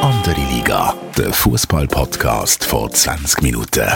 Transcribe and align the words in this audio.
Andere 0.00 0.40
Liga, 0.50 0.94
der 1.18 1.34
Fußball-Podcast 1.34 2.64
vor 2.64 2.90
20 2.90 3.42
Minuten. 3.42 3.86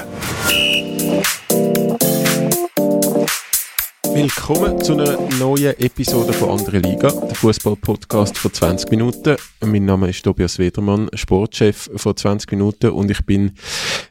Willkommen 4.12 4.78
zu 4.82 4.92
einer 4.92 5.18
neuen 5.38 5.80
Episode 5.80 6.34
von 6.34 6.58
Andere 6.58 6.80
Liga, 6.80 7.10
der 7.10 7.34
Fußball-Podcast 7.34 8.36
von 8.36 8.52
20 8.52 8.90
Minuten. 8.90 9.36
Mein 9.64 9.86
Name 9.86 10.10
ist 10.10 10.22
Tobias 10.22 10.58
Wedermann, 10.58 11.08
Sportchef 11.14 11.88
von 11.96 12.14
20 12.14 12.50
Minuten 12.50 12.90
und 12.90 13.10
ich 13.10 13.24
bin 13.24 13.52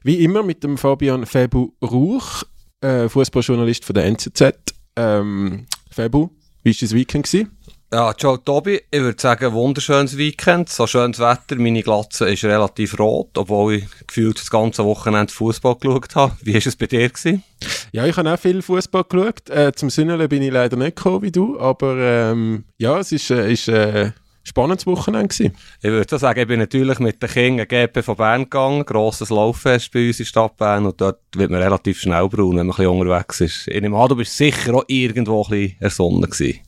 wie 0.02 0.24
immer 0.24 0.42
mit 0.42 0.64
dem 0.64 0.80
Fabian 0.80 1.28
Febu 1.28 1.74
Ruch, 1.84 2.42
äh, 2.82 3.08
Fußballjournalist 3.10 3.86
von 3.86 3.94
der 3.94 4.06
NZZ. 4.06 4.56
Ähm, 4.96 5.68
Febu, 5.92 6.30
wie 6.64 6.72
war 6.72 6.78
das 6.82 6.96
Weekend? 6.96 7.28
Gewesen? 7.28 7.52
Ja, 7.94 8.12
ciao 8.18 8.38
Tobi. 8.38 8.82
Ich 8.90 9.02
würde 9.02 9.22
sagen, 9.22 9.54
wunderschönes 9.54 10.18
Weekend. 10.18 10.68
So 10.68 10.88
schönes 10.88 11.20
Wetter. 11.20 11.58
Meine 11.58 11.84
Glatze 11.84 12.28
ist 12.28 12.44
relativ 12.44 12.98
rot, 12.98 13.38
obwohl 13.38 13.76
ich 13.76 13.86
gefühlt 14.08 14.40
das 14.40 14.50
ganze 14.50 14.84
Wochenende 14.84 15.32
Fußball 15.32 15.76
geschaut 15.76 16.16
habe. 16.16 16.36
Wie 16.42 16.56
war 16.56 16.62
es 16.66 16.76
bei 16.76 16.88
dir? 16.88 17.08
Gewesen? 17.08 17.44
Ja, 17.92 18.08
ich 18.08 18.18
habe 18.18 18.34
auch 18.34 18.40
viel 18.40 18.64
Fußball 18.64 19.04
geschaut. 19.08 19.48
Äh, 19.52 19.74
zum 19.76 19.92
Sünneln 19.92 20.28
bin 20.28 20.42
ich 20.42 20.52
leider 20.52 20.76
nicht 20.76 20.96
gekommen 20.96 21.22
wie 21.22 21.32
du, 21.32 21.60
aber 21.60 21.96
ähm, 22.00 22.64
ja, 22.80 22.98
es 22.98 23.12
ist, 23.12 23.30
äh, 23.30 23.54
ist 23.54 23.68
äh, 23.68 24.10
spannendes 24.42 24.88
Wochenende 24.88 25.28
gewesen. 25.28 25.56
Ich 25.84 25.92
würde 25.92 26.18
sagen, 26.18 26.40
ich 26.40 26.48
bin 26.48 26.62
natürlich 26.62 26.98
mit 26.98 27.22
den 27.22 27.30
Kindern 27.30 27.68
GP 27.68 28.02
von 28.02 28.16
Bern 28.16 28.44
gegangen, 28.46 28.86
grosses 28.86 29.30
Lauffest 29.30 29.92
bei 29.92 30.08
uns 30.08 30.20
in 30.20 30.26
Stadt 30.26 30.58
Bern 30.58 30.88
und 30.88 31.00
dort 31.00 31.20
wird 31.36 31.52
man 31.52 31.62
relativ 31.62 32.00
schnell 32.00 32.28
braun, 32.28 32.58
wenn 32.58 32.66
man 32.66 32.76
ein 32.76 32.78
bisschen 32.78 32.88
unterwegs 32.88 33.40
ist. 33.40 33.68
Ich 33.68 33.80
nehme 33.80 33.96
an, 34.00 34.10
du 34.10 34.16
bist 34.16 34.36
sicher 34.36 34.74
auch 34.74 34.86
irgendwo 34.88 35.44
ein 35.44 35.50
bisschen 35.52 35.76
ersonnen 35.80 36.24
gewesen. 36.24 36.60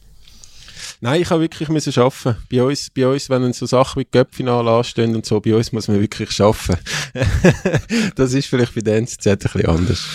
Nein, 1.01 1.21
ich 1.21 1.29
habe 1.29 1.41
wirklich 1.41 1.69
müssen 1.69 1.97
arbeiten. 1.99 2.37
Bei 2.51 2.63
uns, 2.63 2.89
bei 2.89 3.07
uns, 3.07 3.29
wenn 3.29 3.51
so 3.53 3.65
Sachen 3.65 4.01
wie 4.01 4.07
Göppfinale 4.09 4.71
anstehen 4.71 5.15
und 5.15 5.25
so, 5.25 5.39
bei 5.39 5.55
uns 5.55 5.71
muss 5.71 5.87
man 5.87 5.99
wirklich 5.99 6.39
arbeiten. 6.41 6.77
das 8.15 8.33
ist 8.33 8.47
vielleicht 8.47 8.75
bei 8.75 8.81
der 8.81 8.97
NZZ 8.97 9.27
ein 9.27 9.37
bisschen 9.37 9.65
anders. 9.65 10.05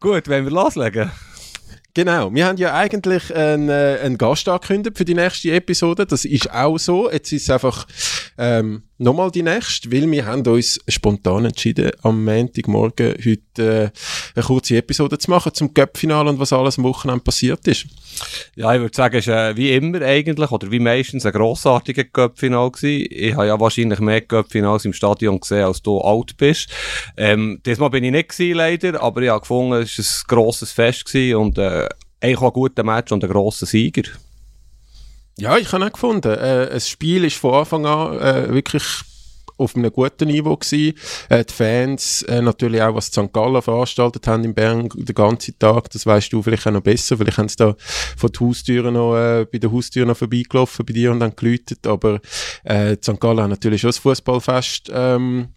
Gut, 0.00 0.28
wenn 0.28 0.44
wir 0.44 0.52
loslegen. 0.52 1.10
Genau, 1.94 2.32
wir 2.32 2.46
haben 2.46 2.58
ja 2.58 2.74
eigentlich 2.74 3.34
einen, 3.34 3.68
äh, 3.68 3.98
einen 4.02 4.18
Gast 4.18 4.48
angekündigt 4.48 4.96
für 4.96 5.04
die 5.04 5.14
nächste 5.14 5.50
Episode. 5.50 6.06
Das 6.06 6.24
ist 6.24 6.50
auch 6.50 6.78
so. 6.78 7.10
Jetzt 7.10 7.32
ist 7.32 7.42
es 7.42 7.50
einfach 7.50 7.86
ähm, 8.36 8.82
nochmal 8.98 9.30
die 9.30 9.42
nächste, 9.42 9.90
weil 9.92 10.10
wir 10.10 10.26
haben 10.26 10.46
uns 10.46 10.80
spontan 10.88 11.46
entschieden, 11.46 11.92
am 12.02 12.24
Montagmorgen 12.24 13.14
heute 13.24 13.92
äh, 13.94 13.98
eine 14.34 14.44
kurze 14.44 14.76
Episode 14.76 15.18
zu 15.18 15.30
machen 15.30 15.54
zum 15.54 15.72
Cup-Finale 15.72 16.30
und 16.30 16.38
was 16.38 16.52
alles 16.52 16.78
am 16.78 16.84
Wochenende 16.84 17.22
passiert 17.22 17.66
ist. 17.66 17.86
Ja, 18.56 18.74
ich 18.74 18.80
würde 18.80 18.94
sagen, 18.94 19.16
es 19.16 19.26
war 19.28 19.50
äh, 19.50 19.56
wie 19.56 19.72
immer 19.72 20.02
eigentlich, 20.02 20.50
oder 20.50 20.70
wie 20.70 20.80
meistens, 20.80 21.24
ein 21.24 21.32
grossartiger 21.32 22.04
Cup-Final 22.04 22.70
Ich 22.82 23.34
habe 23.34 23.46
ja 23.46 23.58
wahrscheinlich 23.58 24.00
mehr 24.00 24.20
Cup-Finals 24.20 24.84
im 24.84 24.92
Stadion 24.92 25.40
gesehen, 25.40 25.64
als 25.64 25.82
du 25.82 26.00
alt 26.00 26.36
bist. 26.36 26.68
Ähm, 27.16 27.60
diesmal 27.64 27.90
bin 27.90 28.04
ich 28.04 28.12
nicht 28.12 28.30
gewesen, 28.30 28.56
leider, 28.56 29.02
aber 29.02 29.22
ich 29.22 29.30
habe 29.30 29.40
gefunden, 29.40 29.82
es 29.82 29.98
war 29.98 30.04
ein 30.04 30.42
grosses 30.42 30.72
Fest 30.72 31.04
gewesen 31.04 31.36
und 31.36 31.58
äh, 31.58 31.88
eigentlich 32.20 32.38
auch 32.38 32.46
ein 32.46 32.52
guter 32.52 32.82
Match 32.82 33.12
und 33.12 33.22
ein 33.22 33.30
grosser 33.30 33.66
Sieger. 33.66 34.02
Ja, 35.40 35.56
ich 35.56 35.72
habe 35.72 35.86
auch 35.86 35.92
gefunden. 35.92 36.32
Äh, 36.32 36.68
das 36.70 36.88
Spiel 36.88 37.24
ist 37.24 37.36
von 37.36 37.54
Anfang 37.54 37.86
an 37.86 38.18
äh, 38.18 38.52
wirklich 38.52 38.82
auf 39.56 39.76
einem 39.76 39.92
guten 39.92 40.28
Niveau 40.28 40.56
gewesen. 40.56 40.94
Äh, 41.28 41.44
die 41.44 41.52
Fans, 41.52 42.22
äh, 42.22 42.42
natürlich 42.42 42.82
auch, 42.82 42.94
was 42.94 43.06
St. 43.06 43.32
Gallen 43.32 43.62
veranstaltet 43.62 44.26
haben 44.26 44.44
in 44.44 44.54
Bern 44.54 44.88
den 44.92 45.14
ganzen 45.14 45.58
Tag, 45.58 45.90
das 45.90 46.06
weißt 46.06 46.32
du 46.32 46.42
vielleicht 46.42 46.66
auch 46.66 46.72
noch 46.72 46.80
besser. 46.80 47.16
Vielleicht 47.16 47.38
haben 47.38 47.48
sie 47.48 47.56
da 47.56 47.76
von 48.16 48.32
der 48.32 48.40
Haustüren 48.40 48.94
noch, 48.94 49.16
äh, 49.16 49.46
bei 49.50 49.58
der 49.58 49.70
Haustür 49.70 50.06
noch 50.06 50.16
vorbeigelaufen 50.16 50.84
bei 50.84 50.92
dir 50.92 51.12
und 51.12 51.20
dann 51.20 51.36
geläutet. 51.36 51.86
Aber 51.86 52.20
äh, 52.64 52.96
St. 53.00 53.20
Gallen 53.20 53.42
hat 53.42 53.50
natürlich 53.50 53.80
schon 53.80 53.88
das 53.88 53.98
Fußballfest 53.98 54.90
ähm, 54.92 55.48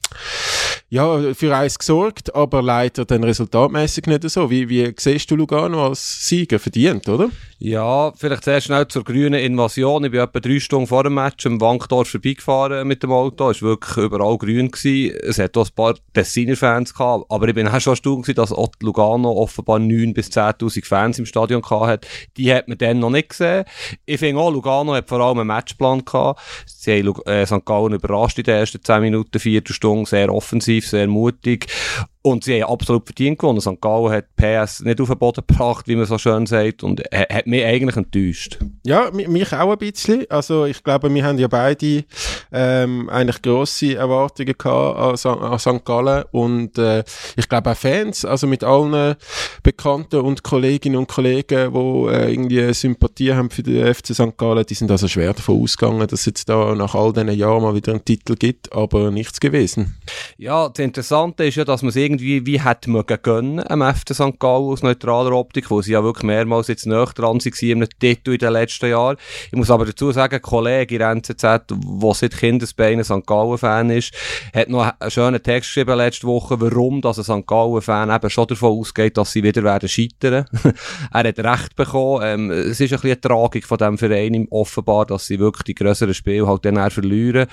ja, 0.92 1.34
für 1.34 1.56
eins 1.56 1.80
gesorgt, 1.80 2.36
aber 2.36 2.62
leider 2.62 3.06
dann 3.06 3.24
resultatmäßig 3.24 4.08
nicht 4.08 4.30
so. 4.30 4.52
Wie, 4.52 4.68
wie 4.68 4.94
siehst 4.98 5.32
du 5.32 5.38
Lugano 5.38 5.88
als 5.88 6.28
Sieger 6.28 6.60
verdient, 6.60 7.08
oder? 7.08 7.30
Ja, 7.64 8.12
vielleicht 8.18 8.44
sehr 8.44 8.60
schnell 8.60 8.88
zur 8.88 9.04
grünen 9.04 9.40
Invasion. 9.40 10.04
Ich 10.04 10.10
bin 10.10 10.20
etwa 10.20 10.40
drei 10.40 10.60
Stunden 10.60 10.88
vor 10.88 11.04
dem 11.04 11.14
Match 11.14 11.46
im 11.46 11.62
Wankdorf 11.62 12.10
vorbeigefahren 12.10 12.88
mit 12.88 13.04
dem 13.04 13.12
Auto. 13.12 13.52
Es 13.52 13.62
war 13.62 13.70
wirklich 13.70 13.98
überall 14.04 14.36
grün. 14.40 14.72
Gewesen. 14.72 15.16
Es 15.22 15.38
hat 15.38 15.56
auch 15.56 15.68
ein 15.68 15.76
paar 15.76 15.94
Tessiner-Fans 16.14 16.96
gehabt, 16.96 17.26
aber 17.30 17.48
ich 17.48 17.54
bin 17.54 17.68
auch 17.68 17.80
schon 17.80 17.92
erstaunt 17.92 18.36
dass 18.36 18.52
auch 18.52 18.72
Lugano 18.82 19.32
offenbar 19.32 19.78
9.000 19.78 20.14
bis 20.16 20.30
10.000 20.30 20.86
Fans 20.88 21.20
im 21.20 21.28
Stadion 21.28 21.62
gehabt 21.62 21.86
hat. 21.86 22.08
Die 22.36 22.52
hat 22.52 22.68
man 22.68 22.80
dann 22.80 22.98
noch 22.98 23.12
nicht 23.12 23.30
gesehen. 23.30 23.66
Ich 24.08 24.20
finde 24.20 24.42
auch, 24.42 24.52
Lugano 24.52 24.96
hat 24.96 25.08
vor 25.08 25.20
allem 25.20 25.38
einen 25.38 25.48
Matchplan 25.48 26.04
gehabt. 26.04 26.42
Sie 26.66 27.00
haben 27.00 27.22
äh, 27.28 27.46
St. 27.46 27.64
Gallen 27.64 27.94
überrascht 27.94 28.40
in 28.40 28.44
den 28.46 28.56
ersten 28.56 28.84
10 28.84 29.02
Minuten, 29.02 29.40
Viertelstunde, 29.40 30.10
sehr 30.10 30.34
offensiv, 30.34 30.81
sehr 30.90 31.08
mutig. 31.08 31.68
Und 32.24 32.44
sie 32.44 32.62
haben 32.62 32.72
absolut 32.72 33.06
verdient 33.06 33.40
gewonnen. 33.40 33.62
St. 33.62 33.82
Gallen 33.82 34.12
hat 34.12 34.36
PS 34.36 34.82
nicht 34.82 35.02
auf 35.02 35.10
den 35.10 35.18
Boden 35.18 35.44
gebracht, 35.48 35.88
wie 35.88 35.96
man 35.96 36.06
so 36.06 36.20
schön 36.20 36.46
sagt, 36.46 36.84
und 36.84 37.02
hat 37.12 37.48
mich 37.48 37.66
eigentlich 37.66 37.96
enttäuscht. 37.96 38.60
Ja, 38.86 39.10
mich 39.12 39.54
auch 39.54 39.72
ein 39.72 39.78
bisschen. 39.78 40.26
Also 40.30 40.66
ich 40.66 40.84
glaube, 40.84 41.12
wir 41.14 41.26
haben 41.26 41.40
ja 41.40 41.48
beide 41.48 42.04
ähm, 42.52 43.10
eigentlich 43.10 43.42
grosse 43.42 43.96
Erwartungen 43.96 44.54
gehabt 44.58 45.26
an, 45.26 45.58
St. 45.58 45.86
Gallen 45.86 46.24
und 46.32 46.78
äh, 46.78 47.04
ich 47.36 47.50
glaube 47.50 47.72
auch 47.72 47.78
Fans, 47.78 48.26
also 48.26 48.46
mit 48.46 48.64
allen 48.64 49.16
Bekannten 49.64 50.22
und 50.22 50.44
Kolleginnen 50.44 50.98
und 50.98 51.08
Kollegen, 51.08 51.74
die 51.74 52.14
äh, 52.14 52.32
irgendwie 52.32 52.74
Sympathie 52.74 53.34
haben 53.34 53.50
für 53.50 53.64
den 53.64 53.94
FC 53.94 54.14
St. 54.14 54.38
Gallen, 54.38 54.66
die 54.66 54.74
sind 54.74 54.92
also 54.92 55.08
schwer 55.08 55.34
davon 55.34 55.62
ausgegangen, 55.62 56.08
dass 56.08 56.22
es 56.22 56.26
jetzt 56.26 56.50
da 56.50 56.76
nach 56.76 56.94
all 56.94 57.14
diesen 57.14 57.32
Jahren 57.32 57.64
mal 57.64 57.76
wieder 57.76 57.94
einen 57.94 58.06
Titel 58.06 58.36
gibt, 58.36 58.72
aber 58.74 59.12
nichts 59.12 59.40
gewesen. 59.40 59.98
Ja, 60.38 60.70
das 60.70 60.84
Interessante 60.84 61.46
ist 61.46 61.56
ja, 61.56 61.66
dass 61.66 61.82
man 61.82 61.90
es 61.90 61.96
irgendwie 62.12 62.46
wie 62.46 62.62
hätte 62.62 62.90
mögen 62.90 63.18
gönnen 63.22 63.64
am 63.68 63.82
FC 63.82 64.14
St. 64.14 64.40
Gallen 64.40 64.66
aus 64.66 64.84
neutraler 64.84 65.32
Optik, 65.32 65.70
wo 65.70 65.82
sie 65.82 65.94
ja 65.94 66.04
wirklich 66.04 66.24
mehrmals 66.24 66.68
jetzt 66.68 66.86
näher 66.86 67.06
dran 67.06 67.40
waren 67.40 67.72
einem 67.72 67.88
Titel 68.00 68.34
in 68.34 68.38
den 68.40 68.54
letzten 68.54 68.90
Jahren. 68.90 69.18
Ich 69.48 69.58
muss 69.58 69.72
aber 69.72 69.86
dazu 69.86 70.12
sagen, 70.12 70.36
ein 70.36 70.42
Kollege 70.42 70.96
in 70.96 71.00
der 71.00 71.12
NZZ, 71.12 71.42
der 71.42 72.14
seit 72.14 72.38
Kindesbeinen 72.38 73.04
St. 73.04 73.26
Gallen-Fan 73.26 73.90
ist, 73.92 74.14
hat 74.54 74.70
noch 74.70 74.92
einen 75.00 75.12
schönen 75.12 75.42
Text 75.42 75.70
geschrieben 75.70 75.98
letzte 75.98 76.28
Woche, 76.28 76.60
warum 76.60 77.02
dass 77.02 77.18
ein 77.18 77.24
St. 77.24 77.48
Gallen-Fan 77.48 78.10
eben 78.10 78.30
schon 78.30 78.48
davon 78.48 78.80
ausgeht, 78.80 79.18
dass 79.18 79.32
sie 79.32 79.44
wieder 79.44 79.64
werden 79.64 79.90
scheitern. 79.90 80.46
er 81.12 81.24
hat 81.24 81.40
recht 81.40 81.76
bekommen. 81.76 82.22
Ähm, 82.24 82.52
es 82.52 82.80
ist 82.80 82.82
ein 82.82 82.88
bisschen 82.90 83.12
eine 83.12 83.22
Tragik 83.22 83.66
von 83.66 83.78
diesem 83.78 83.98
Verein 83.98 84.48
offenbar, 84.50 85.06
dass 85.06 85.28
sie 85.28 85.40
wirklich 85.40 85.64
die 85.64 85.76
grösseren 85.76 86.14
Spiele 86.14 86.48
halt 86.48 86.66
dann 86.66 86.90
verlieren. 86.92 87.48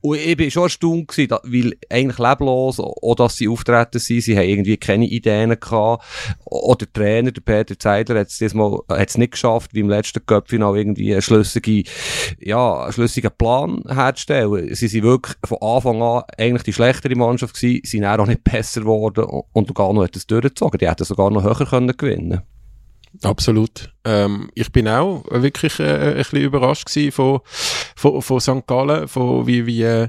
Und 0.00 0.18
ich 0.18 0.36
bin 0.36 0.50
schon 0.50 0.64
erstaunt 0.64 1.12
weil 1.44 1.72
eigentlich 1.90 2.18
leblos, 2.18 2.78
auch 2.80 3.14
dass 3.14 3.36
sie 3.36 3.48
auftreten 3.48 3.98
sind, 4.06 4.22
sie 4.22 4.36
haben 4.36 4.48
irgendwie 4.48 4.76
keine 4.76 5.06
Ideen 5.06 5.58
gehabt. 5.58 6.04
Oder 6.44 6.86
der 6.86 6.92
Trainer, 6.92 7.32
der 7.32 7.40
Peter 7.40 7.78
Zeidler, 7.78 8.20
hat 8.20 8.28
es 8.28 8.38
diesmal 8.38 8.78
hat's 8.88 9.18
nicht 9.18 9.32
geschafft, 9.32 9.74
wie 9.74 9.80
im 9.80 9.88
letzten 9.88 10.24
Cup-Final 10.24 10.76
irgendwie 10.76 11.12
einen 11.12 11.22
schlüssigen, 11.22 11.84
ja, 12.40 12.82
einen 12.82 12.92
schlüssigen 12.92 13.30
Plan 13.36 13.82
herzustellen. 13.88 14.74
Sie 14.74 14.88
sind 14.88 15.02
wirklich 15.02 15.36
von 15.44 15.58
Anfang 15.60 16.02
an 16.02 16.22
eigentlich 16.38 16.62
die 16.62 16.72
schlechtere 16.72 17.14
Mannschaft 17.14 17.54
gewesen, 17.54 17.80
sind 17.84 18.04
auch 18.04 18.26
nicht 18.26 18.44
besser 18.44 18.80
geworden 18.80 19.24
und 19.52 19.68
Lugano 19.68 20.02
hat 20.02 20.16
es 20.16 20.26
durchgezogen. 20.26 20.78
Die 20.78 20.88
hätten 20.88 21.04
sogar 21.04 21.30
noch 21.30 21.44
höher 21.44 21.66
können 21.66 21.96
gewinnen 21.96 22.42
Absolut. 23.22 23.92
Ähm, 24.04 24.50
ich 24.54 24.72
bin 24.72 24.88
auch 24.88 25.24
wirklich 25.30 25.78
äh, 25.80 26.12
ein 26.12 26.16
bisschen 26.16 26.40
überrascht 26.40 26.88
von, 27.12 27.40
von, 27.94 28.22
von 28.22 28.40
St. 28.40 28.66
Gallen, 28.66 29.06
von 29.06 29.46
wie, 29.46 29.66
wie, 29.66 29.82
äh, 29.82 30.08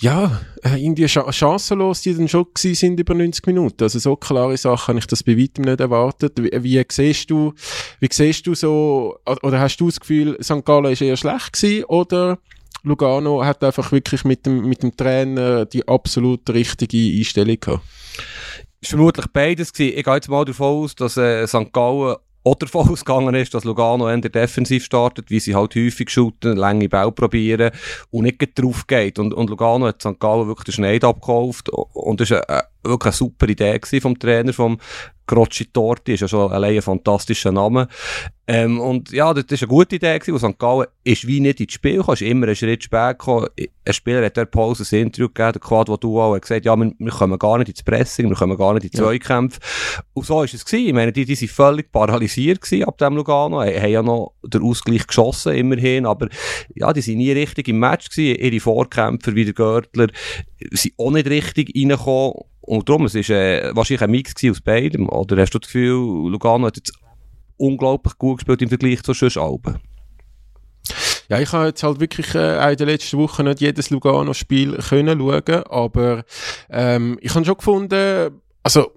ja, 0.00 0.40
äh, 0.62 0.82
irgendwie 0.82 1.08
chancenlos 1.08 2.00
die 2.00 2.14
dann 2.14 2.28
schon 2.28 2.46
sind 2.56 2.98
über 2.98 3.14
90 3.14 3.46
Minuten. 3.46 3.82
Also 3.82 3.98
so 3.98 4.16
klare 4.16 4.56
Sachen 4.56 4.88
habe 4.88 4.98
ich 4.98 5.06
das 5.06 5.22
bei 5.22 5.36
weitem 5.36 5.64
nicht 5.64 5.80
erwartet. 5.80 6.32
Wie, 6.42 6.50
wie 6.62 6.84
siehst 6.90 7.30
du, 7.30 7.52
wie 8.00 8.08
siehst 8.10 8.46
du 8.46 8.54
so, 8.54 9.18
oder 9.42 9.60
hast 9.60 9.76
du 9.76 9.86
das 9.86 10.00
Gefühl, 10.00 10.38
St. 10.42 10.64
Gallen 10.64 10.92
ist 10.92 11.02
eher 11.02 11.18
schlecht 11.18 11.52
gewesen, 11.52 11.84
oder 11.84 12.38
Lugano 12.82 13.44
hat 13.44 13.62
einfach 13.62 13.92
wirklich 13.92 14.24
mit 14.24 14.46
dem, 14.46 14.66
mit 14.66 14.82
dem 14.82 14.96
Trainer 14.96 15.66
die 15.66 15.86
absolut 15.86 16.48
richtige 16.48 17.18
Einstellung 17.18 17.60
gehabt? 17.60 17.82
War 17.82 18.88
vermutlich 18.88 19.26
beides. 19.34 19.72
Gewesen. 19.72 19.98
Ich 19.98 20.04
gehe 20.04 20.14
jetzt 20.14 20.30
mal 20.30 20.46
davon 20.46 20.84
aus, 20.84 20.94
dass 20.94 21.18
äh, 21.18 21.46
St. 21.46 21.72
Gallen 21.74 22.16
auch 22.44 22.54
davon 22.54 22.88
ausgegangen 22.88 23.34
ist, 23.34 23.52
dass 23.54 23.64
Lugano 23.64 24.08
eher 24.08 24.18
defensiv 24.18 24.84
startet, 24.84 25.30
wie 25.30 25.40
sie 25.40 25.54
halt 25.54 25.74
häufig 25.74 26.10
shooten, 26.10 26.56
lange 26.56 26.88
Ball 26.88 27.12
probieren 27.12 27.70
und 28.10 28.24
nicht 28.24 28.58
drauf 28.58 28.86
geht. 28.86 29.18
Und, 29.18 29.34
und 29.34 29.50
Lugano 29.50 29.86
hat 29.86 30.00
St. 30.00 30.18
Gallen 30.18 30.46
wirklich 30.46 30.64
den 30.64 30.72
Schneid 30.72 31.04
abgekauft 31.04 31.68
und 31.68 32.20
ist 32.20 32.32
eine, 32.32 32.64
wirklich 32.82 33.12
eine 33.12 33.16
super 33.16 33.48
Idee 33.48 33.80
vom 34.00 34.18
Trainer, 34.18 34.52
vom 34.52 34.78
Grocci 35.30 35.66
Torti, 35.66 36.14
ist 36.14 36.22
ja 36.22 36.28
schon 36.28 36.50
allein 36.50 36.74
ein 36.74 36.82
fantastischer 36.82 37.52
Name. 37.52 37.86
Ähm, 38.48 38.80
und 38.80 39.12
ja, 39.12 39.32
das 39.32 39.44
war 39.48 39.58
eine 39.60 39.68
gute 39.68 39.94
Idee 39.94 40.18
gewesen, 40.18 40.42
weil 40.42 40.50
St. 40.50 40.58
Gallen 40.58 40.86
ist 41.04 41.24
wie 41.24 41.38
nicht 41.38 41.60
ins 41.60 41.72
Spiel 41.72 41.98
gekommen, 41.98 42.14
ist 42.14 42.22
immer 42.22 42.46
einen 42.46 42.56
Schritt 42.56 42.82
spät 42.82 43.20
gekommen. 43.20 43.46
Ein 43.56 43.92
Spieler 43.92 44.24
hat 44.24 44.36
der 44.36 44.46
Pause 44.46 44.84
ein 44.90 45.02
Interview 45.02 45.28
gegeben, 45.28 45.52
der 45.52 45.60
Quad, 45.60 45.88
wo 45.88 45.96
du 45.96 46.20
auch 46.20 46.36
gesagt 46.40 46.64
ja, 46.64 46.74
wir, 46.74 46.92
wir 46.98 47.12
kommen 47.12 47.38
gar 47.38 47.58
nicht 47.58 47.68
ins 47.68 47.84
Pressing, 47.84 48.28
wir 48.28 48.34
kommen 48.34 48.58
gar 48.58 48.74
nicht 48.74 48.86
in 48.86 48.92
Zweikämpfe. 48.92 49.60
Ja. 49.62 50.02
Und 50.14 50.26
so 50.26 50.42
ist 50.42 50.54
es 50.54 50.64
gewesen. 50.64 50.88
Ich 50.88 50.94
meine, 50.94 51.12
die, 51.12 51.24
die 51.24 51.36
sind 51.36 51.52
völlig 51.52 51.92
paralysiert 51.92 52.60
gewesen 52.60 52.88
ab 52.88 52.98
dem 52.98 53.14
Lugano, 53.14 53.60
haben 53.60 53.88
ja 53.88 54.02
noch 54.02 54.34
den 54.42 54.62
Ausgleich 54.62 55.06
geschossen, 55.06 55.54
immerhin, 55.54 56.06
aber 56.06 56.28
ja, 56.74 56.92
die 56.92 57.02
sind 57.02 57.18
nie 57.18 57.30
richtig 57.30 57.68
im 57.68 57.78
Match 57.78 58.10
gewesen. 58.10 58.34
Ihre 58.34 58.58
Vorkämpfer 58.58 59.36
wie 59.36 59.44
der 59.44 59.54
Görtler 59.54 60.08
sind 60.72 60.94
auch 60.98 61.12
nicht 61.12 61.28
richtig 61.28 61.72
reingekommen. 61.76 62.32
Und 62.70 62.88
darum, 62.88 63.06
es 63.06 63.16
war 63.16 63.36
äh, 63.36 63.74
wahrscheinlich 63.74 64.02
ein 64.02 64.12
Mix 64.12 64.32
aus 64.48 64.60
beidem. 64.60 65.08
Oder 65.08 65.42
hast 65.42 65.50
du 65.50 65.58
das 65.58 65.66
Gefühl, 65.66 66.30
Lugano 66.30 66.68
hat 66.68 66.76
jetzt 66.76 66.92
unglaublich 67.56 68.16
gut 68.16 68.38
gespielt 68.38 68.62
im 68.62 68.68
Vergleich 68.68 69.02
zu 69.02 69.12
sonst 69.12 69.36
Alben? 69.38 69.80
Ja, 71.28 71.40
ich 71.40 71.50
habe 71.50 71.66
jetzt 71.66 71.82
halt 71.82 71.98
wirklich 71.98 72.32
äh, 72.36 72.70
in 72.70 72.76
den 72.76 72.86
letzten 72.86 73.18
Wochen 73.18 73.42
nicht 73.46 73.60
jedes 73.60 73.90
Lugano-Spiel 73.90 74.76
können 74.88 75.18
schauen, 75.18 75.64
aber 75.68 76.24
ähm, 76.70 77.18
ich 77.20 77.34
habe 77.34 77.44
schon 77.44 77.56
gefunden, 77.56 78.40
also 78.62 78.92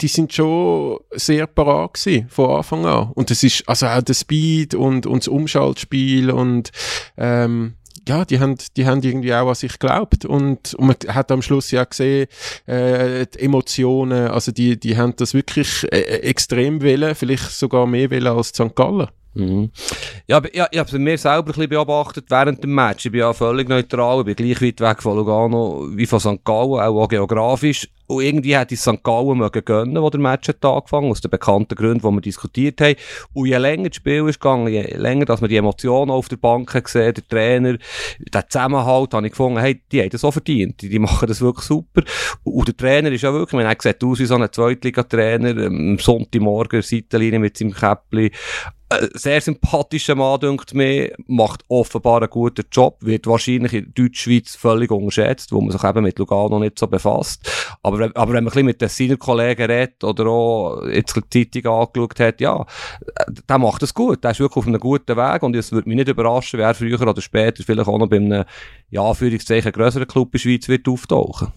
die 0.00 0.08
sind 0.08 0.32
schon 0.32 0.98
sehr 1.12 1.46
parat 1.46 1.94
gewesen, 1.94 2.28
von 2.28 2.50
Anfang 2.50 2.84
an. 2.84 3.12
Und 3.14 3.30
das 3.30 3.44
ist, 3.44 3.68
also 3.68 3.86
auch 3.86 4.02
der 4.02 4.14
Speed 4.14 4.74
und, 4.74 5.06
und 5.06 5.22
das 5.22 5.28
Umschaltspiel 5.28 6.32
und 6.32 6.72
ähm, 7.16 7.74
ja, 8.08 8.24
die 8.24 8.40
haben, 8.40 8.56
die 8.76 8.86
haben 8.86 9.02
irgendwie 9.02 9.34
auch 9.34 9.48
an 9.48 9.54
sich 9.54 9.78
geglaubt 9.78 10.24
und, 10.24 10.74
und 10.74 10.86
man 10.86 10.96
hat 11.14 11.30
am 11.30 11.42
Schluss 11.42 11.70
ja 11.70 11.84
gesehen, 11.84 12.26
äh, 12.66 13.26
die 13.26 13.40
Emotionen, 13.40 14.28
also 14.28 14.50
die, 14.50 14.80
die 14.80 14.96
haben 14.96 15.14
das 15.16 15.34
wirklich 15.34 15.84
äh, 15.92 16.20
extrem 16.22 16.82
wollen, 16.82 17.14
vielleicht 17.14 17.50
sogar 17.50 17.86
mehr 17.86 18.10
wollen 18.10 18.26
als 18.26 18.48
St. 18.48 18.74
Gallen. 18.74 19.08
Mhm. 19.34 19.70
Ja, 20.26 20.42
ich, 20.44 20.54
ich 20.54 20.78
habe 20.78 20.88
es 20.88 20.92
mir 20.92 21.18
selber 21.18 21.38
ein 21.38 21.44
bisschen 21.44 21.68
beobachtet 21.68 22.24
während 22.28 22.64
dem 22.64 22.74
Match. 22.74 23.04
Ich 23.06 23.12
bin 23.12 23.20
ja 23.20 23.32
völlig 23.32 23.68
neutral, 23.68 24.20
ich 24.20 24.24
bin 24.24 24.36
gleich 24.36 24.62
weit 24.62 24.80
weg 24.80 25.02
von 25.02 25.16
Lugano 25.16 25.86
wie 25.90 26.06
von 26.06 26.18
St. 26.18 26.44
Gallen, 26.44 26.80
auch, 26.80 27.02
auch 27.02 27.08
geografisch. 27.08 27.88
Und 28.08 28.22
irgendwie 28.22 28.56
hätte 28.56 28.74
ich 28.74 28.80
St. 28.80 29.02
Gallen 29.02 29.38
mögen 29.38 29.64
gönnen, 29.64 30.02
wo 30.02 30.08
der 30.08 30.20
Match 30.20 30.48
hat 30.48 30.64
angefangen, 30.64 31.10
aus 31.10 31.20
den 31.20 31.30
bekannten 31.30 31.74
Gründen, 31.74 32.00
die 32.00 32.14
wir 32.14 32.20
diskutiert 32.20 32.80
haben. 32.80 32.96
Und 33.34 33.46
je 33.46 33.56
länger 33.58 33.90
das 33.90 33.96
Spiel 33.96 34.26
ist 34.28 34.40
gegangen, 34.40 34.68
je 34.68 34.82
länger, 34.96 35.26
dass 35.26 35.42
man 35.42 35.50
die 35.50 35.56
Emotionen 35.56 36.10
auf 36.10 36.28
der 36.28 36.36
Bank 36.36 36.72
gesehen, 36.72 37.14
der 37.14 37.28
Trainer, 37.28 37.76
der 38.18 38.48
Zusammenhalt, 38.48 39.12
habe 39.12 39.26
ich 39.26 39.32
gefunden, 39.32 39.60
hey, 39.60 39.82
die 39.92 40.00
haben 40.00 40.10
das 40.10 40.22
so 40.22 40.30
verdient. 40.30 40.80
Die, 40.80 40.88
die 40.88 40.98
machen 40.98 41.28
das 41.28 41.40
wirklich 41.42 41.66
super. 41.66 42.02
Und 42.44 42.66
der 42.66 42.76
Trainer 42.76 43.12
ist 43.12 43.22
ja 43.22 43.32
wirklich, 43.32 43.60
man 43.60 43.68
hat 43.68 43.78
gesagt, 43.78 44.02
aus 44.02 44.18
wie 44.18 44.26
so 44.26 44.36
ein 44.36 44.50
Zweitligatrainer, 44.50 45.50
ähm, 45.50 45.90
am 45.92 45.98
Sonntagmorgen, 45.98 46.80
Seitenlinie 46.80 47.38
mit 47.38 47.58
seinem 47.58 47.74
Käppli, 47.74 48.32
ein 48.90 49.08
sehr 49.12 49.40
sympathischer 49.40 50.14
Mann, 50.14 50.40
denkt 50.40 50.72
mir, 50.72 51.12
macht 51.26 51.62
offenbar 51.68 52.22
einen 52.22 52.30
guten 52.30 52.64
Job, 52.72 52.96
wird 53.00 53.26
wahrscheinlich 53.26 53.74
in 53.74 53.92
Deutschschweiz 53.94 54.56
völlig 54.56 54.90
unterschätzt, 54.90 55.52
wo 55.52 55.60
man 55.60 55.72
sich 55.72 55.84
eben 55.84 56.02
mit 56.02 56.18
Lugano 56.18 56.58
nicht 56.58 56.78
so 56.78 56.86
befasst. 56.86 57.76
Aber, 57.82 57.97
aber 58.02 58.32
wenn 58.32 58.44
man 58.44 58.52
ein 58.52 58.66
bisschen 58.66 58.66
mit 58.66 58.90
seinen 58.90 59.18
Kollegen 59.18 59.70
redet 59.70 60.04
oder 60.04 60.26
auch 60.26 60.86
jetzt 60.86 61.18
die 61.32 61.50
Zeitung 61.50 61.72
angeschaut 61.72 62.20
hat, 62.20 62.40
ja, 62.40 62.64
der 63.48 63.58
macht 63.58 63.82
es 63.82 63.94
gut. 63.94 64.24
Der 64.24 64.32
ist 64.32 64.40
wirklich 64.40 64.56
auf 64.56 64.66
einem 64.66 64.80
guten 64.80 65.16
Weg 65.16 65.42
und 65.42 65.56
es 65.56 65.72
würde 65.72 65.88
mich 65.88 65.96
nicht 65.96 66.08
überraschen, 66.08 66.58
wer 66.58 66.74
früher 66.74 67.00
oder 67.00 67.20
später 67.20 67.62
vielleicht 67.62 67.88
auch 67.88 67.98
noch 67.98 68.08
bei 68.08 68.16
einem, 68.16 68.44
ja, 68.90 69.14
Führungszeichen 69.14 69.72
grösseren 69.72 70.06
Club 70.06 70.28
in 70.28 70.32
der 70.32 70.38
Schweiz 70.38 70.68
wird 70.68 70.88
auftauchen. 70.88 71.52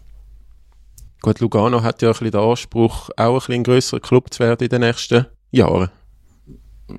Gut, 1.21 1.39
Lugano 1.39 1.83
hat 1.83 2.01
ja 2.01 2.09
ein 2.09 2.13
bisschen 2.13 2.31
den 2.31 2.41
Anspruch, 2.41 3.09
auch 3.15 3.33
ein 3.33 3.35
bisschen 3.35 3.55
ein 3.55 3.63
grösserer 3.63 3.99
Club 3.99 4.33
zu 4.33 4.39
werden 4.39 4.63
in 4.63 4.69
den 4.69 4.81
nächsten 4.81 5.27
Jahren. 5.51 5.91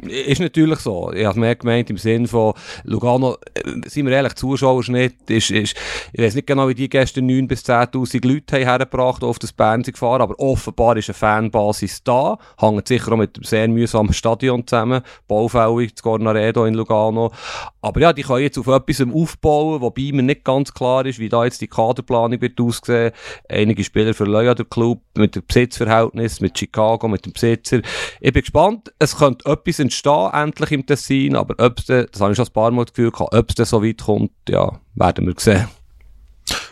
Ist 0.01 0.41
natürlich 0.41 0.79
so. 0.81 1.13
Ich 1.13 1.25
habe 1.25 1.39
mehr 1.39 1.57
gemeint 1.57 1.91
im 1.91 1.99
Sinn 1.99 2.27
von 2.27 2.55
Lugano, 2.85 3.37
äh, 3.55 3.89
sind 3.89 4.07
wir 4.07 4.13
ehrlich, 4.13 4.35
Zuschauerschnitt 4.35 5.31
ist, 5.31 5.51
ist 5.51 5.77
ich 6.13 6.23
weiß 6.23 6.35
nicht 6.35 6.47
genau, 6.47 6.69
wie 6.69 6.75
die 6.75 6.89
gestern 6.89 7.27
9.000 7.27 7.49
bis 7.49 7.65
10.000 7.65 8.27
Leute 8.27 8.57
haben 8.57 8.63
hergebracht 8.65 9.25
auf 9.25 9.39
das 9.39 9.53
Bern 9.53 9.83
gefahren, 9.83 10.23
aber 10.23 10.39
offenbar 10.39 10.97
ist 10.97 11.09
eine 11.09 11.15
Fanbasis 11.15 12.03
da, 12.03 12.39
hängt 12.59 12.89
sicher 12.89 13.13
auch 13.13 13.17
mit 13.17 13.37
dem 13.37 13.45
sehr 13.45 13.69
mühsamen 13.69 14.13
Stadion 14.13 14.67
zusammen, 14.67 15.03
baufällig, 15.29 15.95
das 15.95 16.03
Cornaredo 16.03 16.65
in 16.65 16.75
Lugano. 16.75 17.33
Aber 17.81 18.01
ja, 18.01 18.13
die 18.13 18.23
können 18.23 18.43
jetzt 18.43 18.59
auf 18.59 18.67
etwas 18.69 19.01
aufbauen, 19.01 19.81
wobei 19.81 20.11
mir 20.13 20.23
nicht 20.23 20.45
ganz 20.45 20.73
klar 20.73 21.05
ist, 21.07 21.19
wie 21.19 21.29
da 21.29 21.45
jetzt 21.45 21.61
die 21.61 21.69
Kaderplanung 21.69 22.41
wird 22.41 22.61
aussehen. 22.61 23.13
Einige 23.49 23.85
Spieler 23.85 24.15
verleihen 24.15 24.55
den 24.55 24.69
Club 24.69 25.03
mit 25.17 25.35
dem 25.35 25.45
Besitzverhältnis, 25.47 26.41
mit 26.41 26.59
Chicago, 26.59 27.09
mit 27.09 27.27
dem 27.27 27.33
Besitzer. 27.33 27.81
Ich 28.21 28.33
bin 28.33 28.43
gespannt, 28.43 28.93
es 28.99 29.17
könnte 29.17 29.51
etwas 29.51 29.79
entstehen, 29.83 30.31
endlich 30.33 30.73
im 30.73 30.87
Tessin, 30.87 31.37
aber 31.37 31.55
ob 31.65 31.79
es, 31.79 31.87
das 31.87 32.21
habe 32.21 32.33
ich 32.33 32.37
schon 32.37 32.47
ein 32.47 32.53
paar 32.53 32.71
Mal 32.71 32.85
das 32.85 32.95
Gefühl 32.95 33.11
gehabt, 33.11 33.35
ob 33.35 33.51
es 33.57 33.71
so 33.71 33.83
weit 33.83 34.03
kommt, 34.03 34.33
ja, 34.49 34.81
werden 34.95 35.27
wir 35.27 35.35
sehen. 35.37 35.69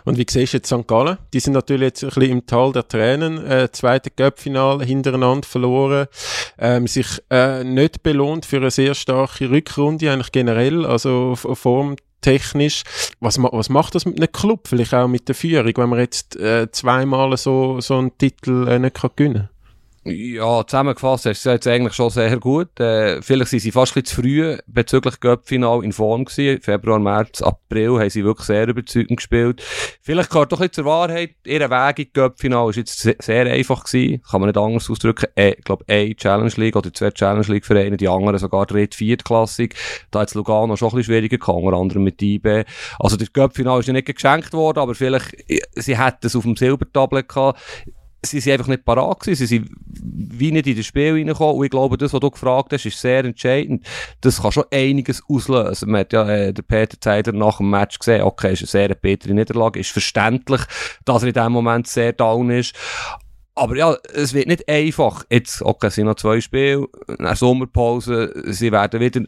Und 0.04 0.18
wie 0.18 0.26
siehst 0.28 0.52
du 0.52 0.56
jetzt 0.56 0.68
St. 0.68 0.86
Gallen? 0.86 1.18
Die 1.32 1.40
sind 1.40 1.52
natürlich 1.52 1.82
jetzt 1.82 2.04
ein 2.04 2.10
bisschen 2.10 2.30
im 2.30 2.46
Tal 2.46 2.72
der 2.72 2.88
Tränen. 2.88 3.44
Äh, 3.46 3.70
zweite 3.70 4.10
Cup-Final 4.10 4.84
hintereinander 4.84 5.46
verloren. 5.46 6.06
Ähm, 6.58 6.86
sich 6.86 7.06
äh, 7.30 7.64
nicht 7.64 8.02
belohnt 8.02 8.46
für 8.46 8.56
eine 8.56 8.70
sehr 8.70 8.94
starke 8.94 9.50
Rückrunde, 9.50 10.10
eigentlich 10.10 10.32
generell, 10.32 10.84
also 10.84 11.36
formtechnisch. 11.36 12.82
Was, 13.20 13.38
was 13.38 13.68
macht 13.68 13.94
das 13.94 14.06
mit 14.06 14.18
einem 14.18 14.32
Club? 14.32 14.68
Vielleicht 14.68 14.94
auch 14.94 15.08
mit 15.08 15.28
der 15.28 15.34
Führung, 15.34 15.72
wenn 15.76 15.88
man 15.88 15.98
jetzt 16.00 16.36
äh, 16.36 16.70
zweimal 16.70 17.36
so, 17.36 17.80
so 17.80 17.98
einen 17.98 18.16
Titel 18.18 18.66
äh, 18.68 18.78
nicht 18.78 18.96
gewinnen 19.16 19.34
kann? 19.34 19.48
Ja, 20.02 20.66
zusammengefasst 20.66 21.26
hast 21.26 21.44
du 21.44 21.50
jetzt 21.50 21.66
eigentlich 21.66 21.92
schon 21.92 22.08
sehr 22.08 22.38
gut. 22.38 22.80
Äh, 22.80 23.20
vielleicht 23.20 23.50
sind 23.50 23.60
sie 23.60 23.70
fast 23.70 23.94
ein 23.94 24.02
bisschen 24.02 24.16
zu 24.16 24.22
früh 24.22 24.56
bezüglich 24.66 25.20
Göppfinal 25.20 25.84
in 25.84 25.92
Form 25.92 26.24
gewesen. 26.24 26.62
Februar, 26.62 26.98
März, 26.98 27.42
April 27.42 27.98
haben 27.98 28.08
sie 28.08 28.24
wirklich 28.24 28.46
sehr 28.46 28.66
überzeugend 28.66 29.18
gespielt. 29.18 29.62
Vielleicht 30.00 30.30
gehört 30.30 30.52
doch 30.52 30.60
ein 30.60 30.68
bisschen 30.68 30.84
zur 30.84 30.90
Wahrheit, 30.90 31.34
ihr 31.44 31.60
Weg 31.68 31.98
in 31.98 32.12
Göppfinal 32.14 32.70
ist 32.70 32.76
jetzt 32.76 33.22
sehr, 33.22 33.44
einfach 33.44 33.84
gewesen. 33.84 34.22
Kann 34.22 34.40
man 34.40 34.48
nicht 34.48 34.56
anders 34.56 34.88
ausdrücken. 34.88 35.26
Äh, 35.34 35.50
ich 35.58 35.64
glaube, 35.64 35.84
eine 35.86 36.16
Challenge 36.16 36.52
League 36.56 36.76
oder 36.76 36.94
zwei 36.94 37.10
Challenge 37.10 37.46
League 37.48 37.66
Vereine, 37.66 37.98
die 37.98 38.08
anderen 38.08 38.38
sogar 38.38 38.64
dritt, 38.64 38.94
viertklassig. 38.94 39.74
Da 40.10 40.20
hat 40.20 40.32
Lugano 40.32 40.76
schon 40.76 40.88
ein 40.88 40.96
bisschen 40.96 41.12
schwieriger 41.12 41.36
gehabt, 41.36 41.62
unter 41.62 41.76
anderem 41.76 42.04
mit 42.04 42.22
IB. 42.22 42.64
Also 42.98 43.18
das 43.18 43.34
Göppfinal 43.34 43.80
ist 43.80 43.86
ja 43.86 43.92
nicht 43.92 44.06
geschenkt 44.06 44.54
worden, 44.54 44.78
aber 44.78 44.94
vielleicht, 44.94 45.34
äh, 45.50 45.60
sie 45.74 45.98
hätten 45.98 46.26
es 46.26 46.34
auf 46.34 46.44
dem 46.44 46.56
Silbertablet 46.56 47.28
gehabt 47.28 47.60
sie 48.22 48.40
sind 48.40 48.52
einfach 48.52 48.66
nicht 48.66 48.84
parat 48.84 49.22
sie 49.22 49.34
sind 49.34 49.70
wie 49.86 50.52
nicht 50.52 50.66
in 50.66 50.76
das 50.76 50.86
Spiel 50.86 51.12
reingekommen 51.12 51.56
und 51.56 51.64
ich 51.64 51.70
glaube, 51.70 51.96
das, 51.96 52.12
was 52.12 52.20
du 52.20 52.30
gefragt 52.30 52.72
hast, 52.72 52.86
ist 52.86 53.00
sehr 53.00 53.24
entscheidend. 53.24 53.84
Das 54.20 54.40
kann 54.40 54.52
schon 54.52 54.64
einiges 54.70 55.22
auslösen. 55.28 55.90
Man 55.90 56.00
hat 56.00 56.12
ja 56.12 56.28
äh, 56.28 56.52
der 56.52 56.62
Peter 56.62 57.00
Zeider 57.00 57.32
nach 57.32 57.58
dem 57.58 57.70
Match 57.70 57.98
gesehen, 57.98 58.22
okay, 58.22 58.52
ist 58.52 58.60
eine 58.60 58.68
sehr 58.68 58.94
bittere 58.94 59.34
Niederlage, 59.34 59.80
ist 59.80 59.90
verständlich, 59.90 60.62
dass 61.04 61.22
er 61.22 61.28
in 61.28 61.34
dem 61.34 61.52
Moment 61.52 61.86
sehr 61.86 62.12
down 62.12 62.50
ist, 62.50 62.74
aber 63.54 63.76
ja, 63.76 63.94
es 64.14 64.32
wird 64.32 64.46
nicht 64.46 64.66
einfach. 64.68 65.24
Jetzt, 65.28 65.60
okay, 65.60 65.88
es 65.88 65.96
sind 65.96 66.06
noch 66.06 66.14
zwei 66.14 66.40
Spiele, 66.40 66.86
eine 67.18 67.36
Sommerpause, 67.36 68.32
sie 68.46 68.72
werden 68.72 69.00
wieder 69.00 69.20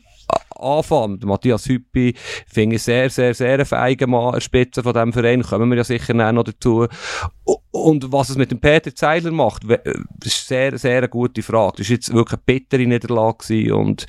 anfangen. 0.57 1.21
Matthias 1.25 1.69
Hüppi 1.69 2.15
finde 2.47 2.77
ich 2.77 2.83
sehr, 2.83 3.11
sehr, 3.11 3.35
sehr 3.35 3.59
ein 3.59 3.67
feiger 3.67 4.07
Mann, 4.07 4.41
Spitze 4.41 4.83
von 4.83 4.93
diesem 4.93 5.13
Verein, 5.13 5.43
kommen 5.43 5.71
wir 5.71 5.77
ja 5.77 5.85
sicher 5.85 6.15
noch 6.15 6.45
dazu. 6.45 6.87
Und 7.71 8.13
was 8.13 8.31
es 8.31 8.37
mit 8.37 8.51
dem 8.51 8.61
Peter 8.61 8.95
Zeiler 8.95 9.31
macht, 9.31 9.65
ist 10.25 10.47
sehr, 10.47 10.77
sehr 10.79 10.99
eine 10.99 11.09
gute 11.09 11.43
Frage. 11.43 11.79
Das 11.79 11.89
war 11.89 11.95
jetzt 11.95 12.13
wirklich 12.13 12.39
eine 12.39 12.43
bittere 12.45 12.87
Niederlage 12.87 13.75
und 13.75 14.07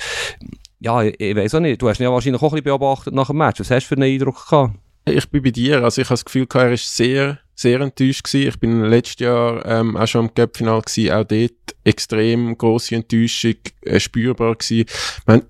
ja, 0.80 1.02
ich, 1.02 1.36
weiß 1.36 1.56
auch 1.56 1.60
nicht, 1.62 1.82
du 1.82 1.88
hast 1.88 2.00
ihn 2.00 2.04
ja 2.04 2.12
wahrscheinlich 2.12 2.42
auch 2.42 2.52
ein 2.52 2.62
bisschen 2.62 2.78
beobachtet 2.78 3.14
nach 3.14 3.28
dem 3.28 3.38
Match. 3.38 3.62
Was 3.62 3.72
hast 3.72 3.86
du 3.86 3.96
für 3.96 3.96
einen 3.96 4.14
Eindruck 4.14 4.50
gehabt? 4.50 4.74
Ich 5.06 5.30
bin 5.30 5.44
bei 5.44 5.52
dir, 5.52 5.84
also 5.84 6.02
ich 6.02 6.08
habe 6.08 6.14
das 6.14 6.26
Gefühl, 6.26 6.48
er 6.54 6.72
ist 6.72 6.96
sehr 6.96 7.40
sehr 7.56 7.80
enttäuscht 7.82 8.24
gewesen. 8.24 8.50
Ich 8.50 8.60
bin 8.60 8.84
letztes 8.84 9.20
Jahr 9.20 9.66
ähm, 9.66 9.96
auch 9.96 10.08
schon 10.08 10.26
im 10.26 10.34
Cup-Final 10.34 10.82
gewesen, 10.82 11.12
auch 11.12 11.24
dort 11.24 11.76
extrem 11.84 12.58
große 12.58 12.96
Enttäuschung 12.96 13.56
äh, 13.82 14.00
spürbar 14.00 14.56
gewesen. 14.56 14.86
Ich 14.88 15.24
mein, 15.26 15.44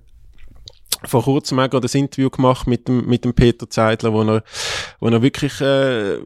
vor 1.06 1.24
kurzem 1.24 1.58
auch 1.58 1.70
gerade 1.70 1.88
ein 1.92 1.98
Interview 1.98 2.30
gemacht 2.30 2.66
mit 2.66 2.88
dem, 2.88 3.06
mit 3.06 3.24
dem 3.24 3.34
Peter 3.34 3.68
Zeidler, 3.68 4.12
wo 4.12 4.22
er, 4.22 4.42
wo 5.00 5.08
er 5.08 5.22
wirklich, 5.22 5.60
äh, 5.60 6.18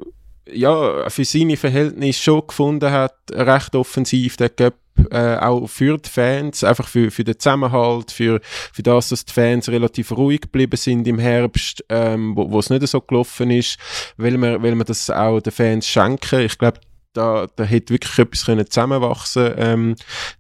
ja, 0.51 1.09
für 1.11 1.25
seine 1.25 1.57
Verhältnisse 1.57 2.23
schon 2.23 2.47
gefunden 2.47 2.91
hat, 2.91 3.17
recht 3.33 3.75
offensiv, 3.75 4.37
der 4.37 4.49
Cup 4.49 4.75
äh, 5.11 5.37
auch 5.37 5.67
für 5.69 5.99
die 5.99 6.09
Fans, 6.09 6.65
einfach 6.65 6.89
für, 6.89 7.11
für 7.11 7.25
den 7.25 7.39
Zusammenhalt, 7.39 8.11
für, 8.11 8.41
für 8.43 8.83
das, 8.83 9.11
dass 9.11 9.25
die 9.25 9.33
Fans 9.33 9.69
relativ 9.69 10.13
ruhig 10.13 10.43
geblieben 10.43 10.77
sind 10.77 11.07
im 11.07 11.19
Herbst, 11.19 11.85
ähm, 11.89 12.35
wo 12.37 12.59
es 12.59 12.71
nicht 12.71 12.87
so 12.87 13.01
gelaufen 13.01 13.51
ist, 13.51 13.79
weil 14.17 14.37
wir, 14.39 14.63
weil 14.63 14.75
wir 14.75 14.85
das 14.85 15.11
auch 15.11 15.41
den 15.41 15.53
Fans 15.53 15.87
schenken. 15.87 16.41
Ich 16.41 16.59
glaube, 16.59 16.81
da, 17.13 17.47
da 17.55 17.65
hätte 17.65 17.95
wirklich 17.95 18.19
etwas 18.19 18.45
können 18.45 18.67
zusammenwachsen 18.67 19.53
ähm, 19.57 19.97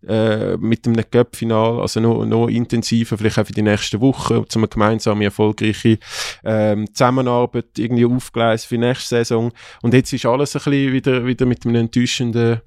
äh, 0.07 0.57
mit 0.57 0.87
dem 0.87 0.95
Cup-Final, 0.95 1.81
also 1.81 2.01
noch, 2.01 2.25
noch 2.25 2.49
intensiver, 2.49 3.19
vielleicht 3.19 3.39
auch 3.39 3.47
für 3.47 3.53
die 3.53 3.63
nächsten 3.63 4.01
Wochen, 4.01 4.39
um 4.39 4.47
eine 4.55 4.69
gemeinsame, 4.69 5.25
erfolgreiche 5.25 5.99
ähm, 6.45 6.93
Zusammenarbeit 6.95 7.79
irgendwie 7.79 8.05
aufgleisen 8.05 8.69
für 8.69 8.75
die 8.75 8.87
nächste 8.87 9.17
Saison. 9.17 9.53
Und 9.83 9.95
jetzt 9.95 10.13
ist 10.13 10.27
alles 10.27 10.55
ein 10.55 10.63
bisschen 10.63 10.93
wieder, 10.93 11.27
wieder 11.27 11.47
mit 11.47 11.65
einem 11.65 11.77
enttäuschenden 11.77 12.61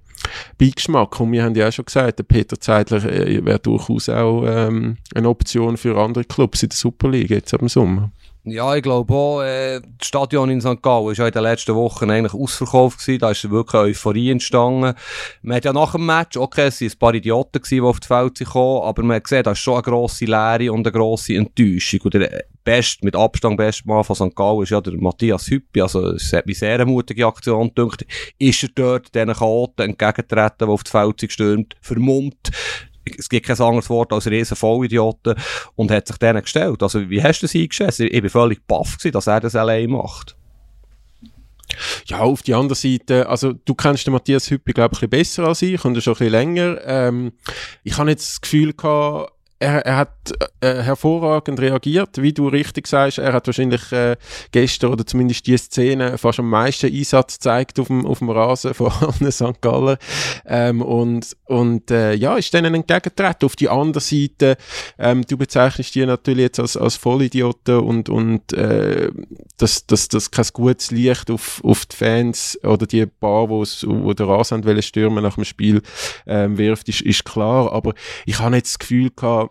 Beigeschmack. 0.58 1.20
Und 1.20 1.32
wir 1.32 1.44
haben 1.44 1.56
ja 1.56 1.68
auch 1.68 1.74
schon 1.74 1.86
gesagt, 1.86 2.20
der 2.20 2.24
Peter 2.24 2.60
Zeidler 2.60 3.04
äh, 3.06 3.44
wäre 3.44 3.60
durchaus 3.60 4.10
auch 4.10 4.46
ähm, 4.46 4.98
eine 5.16 5.30
Option 5.30 5.78
für 5.78 5.98
andere 5.98 6.26
Clubs 6.26 6.64
in 6.64 6.70
der 6.70 6.78
Superliga 6.78 7.36
jetzt 7.36 7.52
dem 7.54 7.70
Sommer. 7.70 8.12
Ja, 8.44 8.76
ich 8.76 8.82
glaube 8.82 9.14
auch, 9.14 9.44
äh, 9.44 9.82
das 10.00 10.08
Stadion 10.08 10.50
in 10.50 10.62
St. 10.62 10.82
Gallen 10.82 11.06
war 11.06 11.28
in 11.28 11.32
den 11.32 11.44
letzten 11.44 11.76
Wochen 11.76 12.10
eigentlich 12.10 12.34
ausverkauft 12.34 13.00
gewesen. 13.00 13.20
Da 13.20 13.30
ist 13.30 13.52
wirklich 13.52 13.80
eine 13.80 13.90
Euphorie 13.92 14.32
entstanden. 14.32 14.96
Man 15.44 15.58
hat 15.58 15.66
ja 15.66 15.74
nach 15.74 15.92
dem 15.92 16.08
Match, 16.08 16.38
okay, 16.38 16.68
es 16.68 16.82
waren 16.82 16.90
ein 16.90 16.98
paar 16.98 17.14
Idioten 17.14 17.62
gewesen, 17.62 17.76
die 17.76 17.82
auf 17.82 18.00
die 18.00 18.08
Feld 18.08 18.40
kamen, 18.40 18.82
aber 18.82 19.04
man 19.04 19.18
hat 19.18 19.26
gesehen, 19.26 19.44
da 19.44 19.52
ist 19.52 19.60
schon 19.60 19.76
eine 19.76 19.84
grosse 19.84 20.26
Leere 20.26 20.74
und 20.74 20.88
eine 20.88 20.92
grosse 20.92 21.36
Enttäuschung. 21.36 22.00
Und 22.02 22.16
der 22.16 22.46
best, 22.64 23.04
mit 23.04 23.16
Abstand 23.16 23.58
beste 23.58 23.88
Mann 23.88 24.04
von 24.04 24.16
St. 24.16 24.36
Gallen 24.36 24.64
ist 24.64 24.72
ja 24.72 24.82
der 24.82 25.00
Matthias 25.00 25.48
Hüppi. 25.48 25.82
Also, 25.82 26.14
es 26.14 26.34
hat 26.34 26.48
mich 26.48 26.58
sehr 26.58 26.74
eine 26.74 26.86
mutige 26.88 27.28
Aktion 27.28 27.72
gedacht. 27.76 28.08
Ist 28.40 28.64
er 28.64 28.70
dort 28.74 29.14
diesen 29.14 29.34
Chaoten 29.34 29.86
entgegengetreten, 29.92 30.66
die 30.68 30.74
auf 30.74 30.84
die 30.84 30.90
Feld 30.90 31.18
gestürmt, 31.20 31.76
vermummt, 31.80 32.50
es 33.18 33.30
gibt 33.30 33.48
kein 33.48 33.60
anderes 33.60 33.90
Wort 33.90 34.14
als 34.14 34.28
riesen 34.28 34.56
Vollidioten 34.56 35.36
und 35.76 35.92
hat 35.92 36.08
sich 36.08 36.18
denen 36.18 36.42
gestellt. 36.42 36.82
Also, 36.84 37.10
wie 37.10 37.22
hast 37.22 37.42
du 37.42 37.46
das 37.46 37.56
eingeschätzt? 37.56 38.00
Ich 38.00 38.24
war 38.24 38.30
völlig 38.30 38.66
baff 38.68 38.98
dass 38.98 39.28
er 39.28 39.40
das 39.40 39.56
allein 39.56 39.90
macht. 39.90 40.36
Ja, 42.06 42.20
auf 42.20 42.42
die 42.42 42.54
andere 42.54 42.76
Seite, 42.76 43.30
also 43.30 43.54
du 43.54 43.74
kennst 43.76 44.06
den 44.06 44.14
Matthias 44.14 44.50
Hüppi, 44.50 44.74
glaube 44.74 44.96
ich, 44.96 45.02
ein 45.04 45.10
bisschen 45.10 45.44
besser 45.44 45.48
als 45.48 45.62
ich 45.62 45.84
und 45.86 46.02
schon 46.02 46.14
ein 46.14 46.18
bisschen 46.18 46.32
länger. 46.32 46.78
Ähm, 46.86 47.32
ich 47.84 47.98
habe 47.98 48.10
jetzt 48.10 48.30
das 48.30 48.42
Gefühl 48.42 48.74
gehabt, 48.74 49.32
er, 49.62 49.86
er 49.86 49.98
hat 49.98 50.34
äh, 50.60 50.82
hervorragend 50.82 51.60
reagiert, 51.60 52.20
wie 52.20 52.34
du 52.34 52.48
richtig 52.48 52.88
sagst. 52.88 53.20
Er 53.20 53.32
hat 53.32 53.46
wahrscheinlich 53.46 53.92
äh, 53.92 54.18
gestern 54.52 54.92
oder 54.92 55.06
zumindest 55.06 55.46
die 55.46 55.58
Szene 55.58 56.18
fast 56.18 56.40
am 56.40 56.50
meisten 56.50 56.88
Einsatz 56.88 57.36
gezeigt 57.36 57.80
auf 57.80 57.88
dem, 57.88 58.06
auf 58.08 58.20
dem 58.20 58.32
Rasen 58.32 58.74
von 58.74 58.92
allen 59.02 59.32
St. 59.32 59.62
Galler. 59.62 60.00
Ähm, 60.46 60.82
und 60.82 61.38
und 61.46 61.92
äh, 61.92 62.14
ja, 62.14 62.38
ist 62.38 62.54
denen 62.54 62.74
entgegengetreten. 62.74 63.46
Auf 63.46 63.56
die 63.56 63.70
andere 63.70 64.02
Seite, 64.02 64.58
ähm, 64.98 65.24
du 65.28 65.38
bezeichnest 65.38 65.94
die 65.94 66.06
natürlich 66.06 66.44
jetzt 66.44 66.60
als, 66.60 66.76
als 66.76 66.96
Vollidioten 66.96 67.80
und, 67.80 68.10
und 68.10 68.54
äh, 68.54 69.12
dass 69.58 69.86
das, 69.86 70.08
das 70.08 70.32
kein 70.32 70.46
gutes 70.54 70.90
Licht 70.90 71.30
auf, 71.30 71.62
auf 71.64 71.86
die 71.86 71.96
Fans 71.96 72.58
oder 72.64 72.88
die 72.88 73.06
paar, 73.06 73.50
wo's, 73.50 73.86
wo 73.88 74.14
der 74.14 74.28
Rasen 74.28 74.66
wollen 74.66 74.82
stürmen 74.82 75.24
nach 75.24 75.36
dem 75.36 75.44
Spiel 75.44 75.84
ähm, 76.26 76.58
wirft, 76.58 76.90
ist, 76.90 77.02
ist 77.02 77.26
klar. 77.26 77.72
Aber 77.72 77.94
ich 78.26 78.40
habe 78.40 78.56
jetzt 78.56 78.72
das 78.72 78.80
Gefühl 78.80 79.12
gehabt, 79.16 79.51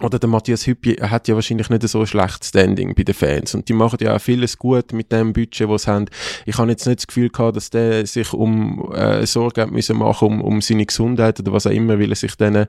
oder 0.00 0.18
der 0.18 0.28
Matthias 0.28 0.66
Hüppi 0.66 0.94
hat 0.94 1.28
ja 1.28 1.34
wahrscheinlich 1.34 1.68
nicht 1.68 1.86
so 1.86 2.00
ein 2.00 2.06
schlechtes 2.06 2.48
Standing 2.48 2.94
bei 2.94 3.02
den 3.02 3.14
Fans 3.14 3.54
und 3.54 3.68
die 3.68 3.74
machen 3.74 3.98
ja 4.00 4.16
auch 4.16 4.20
vieles 4.20 4.56
gut 4.58 4.92
mit 4.92 5.12
dem 5.12 5.32
Budget, 5.32 5.68
was 5.68 5.82
sie 5.82 5.90
haben. 5.90 6.06
Ich 6.46 6.56
habe 6.56 6.70
jetzt 6.70 6.86
nicht 6.86 7.00
das 7.00 7.06
Gefühl 7.06 7.28
gehabt, 7.28 7.56
dass 7.56 7.70
der 7.70 8.06
sich 8.06 8.32
um 8.32 8.90
äh, 8.94 9.26
Sorge 9.26 9.66
müssen 9.66 9.98
machen 9.98 10.28
um, 10.28 10.40
um 10.40 10.60
seine 10.62 10.86
Gesundheit 10.86 11.38
oder 11.40 11.52
was 11.52 11.66
auch 11.66 11.70
immer, 11.70 11.98
weil 11.98 12.10
er 12.10 12.16
sich 12.16 12.34
diesen, 12.36 12.66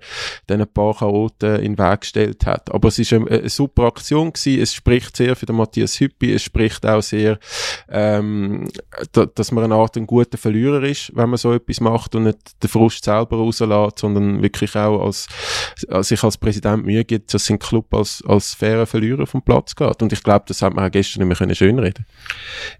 diesen 0.49 0.67
paar 0.67 0.95
Chaoten 0.95 1.55
in 1.61 1.75
den 1.75 1.77
Weg 1.77 2.01
gestellt 2.01 2.45
hat. 2.45 2.73
Aber 2.73 2.89
es 2.89 2.99
ist 2.99 3.13
eine, 3.13 3.29
eine 3.29 3.49
super 3.49 3.83
Aktion 3.83 4.33
gewesen. 4.33 4.61
Es 4.61 4.73
spricht 4.73 5.15
sehr 5.15 5.35
für 5.35 5.45
den 5.45 5.55
Matthias 5.55 5.99
Hüppi. 5.99 6.33
Es 6.33 6.43
spricht 6.43 6.85
auch 6.85 7.01
sehr, 7.01 7.39
ähm, 7.89 8.67
da, 9.13 9.25
dass 9.25 9.51
man 9.51 9.63
eine 9.63 9.75
Art 9.75 9.95
ein 9.95 10.07
guter 10.07 10.37
Verlierer 10.37 10.83
ist, 10.83 11.11
wenn 11.15 11.29
man 11.29 11.37
so 11.37 11.53
etwas 11.53 11.79
macht 11.79 12.15
und 12.15 12.23
nicht 12.23 12.61
den 12.61 12.69
Frust 12.69 13.05
selber 13.05 13.37
rauslässt, 13.37 13.99
sondern 13.99 14.41
wirklich 14.41 14.75
auch 14.75 15.05
als, 15.05 15.27
als 15.87 16.09
sich 16.09 16.21
als 16.23 16.37
Präsident 16.37 16.85
Mühe 16.85 17.05
gibt, 17.05 17.12
dass 17.19 17.45
sein 17.45 17.59
Club 17.59 17.93
als, 17.93 18.23
als 18.25 18.53
fairer 18.53 18.85
Verlierer 18.85 19.27
vom 19.27 19.41
Platz 19.41 19.75
geht. 19.75 20.01
Und 20.01 20.13
ich 20.13 20.23
glaube, 20.23 20.45
das 20.47 20.61
hat 20.61 20.73
man 20.73 20.85
auch 20.85 20.91
gestern 20.91 21.27
nicht 21.27 21.39
mehr 21.39 21.55
schönreden 21.55 22.05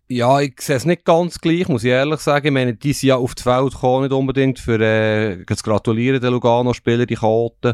Ja, 0.08 0.40
ich 0.40 0.60
sehe 0.60 0.76
es 0.76 0.86
nicht 0.86 1.06
ganz 1.06 1.40
gleich, 1.40 1.68
muss 1.68 1.84
ich 1.84 1.92
ehrlich 1.92 2.20
sagen. 2.20 2.48
Ich 2.48 2.54
meine, 2.54 2.74
die 2.74 2.94
sind 2.94 3.10
ja 3.10 3.16
auf 3.16 3.36
die 3.36 3.44
Feld 3.44 3.74
gekommen, 3.74 4.04
nicht 4.04 4.14
unbedingt 4.14 4.60
für 4.60 4.80
äh, 4.80 5.46
zu 5.46 5.64
gratulieren, 5.64 6.22
den 6.22 6.32
Lugano-Spieler, 6.32 7.06
die 7.06 7.16
Chaoten. 7.16 7.74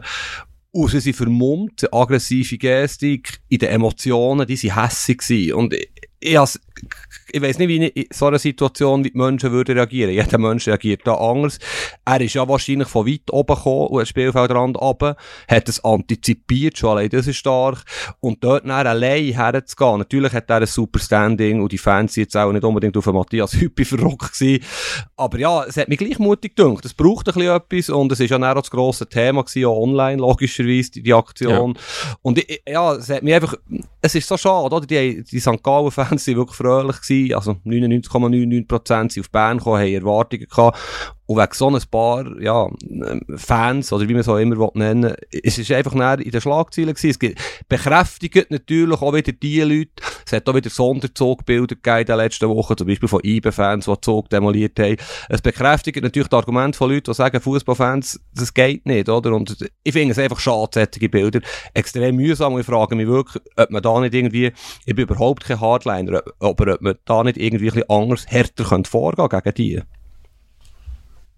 Und 0.72 0.92
sie 0.92 1.00
sind 1.00 1.16
vermummt, 1.16 1.92
aggressive 1.92 2.58
Gestik, 2.58 3.40
in 3.50 3.60
den 3.60 3.70
Emotionen, 3.70 4.46
die 4.46 4.56
sind 4.56 4.76
hässig. 4.76 5.54
Und 5.54 5.74
ich, 5.74 5.90
ich, 6.20 6.38
ich 7.32 7.42
weiß 7.42 7.60
nicht, 7.60 7.68
wie 7.68 7.86
in 7.88 8.06
so 8.12 8.28
einer 8.28 8.40
Situation 8.40 9.04
wie 9.04 9.12
die 9.12 9.18
Menschen 9.18 9.52
würden 9.52 9.76
reagieren. 9.78 10.12
Jeder 10.12 10.38
Mensch 10.38 10.68
reagiert 10.68 11.02
da 11.06 11.16
anders. 11.16 11.60
Er 12.06 12.22
ist 12.22 12.34
ja 12.34 12.48
wahrscheinlich 12.48 12.88
von 12.88 13.08
weit 13.08 13.32
oben 13.32 13.56
gekommen 13.56 13.88
und 13.88 14.00
das 14.00 14.10
Spielfeldrand 14.10 14.78
runter, 14.78 15.16
hat 15.48 15.70
es 15.70 15.84
antizipiert, 15.84 16.78
schon 16.78 16.92
allein 16.92 17.10
das 17.10 17.28
ist 17.28 17.38
stark. 17.38 17.84
Und 18.20 18.44
dort 18.44 18.66
dann 18.66 18.88
allein 18.88 19.34
herzugehen. 19.34 20.00
Natürlich 20.00 20.34
hat 20.34 20.50
er 20.50 20.58
ein 20.58 20.66
super 20.66 21.00
Standing 21.00 21.62
und 21.62 21.72
die 21.72 21.78
Fans 21.78 22.14
sind 22.14 22.24
jetzt 22.24 22.38
auch 22.38 22.52
nicht 22.52 22.64
unbedingt 22.64 22.96
auf 22.98 23.06
Matthias 23.08 23.54
Hüppi 23.54 23.86
verrückt 23.86 24.34
gewesen. 24.34 24.64
Aber 25.16 25.38
ja, 25.40 25.64
es 25.64 25.78
hat 25.78 25.90
mich 25.90 25.98
gleich 25.98 26.20
mutig 26.20 26.56
gedacht. 26.56 26.86
Es 26.86 26.94
braucht 26.94 27.28
ein 27.28 27.34
bisschen 27.34 27.56
etwas 27.56 27.90
und 27.90 28.12
es 28.12 28.20
ist 28.20 28.30
ja 28.30 28.38
auch 28.38 28.56
das 28.56 28.72
grosse 28.72 29.08
Thema 29.08 29.44
gewesen, 29.44 29.66
auch 29.66 29.82
online, 29.82 30.22
logischerweise, 30.22 30.92
die, 30.92 31.04
die 31.04 31.14
Aktion. 31.14 31.76
Ja. 31.76 32.16
Und 32.22 32.38
ich, 32.38 32.62
ja, 32.68 32.94
es 32.96 33.10
hat 33.10 33.24
mich 33.24 33.34
einfach, 33.34 33.56
es 34.02 34.16
ist 34.16 34.28
so 34.28 34.38
schade, 34.38 34.66
oder? 34.66 34.86
Die, 34.86 35.24
die 35.24 35.40
St. 35.40 35.62
Gallen-Fans 35.64 36.24
sind 36.24 36.38
wirklich 36.38 36.58
fröhlich 36.58 37.02
gewesen 37.02 37.19
also 37.34 37.52
99,99% 37.66 39.12
sind 39.12 39.24
auf 39.24 39.32
Bern 39.32 39.58
gekommen, 39.58 39.80
haben 39.80 39.94
Erwartungen 39.94 40.48
gehabt. 40.48 40.78
Und 41.30 41.38
wegen 41.38 41.54
so 41.54 41.70
ein 41.70 41.80
paar, 41.92 42.42
ja, 42.42 42.68
Fans, 43.36 43.94
oder 43.94 44.10
wie 44.10 44.14
man 44.14 44.22
es 44.22 44.28
auch 44.28 44.38
immer 44.38 44.72
nennen 44.74 45.12
will, 45.12 45.42
es 45.44 45.60
ist 45.60 45.72
einfach 45.72 45.94
näher 45.94 46.18
in 46.18 46.32
den 46.32 46.42
Schlagzeilen 46.42 46.96
gewesen. 46.96 47.10
Es 47.12 47.20
gibt, 47.20 47.40
bekräftigt 47.70 48.50
natürlich 48.50 49.00
auch 49.00 49.14
wieder 49.14 49.32
die 49.32 49.62
Leute, 49.62 49.92
es 50.26 50.34
hat 50.34 50.50
auch 50.50 50.56
wieder 50.56 50.72
Sonderzugbilder 50.72 51.76
gegeben 51.76 52.00
in 52.00 52.06
den 52.08 52.18
letzten 52.18 52.50
Wochen, 52.50 52.76
zum 52.76 52.88
Beispiel 52.88 53.08
von 53.08 53.20
IBE-Fans, 53.24 53.86
die 53.86 54.02
Zug 54.02 54.28
demoliert 54.32 54.80
haben. 54.80 54.98
Es 55.30 55.44
bekräftigt 55.44 56.02
natürlich 56.02 56.30
das 56.30 56.40
Argument 56.40 56.76
von 56.76 56.90
Leuten, 56.90 57.12
die 57.12 57.14
sagen, 57.14 57.40
Fußballfans, 57.40 58.20
das 58.34 58.52
geht 58.52 58.88
nicht, 58.88 59.08
oder? 59.08 59.32
Und 59.32 59.56
ich 59.84 59.94
finde 59.94 60.14
es 60.14 60.18
einfach 60.18 60.40
schade, 60.40 60.70
solche 60.74 61.10
Bilder. 61.10 61.42
Extrem 61.76 62.16
mühsam 62.16 62.54
und 62.54 62.62
ich 62.62 62.66
frage 62.66 62.96
mich 62.96 63.06
wirklich, 63.06 63.44
ob 63.56 63.70
man 63.70 63.84
da 63.84 64.00
nicht 64.00 64.16
irgendwie, 64.16 64.52
ich 64.84 64.96
bin 64.96 65.04
überhaupt 65.04 65.44
kein 65.44 65.62
Hardliner, 65.62 66.24
aber 66.40 66.74
ob 66.74 66.82
man 66.82 66.96
da 67.06 67.24
nicht 67.24 67.38
irgendwie 67.38 67.70
ein 67.70 67.76
bisschen 67.76 67.90
anders, 67.92 68.26
härter 68.26 68.64
könnte 68.64 68.90
vorgehen 68.90 69.30
gegen 69.30 69.54
die. 69.54 69.82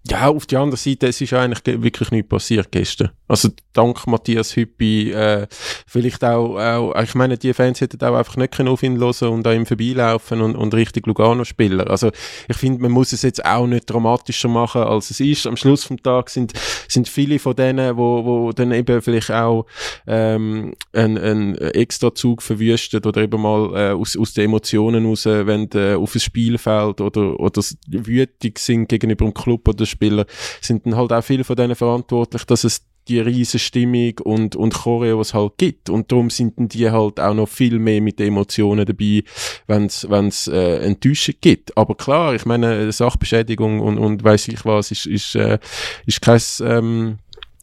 Ja, 0.08 0.28
auf 0.28 0.46
die 0.46 0.56
andere 0.56 0.76
Seite, 0.76 1.06
es 1.06 1.20
ist 1.20 1.32
eigentlich 1.32 1.80
wirklich 1.80 2.10
nichts 2.10 2.28
passiert 2.28 2.72
gestern. 2.72 3.10
Also 3.28 3.50
dank 3.72 4.04
Matthias 4.08 4.56
Hüppi, 4.56 5.12
äh, 5.12 5.46
vielleicht 5.86 6.24
auch, 6.24 6.58
auch, 6.58 7.00
ich 7.00 7.14
meine, 7.14 7.38
die 7.38 7.54
Fans 7.54 7.80
hätten 7.80 8.04
auch 8.04 8.16
einfach 8.16 8.36
nicht 8.36 8.60
auf 8.60 8.82
ihn 8.82 8.98
hören 8.98 9.28
und 9.28 9.46
an 9.46 9.56
ihm 9.56 9.64
vorbeilaufen 9.64 10.40
und, 10.40 10.56
und 10.56 10.74
richtig 10.74 11.06
Lugano 11.06 11.44
spielen. 11.44 11.86
Also 11.86 12.10
ich 12.48 12.56
finde, 12.56 12.82
man 12.82 12.90
muss 12.90 13.12
es 13.12 13.22
jetzt 13.22 13.44
auch 13.44 13.68
nicht 13.68 13.88
dramatischer 13.88 14.48
machen, 14.48 14.82
als 14.82 15.10
es 15.10 15.20
ist. 15.20 15.46
Am 15.46 15.56
Schluss 15.56 15.84
vom 15.84 16.02
Tag 16.02 16.30
sind, 16.30 16.52
sind 16.88 17.08
viele 17.08 17.38
von 17.38 17.54
denen, 17.54 17.96
wo, 17.96 18.24
wo 18.24 18.52
dann 18.52 18.72
eben 18.72 19.00
vielleicht 19.02 19.30
auch 19.30 19.66
ähm, 20.08 20.74
einen, 20.92 21.16
einen 21.16 21.54
extra 21.54 22.12
Zug 22.12 22.42
verwüstet 22.42 23.06
oder 23.06 23.22
eben 23.22 23.40
mal 23.40 23.70
äh, 23.76 23.92
aus, 23.92 24.16
aus 24.16 24.34
den 24.34 24.46
Emotionen 24.46 25.06
raus, 25.06 25.26
wenn 25.26 25.70
äh, 25.74 25.94
auf 25.94 26.12
das 26.12 26.24
Spielfeld 26.24 27.00
oder, 27.00 27.38
oder 27.38 27.62
wütig 27.86 28.58
sind 28.58 28.88
gegenüber 28.88 29.26
dem 29.26 29.32
Club 29.32 29.68
oder 29.68 29.86
Spieler, 29.92 30.26
sind 30.60 30.86
dann 30.86 30.96
halt 30.96 31.12
auch 31.12 31.22
viele 31.22 31.44
von 31.44 31.56
denen 31.56 31.74
verantwortlich, 31.74 32.44
dass 32.44 32.64
es 32.64 32.82
die 33.08 33.20
riesen 33.20 33.58
Stimmung 33.58 34.18
und, 34.22 34.54
und 34.54 34.74
Choreo, 34.74 35.18
was 35.18 35.34
halt 35.34 35.54
gibt. 35.58 35.90
Und 35.90 36.12
darum 36.12 36.30
sind 36.30 36.58
dann 36.58 36.68
die 36.68 36.90
halt 36.90 37.18
auch 37.18 37.34
noch 37.34 37.48
viel 37.48 37.78
mehr 37.78 38.00
mit 38.00 38.20
Emotionen 38.20 38.86
dabei, 38.86 39.24
wenn 39.66 39.86
es 39.86 40.48
äh, 40.48 40.76
Enttäuschung 40.78 41.34
gibt. 41.40 41.76
Aber 41.76 41.96
klar, 41.96 42.34
ich 42.34 42.46
meine, 42.46 42.92
Sachbeschädigung 42.92 43.80
und, 43.80 43.98
und 43.98 44.22
weiß 44.22 44.48
ich 44.48 44.64
was, 44.64 44.92
ist, 44.92 45.06
ist, 45.06 45.34
äh, 45.34 45.58
ist 46.06 46.22
kein, 46.22 46.40
ähm, 46.60 47.18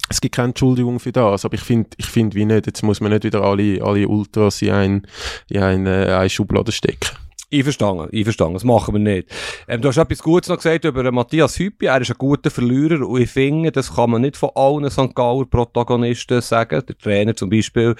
es 0.09 0.19
gibt 0.19 0.35
keine 0.35 0.49
Entschuldigung 0.49 0.99
für 0.99 1.11
das, 1.11 1.45
aber 1.45 1.53
ich 1.53 1.61
finde, 1.61 1.89
ich 1.97 2.07
finde 2.07 2.35
wie 2.35 2.45
nicht, 2.45 2.65
jetzt 2.65 2.83
muss 2.83 2.99
man 2.99 3.11
nicht 3.11 3.23
wieder 3.23 3.43
alle, 3.43 3.81
alle 3.81 4.07
Ultras 4.07 4.61
in 4.61 4.71
ein, 4.71 5.07
in 5.49 5.61
eine, 5.61 6.07
äh, 6.07 6.13
eine 6.13 6.29
Schublade 6.29 6.71
stecken. 6.71 7.18
Einverstanden, 7.51 8.09
einverstanden, 8.13 8.53
das 8.53 8.63
machen 8.63 8.93
wir 8.93 8.99
nicht. 8.99 9.29
Ähm, 9.67 9.81
du 9.81 9.87
hast 9.87 9.97
etwas 9.97 10.21
Gutes 10.21 10.49
noch 10.49 10.57
gesagt 10.57 10.85
über 10.85 11.11
Matthias 11.11 11.57
Hüppi, 11.57 11.87
er 11.87 11.99
ist 11.99 12.11
ein 12.11 12.17
guter 12.17 12.51
Verlierer 12.51 13.07
und 13.07 13.21
ich 13.21 13.29
finde, 13.31 13.71
das 13.71 13.95
kann 13.95 14.11
man 14.11 14.21
nicht 14.21 14.37
von 14.37 14.51
allen 14.53 14.89
St. 14.91 15.15
Gauer 15.15 15.49
Protagonisten 15.49 16.41
sagen. 16.41 16.83
Der 16.87 16.97
Trainer 16.97 17.35
zum 17.35 17.49
Beispiel, 17.49 17.95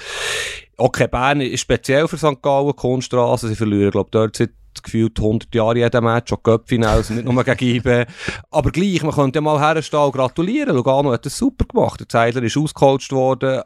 okay, 0.78 1.08
Bern 1.08 1.42
ist 1.42 1.62
speziell 1.62 2.08
für 2.08 2.18
St. 2.18 2.42
Gallen, 2.44 2.76
Kunststraße, 2.76 3.48
sie 3.48 3.56
verlieren, 3.56 3.92
glaube 3.92 4.10
dort 4.12 4.36
seit 4.36 4.52
gefühlt 4.84 5.18
100 5.18 5.54
Jahre 5.54 5.80
jeden 5.80 6.04
Match, 6.04 6.32
auch 6.32 6.44
Köpfinals, 6.44 7.10
nicht 7.10 7.26
nur 7.26 7.44
gegen 7.44 7.76
IBE. 7.76 8.06
Aber 8.52 8.72
gleich, 8.72 9.02
man 9.02 9.14
könnte 9.14 9.42
mal 9.42 9.60
herstellen 9.60 10.04
und 10.04 10.12
gratulieren. 10.14 10.76
Lugano 10.76 11.12
hat 11.12 11.26
das 11.26 11.38
super 11.38 11.66
gemacht. 11.66 12.00
Der 12.00 12.08
Zeidler 12.08 12.44
ist 12.44 12.56
ausgecoacht 12.58 13.12
worden. 13.12 13.62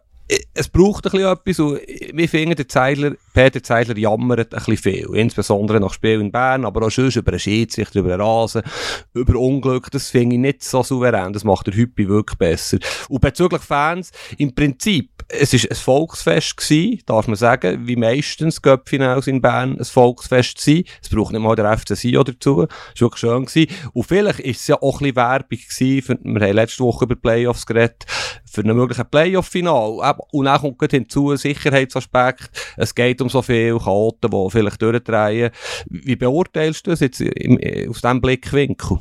Es 0.54 0.70
braucht 0.70 1.06
ein 1.06 1.12
bisschen 1.12 1.28
etwas 1.28 1.60
und 1.60 1.80
wir 2.18 2.30
finden, 2.30 2.56
der 2.56 2.68
Zeidler 2.68 3.16
Peter 3.34 3.62
Zeidler 3.64 3.98
jammert 3.98 4.54
ein 4.54 4.64
bisschen 4.64 4.78
viel. 4.78 5.10
Insbesondere 5.16 5.80
nach 5.80 5.94
Spiel 5.94 6.22
in 6.22 6.32
Bern, 6.32 6.66
aber 6.66 6.86
auch 6.86 6.92
sonst 6.92 7.16
über 7.16 7.32
einen 7.32 7.40
Schiedsrichter, 7.40 8.00
über 8.00 8.10
den 8.10 8.22
Rasen, 8.22 8.62
über 9.14 9.40
Unglück. 9.40 9.90
Das 9.92 10.10
finde 10.10 10.36
ich 10.36 10.42
nicht 10.42 10.64
so 10.64 10.84
souverän. 10.84 11.34
Das 11.34 11.44
macht 11.44 11.68
der 11.68 11.76
Hüppi 11.76 12.08
wirklich 12.08 12.38
besser. 12.38 12.78
Und 13.10 13.22
bezüglich 13.22 13.62
Fans, 13.62 14.12
im 14.38 14.54
Prinzip, 14.54 15.10
es 15.30 15.54
ist 15.54 15.70
ein 15.70 15.76
Volksfest 15.76 16.58
gewesen, 16.58 17.02
darf 17.06 17.28
man 17.28 17.36
sagen, 17.36 17.88
wie 17.88 17.96
meistens 17.96 18.62
Göppfinals 18.62 19.28
in 19.28 19.42
Bern 19.42 19.78
ein 19.80 19.86
Volksfest 19.86 20.60
sein. 20.60 20.84
Es 21.02 21.10
braucht 21.10 21.32
nicht 21.32 21.42
mal 21.42 21.56
der 21.56 21.76
FC 21.78 21.96
Sio 21.98 22.24
dazu. 22.24 22.58
War 22.58 22.68
wirklich 23.00 23.20
schön 23.20 23.46
gewesen. 23.46 23.74
Und 23.94 24.04
vielleicht 24.04 24.42
ist 24.42 24.62
es 24.62 24.68
ja 24.68 24.76
auch 24.82 25.02
ein 25.02 25.14
bisschen 25.14 25.16
Werbung 25.16 25.48
gewesen, 25.50 26.20
wir 26.24 26.48
haben 26.48 26.56
letzte 26.56 26.84
Woche 26.84 27.06
über 27.06 27.16
Playoffs 27.16 27.66
geredet, 27.66 28.06
für 28.46 28.62
einen 28.62 28.78
möglichen 28.78 29.10
Playoff-Final. 29.10 30.16
Und 30.32 30.46
dann 30.46 30.62
kommt 30.62 30.92
hinzu 30.92 31.32
ein 31.32 31.38
Sicherheitsaspekt. 31.38 32.52
Es 32.78 32.94
geht 32.94 33.22
um 33.24 33.30
so 33.30 33.42
viele 33.42 33.80
Chaoten, 33.80 34.30
die 34.30 34.50
vielleicht 34.52 34.82
durchdrehen. 34.82 35.52
Wie 35.90 36.16
beurteilst 36.16 36.86
du 36.86 36.92
das 36.92 37.00
jetzt 37.00 37.22
im, 37.22 37.58
aus 37.90 38.02
diesem 38.02 38.22
Blickwinkel? 38.22 39.00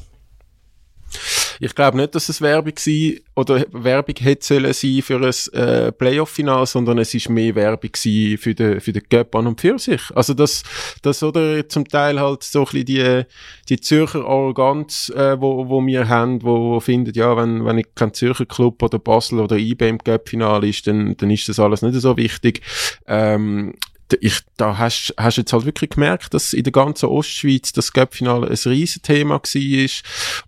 Ich 1.61 1.77
glaube 1.77 1.97
nicht, 1.97 2.15
dass 2.15 2.29
es 2.29 2.41
Werbung 2.41 2.75
war 2.75 3.21
oder 3.37 3.65
Werbung 3.71 4.17
hätte 4.19 4.45
sollen 4.45 4.73
sein 4.73 5.03
für 5.03 5.21
ein 5.21 5.61
äh, 5.61 5.93
Playoff-Final, 5.93 6.67
sondern 6.67 6.99
es 6.99 7.15
ist 7.15 7.29
mehr 7.29 7.55
Werbung 7.55 7.91
für 7.95 8.55
den, 8.55 8.81
für 8.81 8.93
den 8.93 9.09
Cup 9.09 9.37
an 9.37 9.47
und 9.47 9.61
für 9.61 9.79
sich. 9.79 10.03
Also 10.15 10.35
das, 10.35 10.65
das 11.03 11.23
oder 11.23 11.69
zum 11.69 11.87
Teil 11.87 12.19
halt 12.19 12.43
so 12.43 12.61
ein 12.61 12.65
bisschen 12.65 12.85
die, 12.87 13.23
die 13.69 13.81
Zürcher 13.81 14.25
Arroganz, 14.25 15.11
äh, 15.11 15.41
wo, 15.41 15.69
wo 15.69 15.87
wir 15.87 16.09
haben, 16.09 16.43
wo, 16.43 16.73
wo 16.73 16.81
findet, 16.81 17.17
ja, 17.17 17.37
wenn, 17.37 17.65
wenn 17.65 17.79
ich 17.79 17.95
kein 17.95 18.13
Zürcher 18.13 18.47
Club 18.47 18.83
oder 18.83 18.99
Basel 18.99 19.39
oder 19.39 19.57
IB 19.57 19.89
im 19.89 19.99
Cup-Final 19.99 20.65
ist, 20.65 20.89
dann, 20.89 21.17
dann 21.17 21.31
ist 21.31 21.49
das 21.49 21.61
alles 21.61 21.83
nicht 21.83 21.95
so 22.01 22.17
wichtig. 22.17 22.63
Ähm, 23.07 23.75
ich, 24.21 24.41
da 24.57 24.79
hast, 24.79 25.15
hast 25.19 25.37
jetzt 25.37 25.53
halt 25.53 25.65
wirklich 25.65 25.91
gemerkt, 25.91 26.35
dass 26.35 26.53
in 26.53 26.65
der 26.65 26.73
ganzen 26.73 27.07
Ostschweiz 27.07 27.73
das 27.73 27.93
Cup-Finale 27.93 28.49
ein 28.49 28.71
riesen 28.71 29.03
Thema 29.03 29.41
war 29.41 29.91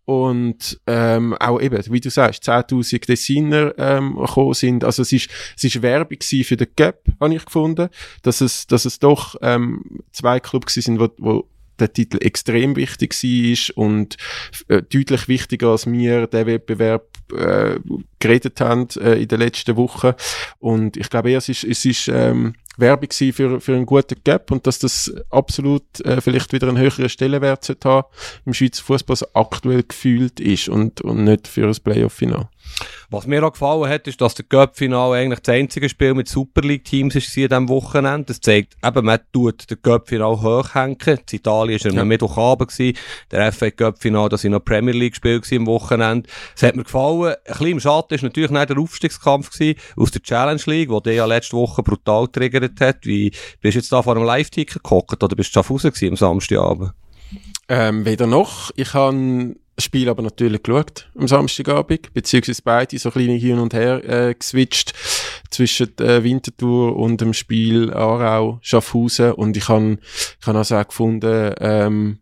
und 0.04 0.80
ähm, 0.86 1.34
auch 1.34 1.60
eben, 1.60 1.82
wie 1.90 2.00
du 2.00 2.10
sagst, 2.10 2.48
10'000 2.48 3.06
Designer 3.06 3.74
ähm, 3.78 4.16
gekommen 4.16 4.54
sind. 4.54 4.84
Also 4.84 5.02
es 5.02 5.12
ist, 5.12 5.30
es 5.56 5.64
ist 5.64 5.82
Werbung 5.82 6.18
für 6.20 6.56
den 6.56 6.74
Cup, 6.76 7.00
habe 7.20 7.34
ich 7.34 7.44
gefunden, 7.44 7.88
dass 8.22 8.40
es, 8.40 8.66
dass 8.66 8.84
es 8.84 8.98
doch 8.98 9.36
ähm, 9.42 10.02
zwei 10.12 10.40
Clubs 10.40 10.74
sind, 10.74 10.98
wo, 11.00 11.08
wo 11.18 11.48
der 11.78 11.92
Titel 11.92 12.18
extrem 12.20 12.76
wichtig 12.76 13.14
war 13.14 13.84
und 13.84 14.16
äh, 14.68 14.82
deutlich 14.82 15.28
wichtiger 15.28 15.70
als 15.70 15.90
wir 15.90 16.26
den 16.26 16.46
Wettbewerb 16.46 17.06
äh, 17.32 17.78
geredet 18.18 18.60
haben 18.60 18.88
äh, 19.00 19.20
in 19.22 19.28
den 19.28 19.40
letzten 19.40 19.76
Wochen. 19.76 20.12
Und 20.58 20.96
ich 20.96 21.10
glaube, 21.10 21.34
es 21.34 21.48
ist, 21.48 21.64
es 21.64 21.84
ist 21.84 22.08
ähm, 22.08 22.54
Werbung 22.76 23.10
für, 23.10 23.60
für 23.60 23.74
einen 23.74 23.86
guten 23.86 24.16
Gap 24.24 24.50
und 24.50 24.66
dass 24.66 24.78
das 24.78 25.14
absolut 25.30 26.00
äh, 26.04 26.20
vielleicht 26.20 26.52
wieder 26.52 26.68
einen 26.68 26.78
höheren 26.78 27.08
Stellenwert 27.08 27.68
haben 27.84 28.06
im 28.44 28.54
Schweizer 28.54 28.82
Fußball 28.82 29.16
aktuell 29.34 29.82
gefühlt 29.82 30.40
ist 30.40 30.68
und, 30.68 31.00
und 31.00 31.24
nicht 31.24 31.48
für 31.48 31.66
ein 31.66 31.74
Playoff-Final. 31.74 32.48
Was 33.10 33.26
mir 33.26 33.44
auch 33.44 33.52
gefallen 33.52 33.88
hat, 33.88 34.08
ist, 34.08 34.20
dass 34.20 34.34
der 34.34 34.44
Cup-Final 34.46 35.12
eigentlich 35.12 35.40
das 35.40 35.54
einzige 35.54 35.88
Spiel 35.88 36.14
mit 36.14 36.28
Super 36.28 36.62
League-Teams 36.62 37.14
ist 37.14 37.36
an 37.36 37.42
diesem 37.42 37.68
Wochenende. 37.68 38.26
Das 38.26 38.40
zeigt, 38.40 38.76
eben, 38.84 39.04
man 39.04 39.20
tut 39.32 39.70
den 39.70 39.80
Cup-Final 39.80 40.42
hochhängen. 40.42 40.96
In 41.06 41.18
Italien 41.30 41.78
war 41.80 41.86
er 41.86 41.94
ja. 41.94 42.02
am 42.02 42.08
Mittwochabend 42.08 42.70
gewesen. 42.70 42.98
Der 43.30 43.52
FA 43.52 43.70
Cup-Final, 43.70 44.28
das 44.28 44.44
war 44.44 44.50
noch 44.50 44.64
Premier 44.64 44.94
League-Spiel 44.94 45.40
am 45.52 45.66
Wochenende. 45.66 46.28
Es 46.56 46.62
hat 46.62 46.76
mir 46.76 46.84
gefallen. 46.84 47.34
Ein 47.34 47.52
bisschen 47.52 47.66
im 47.66 47.80
Schatten 47.80 48.16
war 48.16 48.24
natürlich 48.24 48.50
nicht 48.50 48.70
der 48.70 48.78
Aufstiegskampf 48.78 49.50
gewesen 49.50 49.78
aus 49.96 50.10
der 50.10 50.22
Challenge 50.22 50.62
League, 50.66 50.90
wo 50.90 51.00
der 51.00 51.14
ja 51.14 51.26
letzte 51.26 51.56
Woche 51.56 51.82
brutal 51.82 52.28
triggert 52.28 52.80
hat. 52.80 53.06
Wie, 53.06 53.30
bist 53.60 53.74
du 53.74 53.78
jetzt 53.78 53.92
da 53.92 54.02
vor 54.02 54.16
einem 54.16 54.24
Live-Ticker 54.24 54.80
gehockt 54.82 55.22
oder 55.22 55.36
bist 55.36 55.50
du 55.50 55.52
Schaffhausen 55.54 55.92
gewesen 55.92 56.10
am 56.10 56.16
Samstagabend? 56.16 56.92
Ähm, 57.68 58.04
weder 58.04 58.26
noch. 58.26 58.70
Ich 58.76 58.94
habe 58.94 59.56
das 59.76 59.84
Spiel 59.84 60.08
aber 60.08 60.22
natürlich 60.22 60.62
geschaut 60.62 61.10
am 61.18 61.26
Samstagabend, 61.26 62.12
beziehungsweise 62.14 62.62
beide 62.62 62.98
so 62.98 63.10
kleine 63.10 63.34
hin 63.34 63.58
und 63.58 63.74
her 63.74 64.02
äh, 64.08 64.34
geswitcht 64.34 64.92
zwischen 65.50 65.96
äh, 65.98 66.22
Winterthur 66.22 66.96
und 66.96 67.20
dem 67.20 67.34
Spiel 67.34 67.92
Aarau 67.92 68.58
Schaffhausen 68.62 69.32
und 69.32 69.56
ich 69.56 69.68
habe 69.68 69.98
ich 70.40 70.46
han 70.46 70.56
also 70.56 70.76
auch 70.76 70.86
gefunden, 70.88 71.54
ähm, 71.60 72.18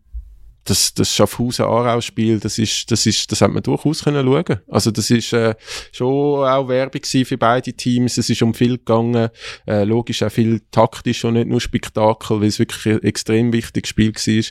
das, 0.65 0.93
das 0.93 1.13
Schaffhausen-Aarau-Spiel, 1.15 2.39
das 2.39 2.57
ist, 2.57 2.89
das 2.91 3.05
ist, 3.05 3.31
das 3.31 3.41
hat 3.41 3.51
man 3.51 3.63
durchaus 3.63 4.03
können 4.03 4.25
schauen. 4.25 4.59
Also 4.67 4.91
das 4.91 5.09
ist 5.09 5.33
äh, 5.33 5.55
schon 5.91 6.47
auch 6.47 6.67
Werbung 6.67 7.01
für 7.03 7.37
beide 7.37 7.73
Teams. 7.73 8.17
Es 8.17 8.29
ist 8.29 8.41
um 8.41 8.53
viel 8.53 8.77
gegangen, 8.77 9.29
äh, 9.67 9.83
logisch 9.83 10.23
auch 10.23 10.31
viel 10.31 10.61
taktisch 10.71 11.25
und 11.25 11.33
nicht 11.33 11.47
nur 11.47 11.59
Spektakel, 11.61 12.41
weil 12.41 12.47
es 12.47 12.59
wirklich 12.59 12.95
ein 12.95 13.03
extrem 13.03 13.51
wichtiges 13.51 13.89
Spiel 13.89 14.13
war. 14.13 14.43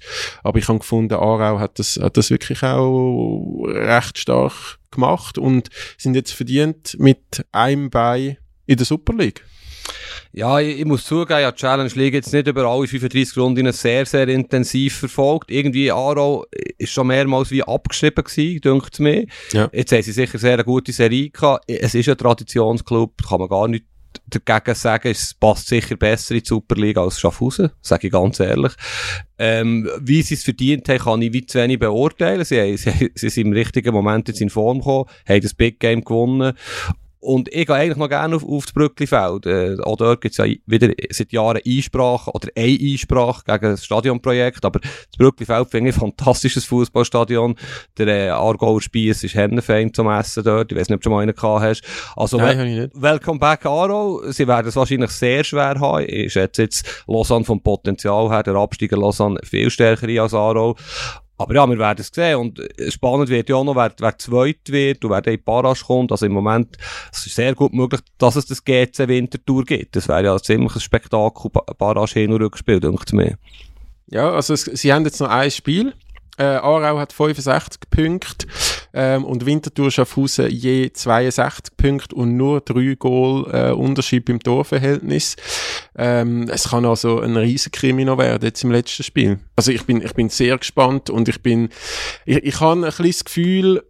Aber 0.44 0.58
ich 0.58 0.68
habe 0.68 0.78
gefunden, 0.78 1.14
Aarau 1.14 1.58
hat 1.58 1.78
das, 1.78 1.98
hat 2.00 2.16
das 2.16 2.30
wirklich 2.30 2.62
auch 2.62 3.64
recht 3.66 4.18
stark 4.18 4.78
gemacht 4.90 5.38
und 5.38 5.70
sind 5.96 6.14
jetzt 6.14 6.32
verdient 6.32 6.96
mit 6.98 7.44
einem 7.52 7.90
Bein 7.90 8.36
in 8.66 8.76
der 8.76 8.86
Super 8.86 9.14
League. 9.14 9.44
Ja, 10.32 10.60
ich, 10.60 10.80
ich 10.80 10.84
muss 10.86 11.04
zugeben, 11.04 11.40
ja, 11.40 11.52
die 11.52 11.58
Challenge 11.58 11.90
League 11.94 12.14
jetzt 12.14 12.32
nicht 12.32 12.46
über 12.46 12.64
alle 12.64 12.86
35 12.86 13.36
Runden 13.36 13.70
sehr, 13.72 14.06
sehr 14.06 14.28
intensiv 14.28 14.96
verfolgt. 14.96 15.50
Irgendwie 15.50 15.92
Aro 15.92 16.46
ist 16.78 16.92
schon 16.92 17.08
mehrmals 17.08 17.50
wie 17.50 17.62
abgeschrieben 17.62 18.24
gewesen, 18.24 18.60
denkt 18.62 18.98
mir. 18.98 19.26
Ja. 19.52 19.68
Jetzt 19.72 19.92
haben 19.92 20.02
sie 20.02 20.12
sicher 20.12 20.38
sehr 20.38 20.54
eine 20.54 20.64
gute 20.64 20.92
Serie 20.92 21.30
gehabt. 21.30 21.64
Es 21.66 21.94
ist 21.94 22.08
ein 22.08 22.16
Traditionsclub, 22.16 23.22
kann 23.28 23.40
man 23.40 23.48
gar 23.48 23.68
nicht 23.68 23.84
dagegen 24.26 24.74
sagen, 24.74 25.08
es 25.08 25.34
passt 25.34 25.68
sicher 25.68 25.96
besser 25.96 26.34
in 26.34 26.42
die 26.42 26.48
Superliga 26.48 27.02
als 27.02 27.20
Schaffhausen, 27.20 27.70
sage 27.80 28.06
ich 28.06 28.12
ganz 28.12 28.40
ehrlich. 28.40 28.72
Ähm, 29.38 29.88
wie 30.00 30.22
sie 30.22 30.34
es 30.34 30.44
verdient 30.44 30.88
haben, 30.88 30.98
kann 30.98 31.22
ich 31.22 31.32
wie 31.32 31.46
zu 31.46 31.58
wenig 31.58 31.78
beurteilen. 31.78 32.44
Sie, 32.44 32.76
sie, 32.76 33.10
sie 33.14 33.28
sind 33.28 33.48
im 33.48 33.52
richtigen 33.52 33.92
Moment 33.92 34.28
jetzt 34.28 34.40
in 34.40 34.50
Form 34.50 34.78
gekommen, 34.78 35.06
haben 35.26 35.40
das 35.40 35.54
Big 35.54 35.80
Game 35.80 36.04
gewonnen 36.04 36.54
und 37.22 37.48
ich 37.54 37.66
gehe 37.66 37.76
eigentlich 37.76 37.98
noch 37.98 38.08
gerne 38.08 38.34
auf, 38.34 38.44
auf 38.44 38.64
das 38.64 38.74
Brücklifeld. 38.74 39.46
Äh, 39.46 39.76
auch 39.84 39.96
dort 39.96 40.20
gibt 40.20 40.32
es 40.32 40.38
ja 40.38 40.52
wieder 40.66 40.92
seit 41.10 41.30
Jahren 41.30 41.60
Einsprachen 41.64 42.32
oder 42.34 42.48
eine 42.56 42.78
Einsprache 42.80 43.44
gegen 43.46 43.70
das 43.70 43.84
Stadionprojekt. 43.84 44.64
Aber 44.64 44.80
das 44.80 45.16
Brücklifeld 45.16 45.70
finde 45.70 45.90
ich 45.90 45.96
ein 45.96 46.00
fantastisches 46.00 46.64
Fußballstadion. 46.64 47.54
Der 47.96 48.08
äh, 48.08 48.28
Aargauer 48.30 48.82
Spiess 48.82 49.22
ist 49.22 49.36
Hennefein 49.36 49.94
zum 49.94 50.10
Essen 50.10 50.42
dort. 50.42 50.72
Ich 50.72 50.78
weiß 50.78 50.88
nicht, 50.88 50.96
ob 50.96 51.00
du 51.02 51.04
schon 51.04 51.12
mal 51.12 51.20
einen 51.20 51.34
gehabt 51.34 51.62
hast. 51.62 51.82
Also, 52.16 52.38
Nein, 52.38 52.58
wel 52.58 52.80
nicht. 52.80 53.00
welcome 53.00 53.38
back 53.38 53.66
Aarau. 53.66 54.22
Sie 54.32 54.48
werden 54.48 54.66
es 54.66 54.74
wahrscheinlich 54.74 55.12
sehr 55.12 55.44
schwer 55.44 55.78
haben. 55.78 56.04
Ich 56.08 56.32
schätze 56.32 56.62
jetzt 56.62 57.04
Lausanne 57.06 57.44
vom 57.44 57.62
Potenzial 57.62 58.30
her, 58.30 58.42
der 58.42 58.56
Absteiger 58.56 58.96
Lausanne 58.96 59.38
viel 59.44 59.70
stärker 59.70 60.08
als 60.20 60.34
Aarau. 60.34 60.74
Aber 61.42 61.54
ja, 61.54 61.66
wir 61.68 61.78
werden 61.78 62.00
es 62.00 62.10
sehen. 62.12 62.36
Und 62.36 62.58
äh, 62.78 62.90
spannend 62.90 63.28
wird 63.28 63.48
ja 63.48 63.56
auch 63.56 63.64
noch, 63.64 63.76
wer, 63.76 63.92
wer 63.98 64.18
zweit 64.18 64.60
wird 64.68 65.04
und 65.04 65.10
wer 65.10 65.20
dann 65.20 65.34
in 65.34 65.42
Barrage 65.42 65.84
kommt. 65.84 66.12
Also 66.12 66.26
im 66.26 66.32
Moment 66.32 66.76
es 67.12 67.26
ist 67.26 67.36
sehr 67.36 67.54
gut 67.54 67.72
möglich, 67.72 68.00
dass 68.18 68.36
es 68.36 68.46
das 68.46 68.64
GC 68.64 69.08
Wintertour 69.08 69.64
gibt. 69.64 69.96
Das 69.96 70.08
wäre 70.08 70.24
ja 70.24 70.32
ein 70.32 70.42
ziemliches 70.42 70.82
Spektakel, 70.82 71.50
Barrage 71.78 72.20
hin 72.20 72.32
und 72.32 72.42
rückspiel, 72.42 72.80
ich 72.82 73.12
mir. 73.12 73.36
Ja, 74.08 74.30
also 74.30 74.54
es, 74.54 74.64
sie 74.64 74.92
haben 74.92 75.04
jetzt 75.04 75.20
noch 75.20 75.28
ein 75.28 75.50
Spiel. 75.50 75.94
Äh, 76.38 76.44
Aarau 76.44 76.98
hat 76.98 77.12
65 77.12 77.90
Punkte 77.90 78.46
ähm, 78.94 79.24
und 79.24 79.44
Winterthur 79.44 79.90
Schaffhausen 79.90 80.48
je 80.48 80.90
62 80.90 81.76
Punkte 81.76 82.14
und 82.14 82.36
nur 82.36 82.62
drei 82.62 82.94
Goal 82.98 83.46
äh, 83.52 83.72
Unterschied 83.72 84.24
beim 84.24 84.40
Torverhältnis. 84.40 85.36
Ähm, 85.94 86.48
es 86.48 86.70
kann 86.70 86.86
also 86.86 87.20
ein 87.20 87.36
riesen 87.36 87.70
Krimino 87.70 88.16
werden 88.16 88.44
jetzt 88.44 88.64
im 88.64 88.70
letzten 88.70 89.02
Spiel. 89.02 89.40
Also 89.56 89.72
ich 89.72 89.84
bin, 89.84 90.00
ich 90.00 90.14
bin 90.14 90.30
sehr 90.30 90.56
gespannt 90.56 91.10
und 91.10 91.28
ich 91.28 91.42
bin, 91.42 91.68
ich, 92.24 92.38
ich 92.38 92.60
habe 92.60 92.80
ein 92.80 92.80
bisschen 92.82 93.06
das 93.06 93.24
Gefühl, 93.24 93.82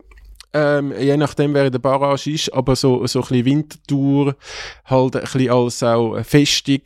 ähm, 0.52 0.92
je 0.98 1.16
nachdem, 1.16 1.54
wer 1.54 1.66
in 1.66 1.72
der 1.72 1.78
Barrage 1.78 2.30
ist, 2.30 2.52
aber 2.52 2.76
so, 2.76 3.06
so 3.06 3.20
ein 3.20 3.28
bisschen 3.28 3.44
Wintertour 3.44 4.36
halt 4.84 5.16
ein 5.16 5.22
bisschen 5.22 5.50
als 5.50 5.82
auch 5.82 6.22
Festung 6.24 6.80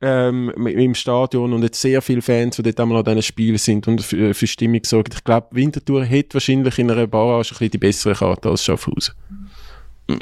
ähm, 0.00 0.50
im 0.66 0.94
Stadion 0.94 1.52
und 1.52 1.62
jetzt 1.62 1.80
sehr 1.80 2.02
viele 2.02 2.22
Fans, 2.22 2.56
die 2.56 2.62
dort 2.62 2.80
einmal 2.80 2.98
an 2.98 3.04
diesen 3.04 3.22
Spielen 3.22 3.58
sind 3.58 3.88
und 3.88 4.02
für, 4.02 4.34
für 4.34 4.46
Stimmung 4.46 4.80
sorgen. 4.84 5.12
Ich 5.14 5.24
glaube, 5.24 5.48
Winterthur 5.52 6.04
hätte 6.04 6.34
wahrscheinlich 6.34 6.78
in 6.78 6.90
einer 6.90 7.06
Barrage 7.06 7.54
ein 7.58 7.70
die 7.70 7.78
bessere 7.78 8.14
Karte 8.14 8.50
als 8.50 8.64
Schaffhausen. 8.64 9.14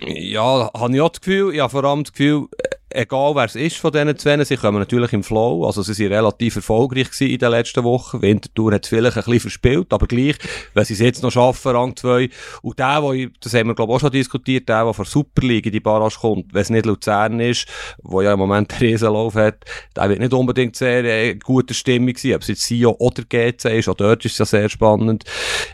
Ja, 0.07 0.71
habe 0.75 0.95
ich 0.95 1.01
auch 1.01 1.11
das 1.11 1.21
Gefühl. 1.21 1.55
Ich 1.55 1.61
habe 1.61 1.71
vor 1.71 1.85
allem 1.85 2.05
das 2.05 2.13
Gefühl, 2.13 2.47
egal 2.95 3.35
wer 3.35 3.45
es 3.45 3.57
ist 3.57 3.77
von 3.77 3.93
diesen 3.93 4.17
zwei, 4.17 4.43
sie 4.45 4.57
kommen 4.57 4.79
natürlich 4.79 5.13
im 5.13 5.23
Flow. 5.23 5.67
Also 5.67 5.83
sie 5.83 5.95
sind 5.95 6.13
relativ 6.13 6.57
erfolgreich 6.57 7.11
gewesen 7.11 7.31
in 7.31 7.39
den 7.39 7.51
letzten 7.51 7.85
Wochen. 7.85 8.23
Winterthur 8.23 8.73
hat 8.73 8.85
es 8.85 8.89
vielleicht 8.89 9.17
ein 9.17 9.25
bisschen 9.25 9.41
verspielt, 9.41 9.93
aber 9.93 10.07
gleich, 10.07 10.37
wenn 10.75 10.85
sie 10.85 10.95
es 10.95 11.01
jetzt 11.01 11.23
noch 11.23 11.33
schaffen, 11.33 11.73
Rang 11.73 11.97
2. 11.97 12.31
Und 12.63 12.79
der, 12.79 13.03
wo 13.03 13.13
das 13.41 13.55
haben 13.55 13.69
wir 13.69 13.75
glaube 13.75 13.93
ich 13.93 13.97
auch 13.97 14.01
schon 14.01 14.13
diskutiert, 14.13 14.69
der, 14.69 14.85
der 14.85 14.95
von 14.95 15.05
Super 15.05 15.43
League 15.43 15.67
in 15.67 15.73
die 15.73 15.81
Barrage 15.81 16.17
kommt, 16.21 16.55
wenn 16.55 16.63
es 16.63 16.71
nicht 16.71 16.87
Luzern 16.87 17.41
ist, 17.41 17.67
wo 18.03 18.23
ja 18.23 18.33
im 18.33 18.39
Moment 18.39 18.73
einen 18.73 18.81
Riesenlauf 18.81 19.35
hat, 19.35 19.65
der 19.97 20.09
wird 20.09 20.21
nicht 20.21 20.33
unbedingt 20.33 20.77
sehr 20.77 21.05
äh, 21.05 21.35
gute 21.35 21.75
Stimmung 21.75 22.17
sein, 22.17 22.35
ob 22.35 22.43
es 22.43 22.49
jetzt 22.49 22.63
Sio 22.63 22.95
oder 22.99 23.25
GC 23.25 23.65
ist, 23.79 23.89
auch 23.89 23.95
dort 23.95 24.25
ist 24.25 24.33
es 24.33 24.39
ja 24.39 24.45
sehr 24.45 24.69
spannend. 24.69 25.25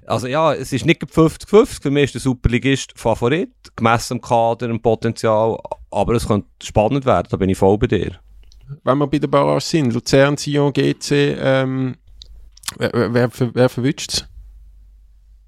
Also 0.06 0.26
ja, 0.26 0.54
es 0.54 0.72
ist 0.72 0.86
nicht 0.86 1.02
50-50, 1.02 1.82
für 1.82 1.90
mich 1.90 2.04
ist 2.04 2.14
der 2.14 2.20
Superligist 2.20 2.92
Favorit, 2.96 3.50
gemessen 3.76 4.14
am 4.14 4.20
Kader, 4.20 4.68
im 4.68 4.80
Potenzial, 4.80 5.58
aber 5.90 6.14
es 6.14 6.26
könnte 6.26 6.48
spannend 6.62 7.04
werden, 7.04 7.28
da 7.30 7.36
bin 7.36 7.50
ich 7.50 7.58
voll 7.58 7.78
bei 7.78 7.86
dir. 7.86 8.18
wenn 8.84 8.98
wir 8.98 9.06
bei 9.06 9.18
der 9.18 9.28
Barrage 9.28 9.64
sind? 9.64 9.92
Luzern, 9.92 10.36
Sion, 10.36 10.72
GC, 10.72 11.36
ähm, 11.40 11.96
wer, 12.78 13.12
wer, 13.14 13.30
wer 13.54 13.68
verwünscht 13.68 14.12
es? 14.12 14.29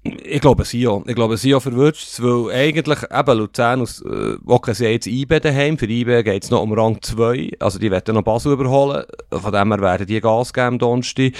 Ich 0.05 0.41
glaube 0.41 0.65
Sio. 0.65 1.01
Ich 1.07 1.15
glaube 1.15 1.37
Sio 1.37 1.61
verwünscht 1.61 2.03
es, 2.03 2.21
weil 2.21 2.51
eigentlich 2.51 2.99
eben 3.09 3.37
Luzern 3.37 3.81
aus, 3.81 4.01
äh, 4.01 4.35
wocken 4.41 4.73
sie 4.73 4.87
jetzt 4.87 5.07
IB 5.07 5.39
daheim. 5.39 5.77
Für 5.77 5.85
IB 5.85 6.23
geht 6.23 6.43
es 6.43 6.51
noch 6.51 6.61
um 6.61 6.73
Rang 6.73 7.01
2. 7.01 7.51
Also 7.59 7.79
die 7.79 7.89
werden 7.89 8.15
noch 8.15 8.21
Basel 8.21 8.51
überholen. 8.51 9.05
Von 9.31 9.53
dem 9.53 9.71
her 9.71 9.79
werden 9.79 10.05
die 10.05 10.19
Gas 10.19 10.51
geben 10.51 10.77
Donnerstag. 10.77 11.31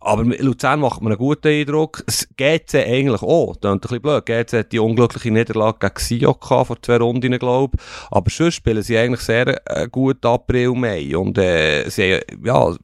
Aber 0.00 0.24
Luzern 0.24 0.80
macht 0.80 1.02
mir 1.02 1.10
einen 1.10 1.18
guten 1.18 1.48
Eindruck. 1.48 2.02
Es 2.08 2.28
geht 2.36 2.70
sie 2.70 2.84
eigentlich 2.84 3.22
auch. 3.22 3.54
Das 3.54 3.70
ist 3.70 3.74
ein 3.74 3.80
bisschen 3.80 4.02
blöd. 4.02 4.26
GC 4.26 4.52
hat 4.58 4.72
die 4.72 4.80
unglückliche 4.80 5.30
Niederlage 5.30 5.78
gegen 5.78 6.00
Sio 6.00 6.36
vor 6.40 6.82
zwei 6.82 6.96
Runden, 6.96 7.38
glaube 7.38 7.76
ich. 7.76 8.06
Aber 8.10 8.28
sonst 8.28 8.56
spielen 8.56 8.82
sie 8.82 8.98
eigentlich 8.98 9.20
sehr 9.20 9.60
äh, 9.70 9.86
gut 9.88 10.26
April, 10.26 10.72
Mai. 10.72 11.16
Und 11.16 11.38
äh, 11.38 11.88
sie, 11.88 12.18
ja, 12.42 12.74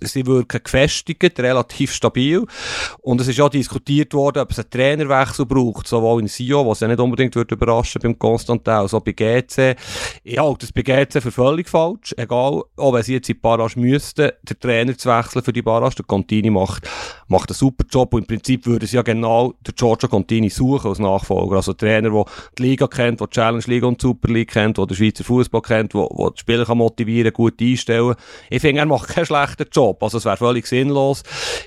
sie 0.00 0.26
wirken 0.26 0.60
gefestigt, 0.64 1.38
relativ 1.38 1.92
stabil. 1.92 2.44
Und 2.98 3.20
es 3.20 3.28
ist 3.28 3.40
auch 3.40 3.48
diskutiert 3.48 4.12
worden, 4.12 4.40
ob 4.40 4.50
es 4.50 4.71
Trainerwechsel 4.72 5.46
braucht, 5.46 5.86
sowohl 5.86 6.22
in 6.22 6.28
Sio, 6.28 6.66
was 6.66 6.80
ja 6.80 6.88
nicht 6.88 6.98
unbedingt 6.98 7.34
würde 7.36 7.54
überraschen 7.54 8.00
beim 8.02 8.18
Konstantin, 8.18 8.72
als 8.72 8.94
auch 8.94 9.00
bei 9.00 9.12
GC. 9.12 9.76
Ich 10.24 10.38
halte 10.38 10.66
das 10.66 10.72
bei 10.72 10.82
GC 10.82 11.20
für 11.20 11.30
völlig 11.30 11.68
falsch. 11.68 12.14
Egal, 12.16 12.62
auch 12.76 12.92
wenn 12.92 13.02
sie 13.02 13.14
jetzt 13.14 13.28
in 13.28 13.34
die 13.34 13.40
Barrage 13.40 13.78
müssten, 13.78 14.30
den 14.42 14.58
Trainer 14.58 14.96
zu 14.96 15.08
wechseln 15.08 15.42
für 15.42 15.52
die 15.52 15.62
Barrage, 15.62 15.96
der 15.96 16.04
Contini 16.06 16.50
macht, 16.50 16.88
macht 17.28 17.50
einen 17.50 17.56
super 17.56 17.84
Job 17.90 18.14
und 18.14 18.22
im 18.22 18.26
Prinzip 18.26 18.66
würden 18.66 18.86
sie 18.86 18.96
ja 18.96 19.02
genau 19.02 19.52
den 19.66 19.74
Giorgio 19.74 20.08
Contini 20.08 20.48
suchen 20.48 20.88
als 20.88 20.98
Nachfolger. 20.98 21.56
Also 21.56 21.74
Trainer, 21.74 22.10
der 22.10 22.24
die 22.58 22.62
Liga 22.62 22.86
kennt, 22.86 23.20
der 23.20 23.26
die 23.26 23.34
Challenge 23.34 23.64
League 23.66 23.84
und 23.84 24.00
die 24.02 24.06
Super 24.06 24.28
League 24.28 24.52
kennt, 24.52 24.78
der 24.78 24.86
den 24.86 24.96
Schweizer 24.96 25.24
Fußball 25.24 25.62
kennt, 25.62 25.94
der 25.94 26.08
die 26.08 26.40
Spieler 26.40 26.64
kann 26.64 26.78
motivieren, 26.78 27.32
gut 27.32 27.60
einstellen. 27.60 28.14
Ich 28.48 28.60
finde, 28.60 28.80
er 28.80 28.86
macht 28.86 29.08
keinen 29.08 29.26
schlechten 29.26 29.66
Job. 29.70 30.02
Also 30.02 30.18
es 30.18 30.24
wäre 30.24 30.36
völlig 30.36 30.66
sinnlos. 30.66 31.22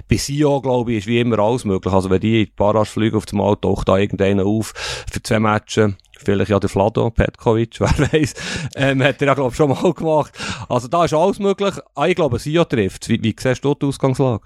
Bei 0.10 0.18
Sio, 0.18 0.60
glaube 0.62 0.94
ich, 0.94 1.00
ist 1.00 1.08
wie 1.08 1.20
immer 1.20 1.40
alles 1.40 1.66
möglich. 1.66 1.94
Also 1.94 2.10
wenn 2.10 2.20
die 2.20 2.42
in 2.42 2.46
die 2.46 2.52
Barrage 2.56 2.90
fliegen 2.96 3.16
auf 3.16 3.26
dem 3.26 3.38
Mal 3.40 3.56
taucht 3.58 3.88
da 3.88 3.98
irgendeiner 3.98 4.46
auf 4.46 4.74
für 5.12 5.22
zwei 5.22 5.40
Matches. 5.40 5.94
Vielleicht 6.18 6.50
ja 6.50 6.60
der 6.60 6.70
Vlado 6.70 7.12
Petkovic, 7.12 7.76
wer 7.80 7.90
weiß. 7.90 8.34
Ähm, 8.76 9.04
hat 9.04 9.22
er 9.22 9.28
ja, 9.28 9.34
glaube 9.34 9.52
ich, 9.52 9.58
schon 9.58 9.70
mal 9.70 9.94
gemacht. 9.94 10.32
Also 10.70 10.88
da 10.88 11.06
ist 11.06 11.14
alles 11.14 11.40
möglich. 11.40 11.76
Ah, 11.94 12.08
ich 12.08 12.16
glaube, 12.16 12.40
Sion 12.40 12.68
trifft. 12.68 13.10
Wie, 13.10 13.22
wie 13.22 13.36
siehst 13.38 13.64
du 13.64 13.76
die 13.76 13.86
Ausgangslage? 13.86 14.44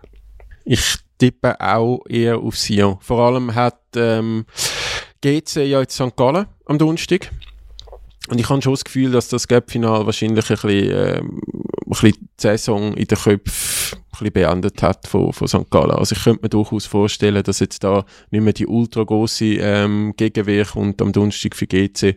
Ich 0.66 0.98
tippe 1.18 1.60
auch 1.62 2.02
eher 2.10 2.38
auf 2.40 2.58
Sion. 2.58 2.98
Vor 3.02 3.20
allem 3.20 3.54
hat 3.54 3.80
ähm, 3.96 4.46
GC 5.22 5.58
ja 5.58 5.82
jetzt 5.82 5.96
St. 5.96 6.16
Gallen 6.16 6.48
am 6.66 6.78
Donnerstag. 6.78 7.32
Und 8.30 8.40
ich 8.40 8.50
habe 8.50 8.62
schon 8.62 8.74
das 8.74 8.84
Gefühl, 8.84 9.12
dass 9.12 9.28
das 9.28 9.48
Gap-Final 9.48 10.06
wahrscheinlich 10.06 10.50
ein 10.50 10.56
bisschen, 10.56 10.92
ähm, 10.92 11.42
ein 11.86 11.90
bisschen 11.90 12.12
die 12.12 12.28
Saison 12.38 12.94
in 12.94 13.06
den 13.06 13.18
Köpfen 13.18 14.00
bisschen 14.20 14.34
beendet 14.34 14.82
hat 14.82 15.08
von, 15.08 15.34
von 15.34 15.48
St. 15.48 15.70
Gallen. 15.70 15.92
Also 15.92 16.16
ich 16.16 16.24
könnte 16.24 16.42
mir 16.44 16.50
durchaus 16.50 16.86
vorstellen, 16.86 17.44
dass 17.44 17.60
jetzt 17.60 17.84
da 17.84 18.06
nicht 18.32 18.44
mehr 18.44 18.54
die 18.54 18.68
ultra 18.68 19.04
große 19.04 19.46
ähm, 19.46 20.14
Gegenwehr 20.18 20.66
kommt 20.66 21.02
am 21.02 21.12
Donnerstag 21.12 21.56
für 21.56 21.68
GC. 21.68 22.16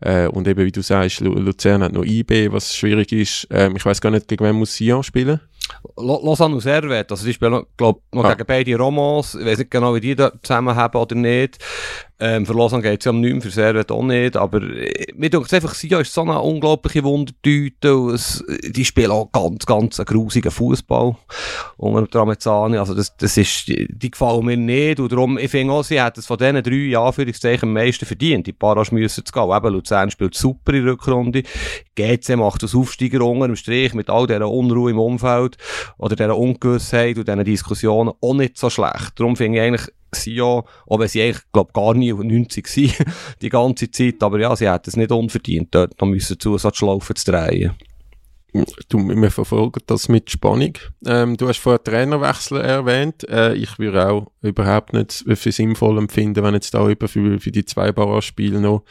Äh, 0.00 0.28
und 0.28 0.48
eben, 0.48 0.64
wie 0.64 0.72
du 0.72 0.82
sagst, 0.82 1.20
Luzern 1.20 1.82
hat 1.82 1.92
noch 1.92 2.04
IB, 2.04 2.52
was 2.52 2.74
schwierig 2.74 3.12
ist. 3.12 3.46
Ähm, 3.50 3.76
ich 3.76 3.84
weiß 3.84 4.00
gar 4.00 4.10
nicht, 4.10 4.28
gegen 4.28 4.44
wen 4.44 4.56
muss 4.56 4.74
Sion 4.74 5.02
spielen? 5.02 5.40
Lausanne 5.96 6.54
und 6.54 6.60
Servet, 6.60 7.10
also 7.10 7.24
die 7.24 7.32
spielen, 7.32 7.64
glaube 7.76 8.00
noch 8.12 8.24
ah. 8.24 8.34
gegen 8.34 8.46
beide 8.46 8.76
Romans. 8.76 9.34
Ich 9.34 9.44
weiß 9.44 9.58
nicht 9.58 9.70
genau, 9.70 9.94
wie 9.94 10.00
die 10.00 10.14
da 10.14 10.32
zusammen 10.42 10.74
haben 10.74 10.98
oder 10.98 11.14
nicht. 11.14 11.58
Ähm, 12.24 12.46
für 12.46 12.52
Lausanne 12.52 12.84
geht 12.84 13.00
es 13.00 13.04
ja 13.04 13.10
um 13.10 13.20
9, 13.20 13.40
für 13.40 13.50
Servet 13.50 13.90
auch 13.90 14.04
nicht. 14.04 14.36
Aber 14.36 14.62
äh, 14.62 15.12
mir 15.16 15.28
denkt 15.28 15.52
einfach, 15.52 15.74
Sia 15.74 15.98
ist 15.98 16.14
so 16.14 16.20
eine 16.20 16.40
unglaubliche 16.40 17.02
Wundertüte. 17.02 18.16
die 18.62 18.84
spielen 18.84 19.10
auch 19.10 19.32
ganz, 19.32 19.66
ganz 19.66 19.98
einen 19.98 20.06
grusigen 20.06 20.52
Fußball. 20.52 21.16
Unter 21.78 22.08
Tramezzani. 22.08 22.78
Also 22.78 22.94
das, 22.94 23.16
das 23.16 23.36
ist, 23.36 23.66
die, 23.66 23.88
die 23.90 24.12
gefallen 24.12 24.44
mir 24.44 24.56
nicht. 24.56 25.00
Und 25.00 25.10
darum, 25.10 25.36
ich 25.36 25.50
finde 25.50 25.74
auch, 25.74 25.82
sie 25.82 26.00
hätten 26.00 26.20
es 26.20 26.26
von 26.26 26.38
diesen 26.38 26.62
drei 26.62 26.96
Anführungszeichen 26.96 27.68
am 27.68 27.72
meisten 27.72 28.06
verdient. 28.06 28.46
Die 28.46 28.52
Parasch 28.52 28.92
müssen 28.92 29.24
zu 29.26 29.32
gehen. 29.32 29.50
Eben, 29.50 29.72
Luzern 29.72 30.10
spielt 30.12 30.36
super 30.36 30.74
in 30.74 30.84
der 30.84 30.92
Rückrunde. 30.92 31.42
GC 31.96 32.36
macht 32.36 32.62
das 32.62 32.76
Aufsteiger 32.76 33.22
unter 33.22 33.46
im 33.46 33.56
Strich 33.56 33.94
mit 33.94 34.08
all 34.08 34.28
dieser 34.28 34.48
Unruhe 34.48 34.92
im 34.92 35.00
Umfeld 35.00 35.56
oder 35.98 36.14
dieser 36.14 36.38
Ungewissheit 36.38 37.18
und 37.18 37.26
diesen 37.26 37.44
Diskussionen 37.44 38.12
auch 38.20 38.34
nicht 38.34 38.58
so 38.58 38.70
schlecht. 38.70 39.18
Darum 39.18 39.34
finde 39.34 39.58
ich 39.58 39.64
eigentlich, 39.64 39.88
sie 40.14 40.34
ja, 40.34 40.44
auch 40.44 40.98
wenn 40.98 41.08
sie 41.08 41.22
eigentlich, 41.22 41.42
glaub, 41.52 41.72
gar 41.72 41.94
nie 41.94 42.12
90 42.12 42.66
sind, 42.66 42.96
die 43.42 43.48
ganze 43.48 43.90
Zeit, 43.90 44.22
aber 44.22 44.38
ja, 44.40 44.54
sie 44.56 44.70
hätten 44.70 44.90
es 44.90 44.96
nicht 44.96 45.12
unverdient, 45.12 45.74
dort 45.74 46.00
noch 46.00 46.08
müssen 46.08 46.38
Zusatzschlaufen 46.38 47.16
zu 47.16 47.30
drehen. 47.30 47.72
Du, 48.90 48.98
wir 48.98 49.30
verfolgen 49.30 49.80
das 49.86 50.10
mit 50.10 50.30
Spannung. 50.30 50.74
Ähm, 51.06 51.38
du 51.38 51.48
hast 51.48 51.58
vorher 51.58 51.82
Trainerwechsel 51.82 52.60
erwähnt. 52.60 53.26
Äh, 53.26 53.54
ich 53.54 53.78
würde 53.78 54.06
auch 54.06 54.30
überhaupt 54.42 54.92
nicht 54.92 55.24
für 55.26 55.52
sinnvoll 55.52 55.96
empfinden, 55.96 56.44
wenn 56.44 56.52
jetzt 56.52 56.74
da 56.74 56.86
über 56.86 57.08
für, 57.08 57.40
für 57.40 57.50
die 57.50 57.64
zwei 57.64 57.92
Barrage-Spiele 57.92 58.60
noch 58.60 58.84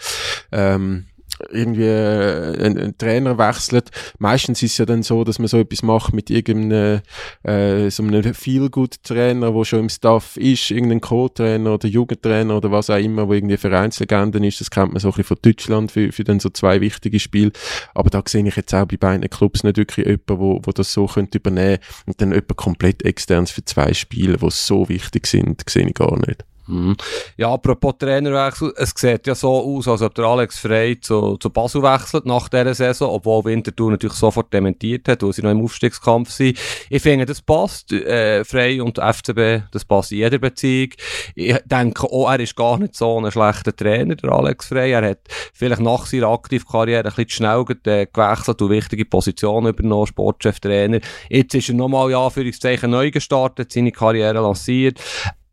ähm, 0.52 1.06
irgendwie 1.50 1.86
äh, 1.86 2.66
ein, 2.66 2.78
ein, 2.78 2.98
Trainer 2.98 3.38
wechselt. 3.38 3.90
Meistens 4.20 4.62
ist 4.64 4.74
es 4.74 4.78
ja 4.78 4.86
dann 4.86 5.04
so, 5.04 5.24
dass 5.24 5.40
man 5.40 5.48
so 5.48 5.60
etwas 5.60 5.84
macht 5.84 6.14
mit 6.14 6.30
irgendeinem 6.30 7.02
äh, 7.44 7.90
so 7.90 8.04
einem 8.04 8.34
Feel-Good-Trainer, 8.34 9.52
der 9.52 9.66
schon 9.66 9.80
im 9.80 9.90
Staff 9.90 10.38
ist, 10.38 10.72
irgendein 10.72 11.02
Co-Trainer 11.02 11.74
oder 11.74 11.88
Jugendtrainer 11.88 12.58
oder 12.58 12.72
was 12.72 12.90
auch 12.90 12.98
immer, 12.98 13.28
wo 13.28 13.34
irgendwie 13.34 13.58
Vereinslegenden 13.58 14.44
ist. 14.44 14.62
Das 14.62 14.72
kennt 14.72 14.94
man 14.94 15.00
so 15.00 15.10
ein 15.10 15.12
bisschen 15.12 15.24
von 15.26 15.38
Deutschland 15.42 15.92
für, 15.92 16.12
für 16.12 16.24
dann 16.24 16.40
so 16.40 16.50
zwei 16.50 16.82
wichtige 16.82 17.20
Spiele. 17.20 17.52
Aber 17.94 18.10
da 18.10 18.22
sehe 18.26 18.48
ich 18.48 18.56
jetzt 18.56 18.74
auch 18.74 18.86
bei 18.86 18.98
beiden 18.98 19.30
Clubs 19.30 19.64
nicht 19.64 19.78
wirklich 19.78 20.06
jemanden, 20.06 20.40
wo, 20.40 20.62
wo 20.64 20.72
das 20.72 20.94
so 20.94 21.08
könnte 21.08 21.38
übernehmen 21.38 21.80
und 22.06 22.22
dann 22.22 22.30
jemand 22.30 22.56
komplett 22.58 23.04
externes 23.04 23.52
für 23.52 23.66
zwei 23.66 23.94
Spiele, 23.94 24.38
die 24.38 24.48
so 24.50 24.90
wichtig 24.90 25.28
sind, 25.28 25.64
sehe 25.70 25.88
ich 25.88 25.94
gar 25.94 26.18
nicht. 26.28 26.46
Mhm. 26.72 26.96
Ja, 27.36 27.52
apropos 27.52 27.96
Trainerwechsel, 28.00 28.74
es 28.78 28.94
sieht 28.96 29.28
ja 29.28 29.36
so 29.36 29.78
aus, 29.78 29.88
als 29.90 30.02
ob 30.02 30.16
der 30.16 30.26
Alex 30.26 30.60
Frey 30.60 31.00
zu, 31.00 31.36
zu 31.38 31.50
Basel 31.50 31.84
wechselt 31.84 32.26
nach 32.26 32.48
dieser 32.48 32.74
Saison, 32.74 33.10
obwohl 33.10 33.44
Winterthur 33.44 33.92
natürlich 33.92 34.16
sofort 34.16 34.54
dementiert 34.54 35.08
hat, 35.10 35.22
weil 35.22 35.34
sie 35.34 35.42
noch 35.42 35.52
im 35.52 35.62
Aufstiegskampf 35.62 36.30
sind. 36.30 36.58
Ich 36.90 37.02
finde, 37.02 37.26
das 37.26 37.42
passt, 37.42 37.92
äh, 37.92 38.46
Frey 38.46 38.80
und 38.80 39.00
FCB, 39.00 39.64
das 39.72 39.84
passt 39.84 40.14
in 40.14 40.20
jeder 40.20 40.38
Beziehung. 40.38 40.92
Ich 41.36 41.58
denke 41.66 42.08
auch, 42.08 42.32
er 42.32 42.40
ist 42.40 42.56
gar 42.56 42.78
nicht 42.78 42.96
so 42.96 43.20
ein 43.20 43.30
schlechter 43.30 43.76
Trainer, 43.76 44.16
der 44.16 44.32
Alex 44.32 44.68
Frey. 44.68 44.92
Er 44.92 45.10
hat 45.10 45.20
vielleicht 45.54 45.82
nach 45.82 46.06
seiner 46.06 46.30
Aktivkarriere 46.30 47.04
ein 47.04 47.14
bisschen 47.16 47.30
schnell 47.30 47.66
äh, 47.86 48.06
gewechselt 48.06 48.62
und 48.62 48.70
wichtige 48.70 49.04
Positionen 49.04 49.68
übernommen, 49.68 50.08
Sportcheftrainer. 50.08 51.02
Jetzt 51.30 51.54
ist 51.54 51.68
er 51.68 51.76
nochmal, 51.76 52.12
ja, 52.12 52.30
für 52.30 52.50
Zeichen 52.52 52.92
neu 52.92 53.12
gestartet, 53.12 53.74
seine 53.74 53.92
Karriere 53.92 54.40
lanciert 54.40 55.00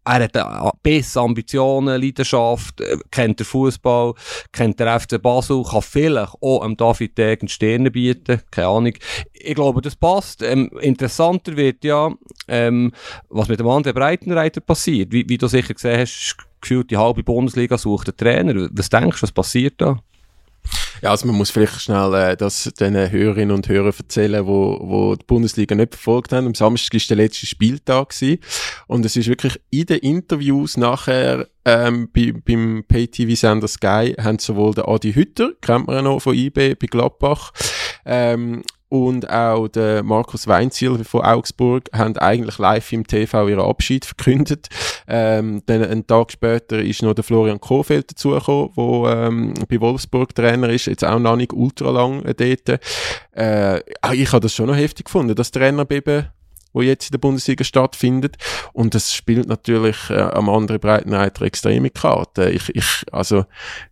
er 0.09 0.25
hat 0.25 0.83
Biss, 0.83 1.16
Ambitionen, 1.16 2.01
Leidenschaft, 2.01 2.81
äh, 2.81 2.97
kennt 3.11 3.40
den 3.40 3.44
Fußball, 3.44 4.14
kennt 4.53 4.81
der 4.81 4.99
FC 4.99 5.21
Basel, 5.21 5.62
kann 5.62 5.83
vielleicht 5.83 6.35
auch 6.40 6.62
am 6.62 6.77
David 6.77 7.18
Degen 7.18 7.49
Sterne 7.49 7.90
bieten, 7.90 8.40
keine 8.51 8.68
Ahnung. 8.68 8.92
Ich 9.33 9.55
glaube, 9.55 9.83
das 9.83 9.97
passt. 9.97 10.42
Ähm, 10.42 10.71
interessanter 10.81 11.57
wird 11.57 11.85
ja, 11.85 12.11
ähm, 12.49 12.92
was 13.29 13.49
mit 13.49 13.61
dem 13.61 13.68
anderen 13.68 13.94
Breitenreiter 13.94 14.61
passiert. 14.61 15.12
Wie, 15.12 15.29
wie 15.29 15.38
du 15.38 15.47
sicher 15.47 15.75
gesehen 15.75 16.01
hast, 16.01 16.37
gefühlt 16.61 16.90
die 16.90 16.97
halbe 16.97 17.23
Bundesliga 17.23 17.79
sucht 17.79 18.09
einen 18.09 18.16
Trainer. 18.16 18.68
Was 18.73 18.88
denkst 18.88 19.21
du, 19.21 19.23
was 19.23 19.33
passiert 19.33 19.75
da? 19.79 19.99
Ja, 21.03 21.11
also 21.11 21.27
man 21.27 21.37
muss 21.37 21.51
vielleicht 21.51 21.81
schnell 21.81 22.13
äh, 22.15 22.37
das 22.37 22.65
den 22.79 22.95
Hörerinnen 22.95 23.55
und 23.55 23.69
Hörern 23.69 23.95
erzählen, 23.97 24.47
wo, 24.47 24.79
wo 24.81 25.15
die 25.15 25.25
Bundesliga 25.25 25.75
nicht 25.75 25.95
verfolgt 25.95 26.33
haben. 26.33 26.47
Am 26.47 26.55
Samstag 26.55 26.95
war 26.95 27.01
der 27.09 27.17
letzte 27.17 27.47
Spieltag 27.47 28.11
gewesen. 28.11 28.39
und 28.87 29.05
es 29.05 29.17
ist 29.17 29.29
wirklich 29.29 29.61
in 29.71 29.87
den 29.87 29.99
Interviews 29.99 30.77
nachher 30.77 31.47
ähm, 31.65 32.09
bei, 32.13 32.33
beim 32.33 32.85
Pay-TV-Sender 32.87 33.69
Sky 33.69 34.15
haben 34.19 34.39
sowohl 34.39 34.75
der 34.75 34.89
Adi 34.89 35.13
Hütter, 35.13 35.53
kennt 35.61 35.87
man 35.87 35.97
ja 35.97 36.03
noch 36.03 36.21
von 36.21 36.35
IB 36.35 36.75
bei 36.75 36.87
Gladbach, 36.87 37.53
ähm, 38.05 38.63
und 38.88 39.29
auch 39.29 39.68
der 39.68 40.03
Markus 40.03 40.46
Weinziel 40.46 41.05
von 41.05 41.22
Augsburg 41.22 41.90
haben 41.92 42.16
eigentlich 42.16 42.59
live 42.59 42.92
im 42.92 43.07
TV 43.07 43.48
ihren 43.48 43.61
Abschied 43.61 44.05
verkündet. 44.05 44.68
Ähm, 45.07 45.62
dann 45.66 45.85
einen 45.85 46.07
Tag 46.07 46.33
später 46.33 46.79
ist 46.79 47.03
noch 47.03 47.14
der 47.14 47.24
Florian 47.24 47.61
Kohfeldt 47.61 48.12
dazugekommen, 48.12 48.70
der 48.77 49.27
ähm, 49.27 49.55
bei 49.68 49.81
Wolfsburg 49.81 50.35
Trainer 50.35 50.70
ist, 50.70 50.87
jetzt 50.87 51.05
auch 51.05 51.18
noch 51.18 51.37
nicht 51.37 51.53
ultra 51.53 51.90
lang 51.90 52.22
dort. 52.24 52.81
Äh, 53.37 53.81
ich 54.14 54.33
habe 54.33 54.40
das 54.40 54.55
schon 54.55 54.66
noch 54.66 54.77
heftig 54.77 55.07
gefunden, 55.07 55.35
das 55.35 55.51
Trainerbeben 55.51 56.29
wo 56.72 56.83
jetzt 56.83 57.07
in 57.07 57.12
der 57.12 57.18
Bundesliga 57.18 57.64
stattfindet. 57.64 58.37
Und 58.72 58.94
das 58.94 59.14
spielt 59.14 59.48
natürlich 59.48 59.96
äh, 60.11 60.20
am 60.20 60.48
anderen 60.48 60.81
Breitenreiter 60.81 61.42
extreme 61.42 61.90
Karten. 61.90 62.55
Ich, 62.55 62.68
ich, 62.74 63.05
also, 63.11 63.44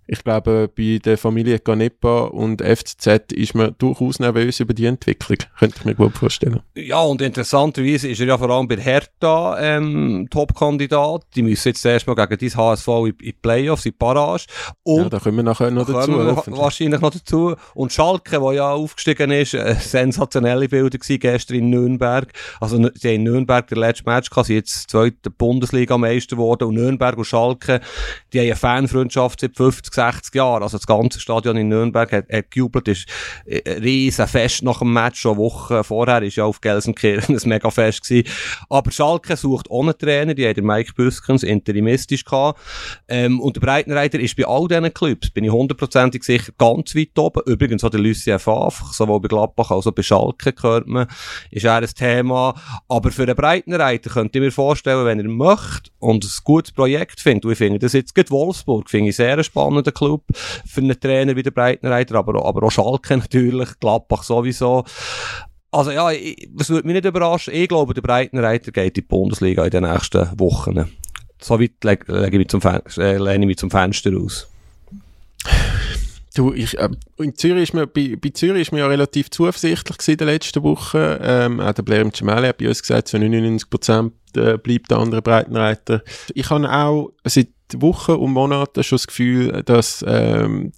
ich 0.08 0.22
glaube, 0.22 0.70
bei 0.76 0.98
der 1.04 1.18
Familie 1.18 1.58
Canepa 1.58 2.26
und 2.26 2.62
FCZ 2.62 3.32
ist 3.32 3.54
man 3.54 3.74
durchaus 3.78 4.20
nervös 4.20 4.60
über 4.60 4.72
die 4.72 4.86
Entwicklung. 4.86 5.38
Könnte 5.58 5.76
ich 5.80 5.84
mir 5.84 5.94
gut 5.96 6.16
vorstellen. 6.16 6.60
Ja, 6.76 7.00
und 7.00 7.20
interessanterweise 7.20 8.08
ist 8.08 8.20
er 8.20 8.26
ja 8.28 8.38
vor 8.38 8.50
allem 8.50 8.68
bei 8.68 8.76
Hertha 8.76 9.58
ähm, 9.58 10.28
Top-Kandidat. 10.30 11.24
Die 11.34 11.42
müssen 11.42 11.68
jetzt 11.68 11.84
erstmal 11.84 12.14
gegen 12.14 12.38
dieses 12.38 12.56
HSV 12.56 12.86
in, 12.86 13.14
in 13.20 13.34
Playoffs, 13.42 13.86
in 13.86 13.94
Parage. 13.98 14.46
Und 14.84 15.02
ja, 15.02 15.08
da 15.08 15.18
kommen 15.18 15.38
wir 15.38 15.42
nachher 15.42 15.72
noch 15.72 15.86
dazu. 15.86 16.12
wahrscheinlich 16.56 17.00
noch 17.00 17.10
dazu. 17.10 17.56
Und 17.74 17.92
Schalke, 17.92 18.38
der 18.38 18.52
ja 18.52 18.70
aufgestiegen 18.70 19.32
ist, 19.32 19.56
eine 19.56 19.74
sensationelle 19.74 20.68
Bilder 20.68 20.98
gewesen, 20.98 21.18
gestern 21.18 21.56
in 21.56 21.70
Nürnberg. 21.70 22.32
Also, 22.60 22.76
sie 22.94 23.08
haben 23.08 23.14
in 23.16 23.22
Nürnberg 23.24 23.66
der 23.66 23.78
letzte 23.78 24.04
Match 24.04 24.30
gehabt, 24.30 24.46
sie 24.46 24.54
jetzt 24.54 24.88
zweite 24.88 25.30
Bundesliga-Meister 25.30 26.36
geworden. 26.36 26.68
Und 26.68 26.74
Nürnberg 26.74 27.18
und 27.18 27.24
Schalke, 27.24 27.80
die 28.32 28.38
haben 28.38 28.46
eine 28.46 28.56
Fanfreundschaft 28.56 29.40
seit 29.40 29.56
50, 29.56 29.95
60 29.96 30.34
Jahren. 30.34 30.62
Also, 30.62 30.78
das 30.78 30.86
ganze 30.86 31.20
Stadion 31.20 31.56
in 31.56 31.68
Nürnberg 31.68 32.10
hat, 32.12 32.28
hat 32.30 32.50
gejubelt, 32.50 32.88
ist 32.88 33.06
ein 33.46 33.82
riesen 33.82 34.26
Fest 34.26 34.62
nach 34.62 34.78
dem 34.78 34.92
Match. 34.92 35.20
Schon 35.20 35.36
Wochen 35.36 35.82
vorher 35.84 36.22
ist 36.22 36.36
ja 36.36 36.44
auf 36.44 36.60
Gelsenkirchen 36.60 37.36
ein 37.42 37.48
mega 37.48 37.70
Fest 37.70 38.02
gewesen. 38.02 38.28
Aber 38.68 38.90
Schalke 38.90 39.36
sucht 39.36 39.70
ohne 39.70 39.96
Trainer, 39.96 40.34
die 40.34 40.48
hat 40.48 40.56
Mike 40.56 40.92
Büskens 40.94 41.42
interimistisch 41.42 42.24
gehabt. 42.24 42.60
Ähm, 43.08 43.40
und 43.40 43.56
der 43.56 43.60
Breitenreiter 43.60 44.20
ist 44.20 44.36
bei 44.36 44.46
all 44.46 44.68
diesen 44.68 44.92
Clubs, 44.92 45.30
bin 45.30 45.44
ich 45.44 45.50
hundertprozentig 45.50 46.24
sicher, 46.24 46.52
ganz 46.58 46.94
weit 46.94 47.18
oben. 47.18 47.42
Übrigens 47.46 47.84
auch 47.84 47.90
der 47.90 48.00
Lucien 48.00 48.38
Favre, 48.38 48.92
sowohl 48.92 49.20
bei 49.20 49.28
Gladbach 49.28 49.70
als 49.70 49.86
auch 49.86 49.92
bei 49.92 50.02
Schalke 50.02 50.52
gehört 50.52 50.86
man, 50.86 51.06
ist 51.50 51.64
er 51.64 51.76
ein 51.76 51.86
Thema. 51.86 52.54
Aber 52.88 53.10
für 53.10 53.22
einen 53.22 53.36
Breitenreiter 53.36 54.10
könnte 54.10 54.38
ich 54.38 54.44
mir 54.44 54.52
vorstellen, 54.52 55.04
wenn 55.04 55.20
er 55.20 55.28
möchte 55.28 55.90
und 55.98 56.24
ein 56.24 56.30
gutes 56.44 56.72
Projekt 56.72 57.20
findet, 57.20 57.44
und 57.44 57.52
ich 57.52 57.58
finde 57.58 57.78
das 57.78 57.92
jetzt 57.92 58.14
geht 58.14 58.30
Wolfsburg, 58.30 58.90
finde 58.90 59.10
ich 59.10 59.16
sehr 59.16 59.32
einen 59.34 59.44
spannenden 59.90 59.94
Club 59.94 60.24
für 60.66 60.80
einen 60.80 61.00
Trainer 61.00 61.36
wie 61.36 61.42
der 61.42 61.50
Breitenreiter, 61.50 62.16
aber, 62.16 62.44
aber 62.44 62.66
auch 62.66 62.70
Schalke 62.70 63.16
natürlich, 63.16 63.78
Gladbach 63.80 64.22
sowieso. 64.22 64.84
Also 65.70 65.90
ja, 65.90 66.10
das 66.54 66.70
würde 66.70 66.86
mich 66.86 66.94
nicht 66.94 67.04
überraschen. 67.04 67.52
Ich 67.54 67.68
glaube, 67.68 67.94
der 67.94 68.02
Breitenreiter 68.02 68.72
geht 68.72 68.96
in 68.98 69.02
die 69.02 69.02
Bundesliga 69.02 69.64
in 69.64 69.70
den 69.70 69.84
nächsten 69.84 70.38
Wochen. 70.38 70.90
So 71.40 71.60
weit 71.60 71.72
lege 71.84 72.12
leg 72.12 72.32
ich 72.32 72.38
mich 72.38 72.48
zum, 72.48 72.62
äh, 72.62 73.18
lehne 73.18 73.44
ich 73.44 73.46
mich 73.46 73.58
zum 73.58 73.70
Fenster 73.70 74.10
aus. 74.16 74.48
Du, 76.36 76.52
ich, 76.52 76.78
äh, 76.78 76.90
in 77.16 77.34
Zürich 77.34 77.62
ist 77.62 77.74
mir, 77.74 77.86
bei, 77.86 78.14
bei 78.20 78.28
Zürich 78.28 78.62
ist 78.62 78.72
mir 78.72 78.80
ja 78.80 78.86
relativ 78.86 79.30
zuversichtlich 79.30 79.96
gewesen 79.96 80.10
in 80.12 80.18
den 80.18 80.28
letzten 80.28 80.62
Wochen. 80.62 81.16
Ähm, 81.22 81.60
auch 81.60 81.72
der 81.72 81.82
Blair 81.82 82.12
Cemeli 82.12 82.48
hat 82.48 82.58
bei 82.58 82.68
uns 82.68 82.82
gesagt, 82.82 83.08
zu 83.08 83.18
99 83.18 83.70
Prozent 83.70 84.12
äh, 84.36 84.58
bleibt 84.58 84.90
der 84.90 84.98
andere 84.98 85.22
Breitenreiter. 85.22 86.02
Ich 86.34 86.50
habe 86.50 86.70
auch 86.70 87.12
seit 87.24 87.48
Wochen 87.78 88.12
und 88.12 88.32
Monaten 88.32 88.84
schon 88.84 88.96
das 88.96 89.06
Gefühl, 89.06 89.62
dass 89.64 90.04
ähm, 90.06 90.72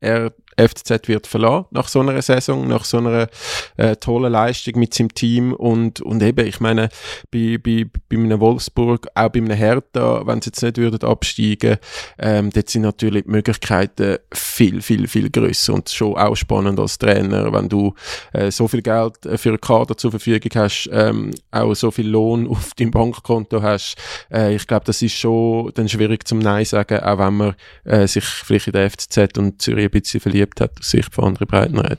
er 0.00 0.32
FCZ 0.56 1.08
wird 1.08 1.26
verlassen 1.26 1.66
nach 1.70 1.88
so 1.88 2.00
einer 2.00 2.20
Saison, 2.22 2.66
nach 2.68 2.84
so 2.84 2.98
einer 2.98 3.28
äh, 3.76 3.96
tollen 3.96 4.32
Leistung 4.32 4.78
mit 4.78 4.94
seinem 4.94 5.14
Team 5.14 5.52
und, 5.52 6.00
und 6.00 6.22
eben, 6.22 6.46
ich 6.46 6.60
meine, 6.60 6.88
bei, 7.30 7.58
bei, 7.62 7.86
bei 8.08 8.16
einem 8.16 8.40
Wolfsburg, 8.40 9.08
auch 9.14 9.28
bei 9.28 9.38
einem 9.38 9.50
Hertha, 9.50 10.26
wenn 10.26 10.40
sie 10.40 10.50
jetzt 10.50 10.62
nicht 10.62 10.76
würden 10.76 11.02
absteigen, 11.02 11.78
ähm, 12.18 12.50
dort 12.50 12.70
sind 12.70 12.82
natürlich 12.82 13.24
die 13.24 13.30
Möglichkeiten 13.30 14.18
viel, 14.32 14.82
viel, 14.82 15.08
viel 15.08 15.30
grösser 15.30 15.74
und 15.74 15.88
schon 15.88 16.16
auch 16.16 16.34
spannend 16.36 16.78
als 16.78 16.98
Trainer, 16.98 17.52
wenn 17.52 17.68
du 17.68 17.94
äh, 18.32 18.50
so 18.50 18.68
viel 18.68 18.82
Geld 18.82 19.14
für 19.36 19.50
einen 19.50 19.60
Kader 19.60 19.96
zur 19.96 20.10
Verfügung 20.10 20.50
hast, 20.54 20.88
ähm, 20.92 21.30
auch 21.50 21.74
so 21.74 21.90
viel 21.90 22.08
Lohn 22.08 22.46
auf 22.50 22.74
deinem 22.74 22.90
Bankkonto 22.90 23.62
hast, 23.62 23.96
äh, 24.32 24.54
ich 24.54 24.66
glaube, 24.66 24.84
das 24.84 25.02
ist 25.02 25.14
schon 25.14 25.70
dann 25.74 25.88
schwierig 25.88 26.26
zum 26.26 26.38
Nein 26.38 26.64
sagen, 26.64 27.00
auch 27.00 27.18
wenn 27.18 27.36
man 27.36 27.54
äh, 27.84 28.06
sich 28.06 28.24
vielleicht 28.24 28.68
in 28.68 28.72
der 28.72 28.90
FCZ 28.90 29.38
und 29.38 29.60
Zürich 29.60 29.86
ein 29.86 29.90
bisschen 29.90 30.20
verliebt 30.44 30.60
hat 30.60 30.78
aus 30.78 30.90
Sicht 30.90 31.14
von 31.14 31.24
anderen 31.24 31.46
Breitenreiter. 31.46 31.98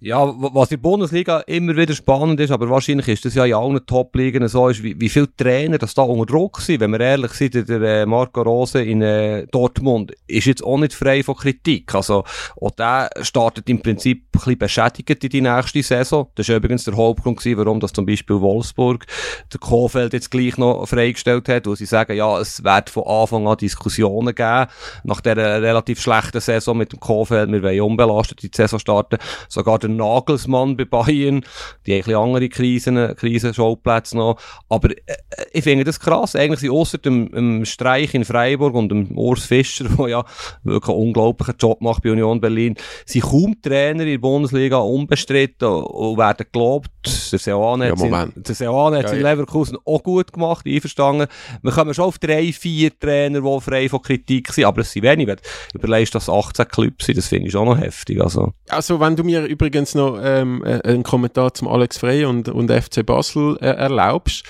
Ja, 0.00 0.34
was 0.36 0.70
in 0.70 0.76
der 0.76 0.82
Bundesliga 0.82 1.40
immer 1.46 1.76
wieder 1.76 1.94
spannend 1.94 2.38
ist, 2.40 2.50
aber 2.50 2.68
wahrscheinlich 2.68 3.08
ist 3.08 3.24
das 3.24 3.34
ja 3.34 3.44
in 3.46 3.54
allen 3.54 3.86
Top-Ligen 3.86 4.46
so, 4.48 4.68
ist, 4.68 4.82
wie, 4.82 5.00
wie 5.00 5.08
viele 5.08 5.34
Trainer 5.34 5.78
das 5.78 5.94
da 5.94 6.02
unter 6.02 6.26
Druck 6.26 6.60
sind. 6.60 6.80
Wenn 6.80 6.92
wir 6.92 7.00
ehrlich 7.00 7.32
sind, 7.32 7.54
der, 7.54 7.80
äh, 7.80 8.04
Marco 8.04 8.42
Rose 8.42 8.82
in 8.82 9.00
äh, 9.00 9.46
Dortmund 9.46 10.12
ist 10.26 10.46
jetzt 10.46 10.62
auch 10.62 10.78
nicht 10.78 10.92
frei 10.92 11.22
von 11.22 11.36
Kritik. 11.36 11.94
Also, 11.94 12.24
auch 12.60 12.72
der 12.72 13.08
startet 13.22 13.68
im 13.70 13.80
Prinzip 13.80 14.24
ein 14.24 14.28
bisschen 14.32 14.58
beschädigt 14.58 15.24
in 15.24 15.30
die 15.30 15.40
nächste 15.40 15.82
Saison. 15.82 16.28
Das 16.34 16.48
war 16.48 16.56
übrigens 16.56 16.84
der 16.84 16.96
Hauptgrund 16.96 17.38
gewesen, 17.38 17.58
warum 17.58 17.80
das 17.80 17.92
zum 17.92 18.04
Beispiel 18.04 18.40
Wolfsburg 18.40 19.06
der 19.52 19.60
Kofeld 19.60 20.12
jetzt 20.12 20.30
gleich 20.30 20.58
noch 20.58 20.86
freigestellt 20.86 21.48
hat, 21.48 21.66
wo 21.66 21.74
sie 21.74 21.86
sagen, 21.86 22.16
ja, 22.16 22.38
es 22.40 22.62
wird 22.62 22.90
von 22.90 23.04
Anfang 23.04 23.46
an 23.46 23.56
Diskussionen 23.56 24.34
geben, 24.34 24.66
nach 25.04 25.20
dieser 25.20 25.62
relativ 25.62 26.00
schlechten 26.00 26.40
Saison 26.40 26.76
mit 26.76 26.92
dem 26.92 27.00
Kofeld, 27.00 27.50
wir 27.50 27.62
wollen 27.62 27.80
unbelastet 27.80 28.42
die 28.42 28.50
Saison 28.54 28.78
starten. 28.78 29.18
Sogar 29.48 29.78
der 29.84 29.96
Nagelsmann 29.96 30.76
bei 30.76 30.84
Bayern, 30.84 31.44
die 31.86 32.00
haben 32.00 32.10
ein 32.10 32.16
andere 32.16 32.48
Krisen, 32.48 33.14
Krisenschauplätze 33.16 34.16
noch. 34.16 34.38
Aber 34.68 34.90
äh, 34.90 35.16
ich 35.52 35.64
finde 35.64 35.84
das 35.84 36.00
krass. 36.00 36.36
Eigentlich 36.36 36.60
sind 36.60 36.70
ausser 36.70 36.98
dem, 36.98 37.30
dem 37.30 37.64
Streich 37.64 38.14
in 38.14 38.24
Freiburg 38.24 38.74
und 38.74 38.88
dem 38.88 39.16
Urs 39.16 39.44
Fischer, 39.44 39.84
der 39.98 40.08
ja 40.08 40.24
wirklich 40.62 40.94
einen 40.94 41.06
unglaublichen 41.06 41.54
Job 41.58 41.80
macht 41.80 42.02
bei 42.02 42.12
Union 42.12 42.40
Berlin, 42.40 42.76
sind 43.06 43.24
kaum 43.24 43.60
Trainer 43.62 44.02
in 44.04 44.10
der 44.10 44.18
Bundesliga 44.18 44.78
unbestritten 44.78 45.68
und 45.68 46.18
werden 46.18 46.46
gelobt. 46.52 46.90
Der 47.32 47.38
Seoane 47.38 47.88
ja, 47.88 47.92
hat, 47.92 48.34
hat 48.44 48.60
ja, 48.60 49.12
in 49.12 49.22
Leverkusen 49.22 49.78
auch 49.84 50.02
gut 50.02 50.32
gemacht, 50.32 50.66
einverstanden. 50.66 51.26
Wir 51.62 51.72
kommen 51.72 51.94
schon 51.94 52.06
auf 52.06 52.18
drei, 52.18 52.52
vier 52.52 52.98
Trainer, 52.98 53.40
die 53.40 53.60
frei 53.60 53.88
von 53.88 54.02
Kritik 54.02 54.52
sind, 54.52 54.64
aber 54.64 54.82
es 54.82 54.92
sind 54.92 55.02
wenig. 55.02 55.28
Überlegst, 55.74 56.14
dass 56.14 56.28
18 56.28 56.68
Clubs 56.68 57.06
sind, 57.06 57.18
das 57.18 57.28
finde 57.28 57.48
ich 57.48 57.56
auch 57.56 57.64
noch 57.64 57.78
heftig. 57.78 58.20
Also. 58.20 58.52
also, 58.68 59.00
wenn 59.00 59.16
du 59.16 59.24
mir 59.24 59.44
übrigens 59.44 59.73
übrigens 59.74 59.96
noch 59.96 60.20
ähm, 60.22 60.62
äh, 60.64 60.80
einen 60.84 61.02
Kommentar 61.02 61.52
zum 61.52 61.66
Alex 61.66 61.98
Frey 61.98 62.24
und, 62.24 62.48
und 62.48 62.70
FC 62.70 63.04
Basel 63.04 63.58
äh, 63.60 63.66
erlaubst. 63.66 64.44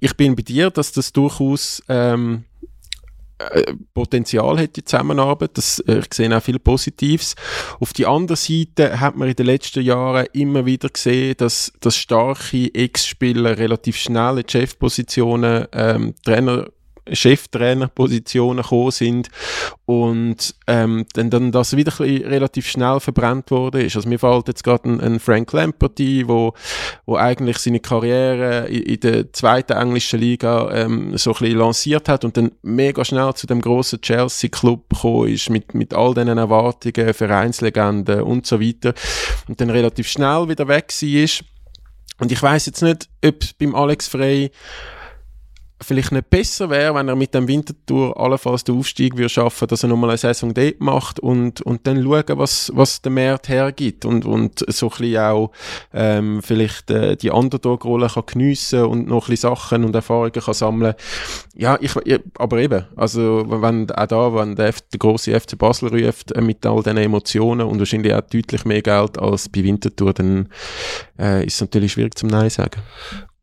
Ich 0.00 0.14
bin 0.18 0.36
bei 0.36 0.42
dir, 0.42 0.68
dass 0.68 0.92
das 0.92 1.14
durchaus 1.14 1.82
ähm, 1.88 2.44
äh, 3.38 3.72
Potenzial 3.94 4.58
hat, 4.58 4.76
die 4.76 4.84
Zusammenarbeit. 4.84 5.52
Das, 5.54 5.78
äh, 5.80 6.00
ich 6.00 6.12
sehe 6.12 6.36
auch 6.36 6.42
viel 6.42 6.58
Positives. 6.58 7.36
Auf 7.80 7.94
die 7.94 8.04
andere 8.04 8.36
Seite 8.36 9.00
hat 9.00 9.16
man 9.16 9.28
in 9.28 9.36
den 9.36 9.46
letzten 9.46 9.82
Jahren 9.82 10.26
immer 10.34 10.66
wieder 10.66 10.90
gesehen, 10.90 11.36
dass, 11.38 11.72
dass 11.80 11.96
starke 11.96 12.74
Ex-Spieler 12.74 13.56
relativ 13.56 13.96
schnell 13.96 14.40
in 14.40 14.46
Chefpositionen 14.46 15.68
ähm, 15.72 16.14
Trainer 16.22 16.66
Cheftrainerpositionen 17.12 18.62
gekommen 18.62 18.90
sind 18.90 19.28
und 19.84 20.54
ähm, 20.66 21.06
dann, 21.14 21.30
dann 21.30 21.52
das 21.52 21.76
wieder 21.76 21.98
relativ 22.00 22.68
schnell 22.68 23.00
verbrannt 23.00 23.50
wurde 23.50 23.82
ist. 23.82 23.96
Also 23.96 24.08
mir 24.08 24.18
fällt 24.18 24.48
jetzt 24.48 24.64
gerade 24.64 24.88
ein, 24.88 25.00
ein, 25.00 25.20
Frank 25.20 25.52
Lampard 25.52 25.98
ein, 26.00 26.28
wo, 26.28 26.54
wo 27.04 27.16
eigentlich 27.16 27.58
seine 27.58 27.80
Karriere 27.80 28.66
in, 28.68 28.82
in 28.82 29.00
der 29.00 29.32
zweiten 29.32 29.72
englischen 29.72 30.20
Liga 30.20 30.70
ähm, 30.72 31.16
so 31.16 31.30
ein 31.30 31.38
bisschen 31.38 31.58
lanciert 31.58 32.08
hat 32.08 32.24
und 32.24 32.36
dann 32.36 32.52
mega 32.62 33.04
schnell 33.04 33.32
zu 33.34 33.46
dem 33.46 33.60
großen 33.60 34.00
Chelsea-Club 34.00 34.88
gekommen 34.90 35.28
ist 35.28 35.50
mit, 35.50 35.74
mit 35.74 35.94
all 35.94 36.14
diesen 36.14 36.38
Erwartungen, 36.38 37.14
Vereinslegenden 37.14 38.22
und 38.22 38.46
so 38.46 38.60
weiter 38.60 38.94
und 39.48 39.60
dann 39.60 39.70
relativ 39.70 40.08
schnell 40.08 40.48
wieder 40.48 40.68
weg 40.68 40.92
ist. 41.00 41.44
Und 42.18 42.32
ich 42.32 42.42
weiß 42.42 42.66
jetzt 42.66 42.82
nicht, 42.82 43.08
ob 43.24 43.36
beim 43.58 43.74
Alex 43.74 44.08
Frey 44.08 44.50
vielleicht 45.80 46.12
nicht 46.12 46.30
besser 46.30 46.70
wäre, 46.70 46.94
wenn 46.94 47.08
er 47.08 47.16
mit 47.16 47.34
dem 47.34 47.46
Wintertour 47.48 48.18
allenfalls 48.18 48.64
den 48.64 48.78
Aufstieg 48.78 49.16
würde 49.16 49.28
schaffen, 49.28 49.68
dass 49.68 49.82
er 49.82 49.90
nochmal 49.90 50.10
eine 50.10 50.18
Saison 50.18 50.54
dort 50.54 50.80
macht 50.80 51.20
und, 51.20 51.60
und 51.60 51.86
dann 51.86 52.02
schauen, 52.02 52.38
was, 52.38 52.72
was 52.74 53.02
der 53.02 53.12
Markt 53.12 53.48
hergibt 53.48 54.04
und, 54.04 54.24
und 54.24 54.64
so 54.68 54.86
ein 54.86 54.90
bisschen 54.98 55.18
auch 55.18 55.50
ähm, 55.92 56.42
vielleicht 56.42 56.90
äh, 56.90 57.16
die 57.16 57.30
Underdog-Rolle 57.30 58.08
kann 58.08 58.24
geniessen 58.26 58.84
und 58.84 59.06
noch 59.06 59.26
ein 59.26 59.30
bisschen 59.30 59.50
Sachen 59.50 59.84
und 59.84 59.94
Erfahrungen 59.94 60.32
kann 60.32 60.54
sammeln. 60.54 60.94
Ja, 61.54 61.78
ich, 61.80 61.92
aber 62.38 62.58
eben, 62.58 62.86
also 62.96 63.44
wenn 63.46 63.90
auch 63.90 64.06
da, 64.06 64.34
wenn 64.34 64.56
der, 64.56 64.68
F, 64.68 64.80
der 64.80 64.98
große 64.98 65.38
FC 65.38 65.58
Basel 65.58 65.88
ruft 65.88 66.32
äh, 66.32 66.40
mit 66.40 66.64
all 66.64 66.82
diesen 66.82 66.96
Emotionen 66.96 67.66
und 67.66 67.78
wahrscheinlich 67.78 68.14
auch 68.14 68.22
deutlich 68.22 68.64
mehr 68.64 68.82
Geld 68.82 69.18
als 69.18 69.50
bei 69.50 69.62
Wintertour, 69.62 70.14
dann 70.14 70.48
äh, 71.18 71.44
ist 71.44 71.56
es 71.56 71.60
natürlich 71.60 71.92
schwierig 71.92 72.16
zum 72.16 72.30
Nein 72.30 72.48
sagen. 72.48 72.80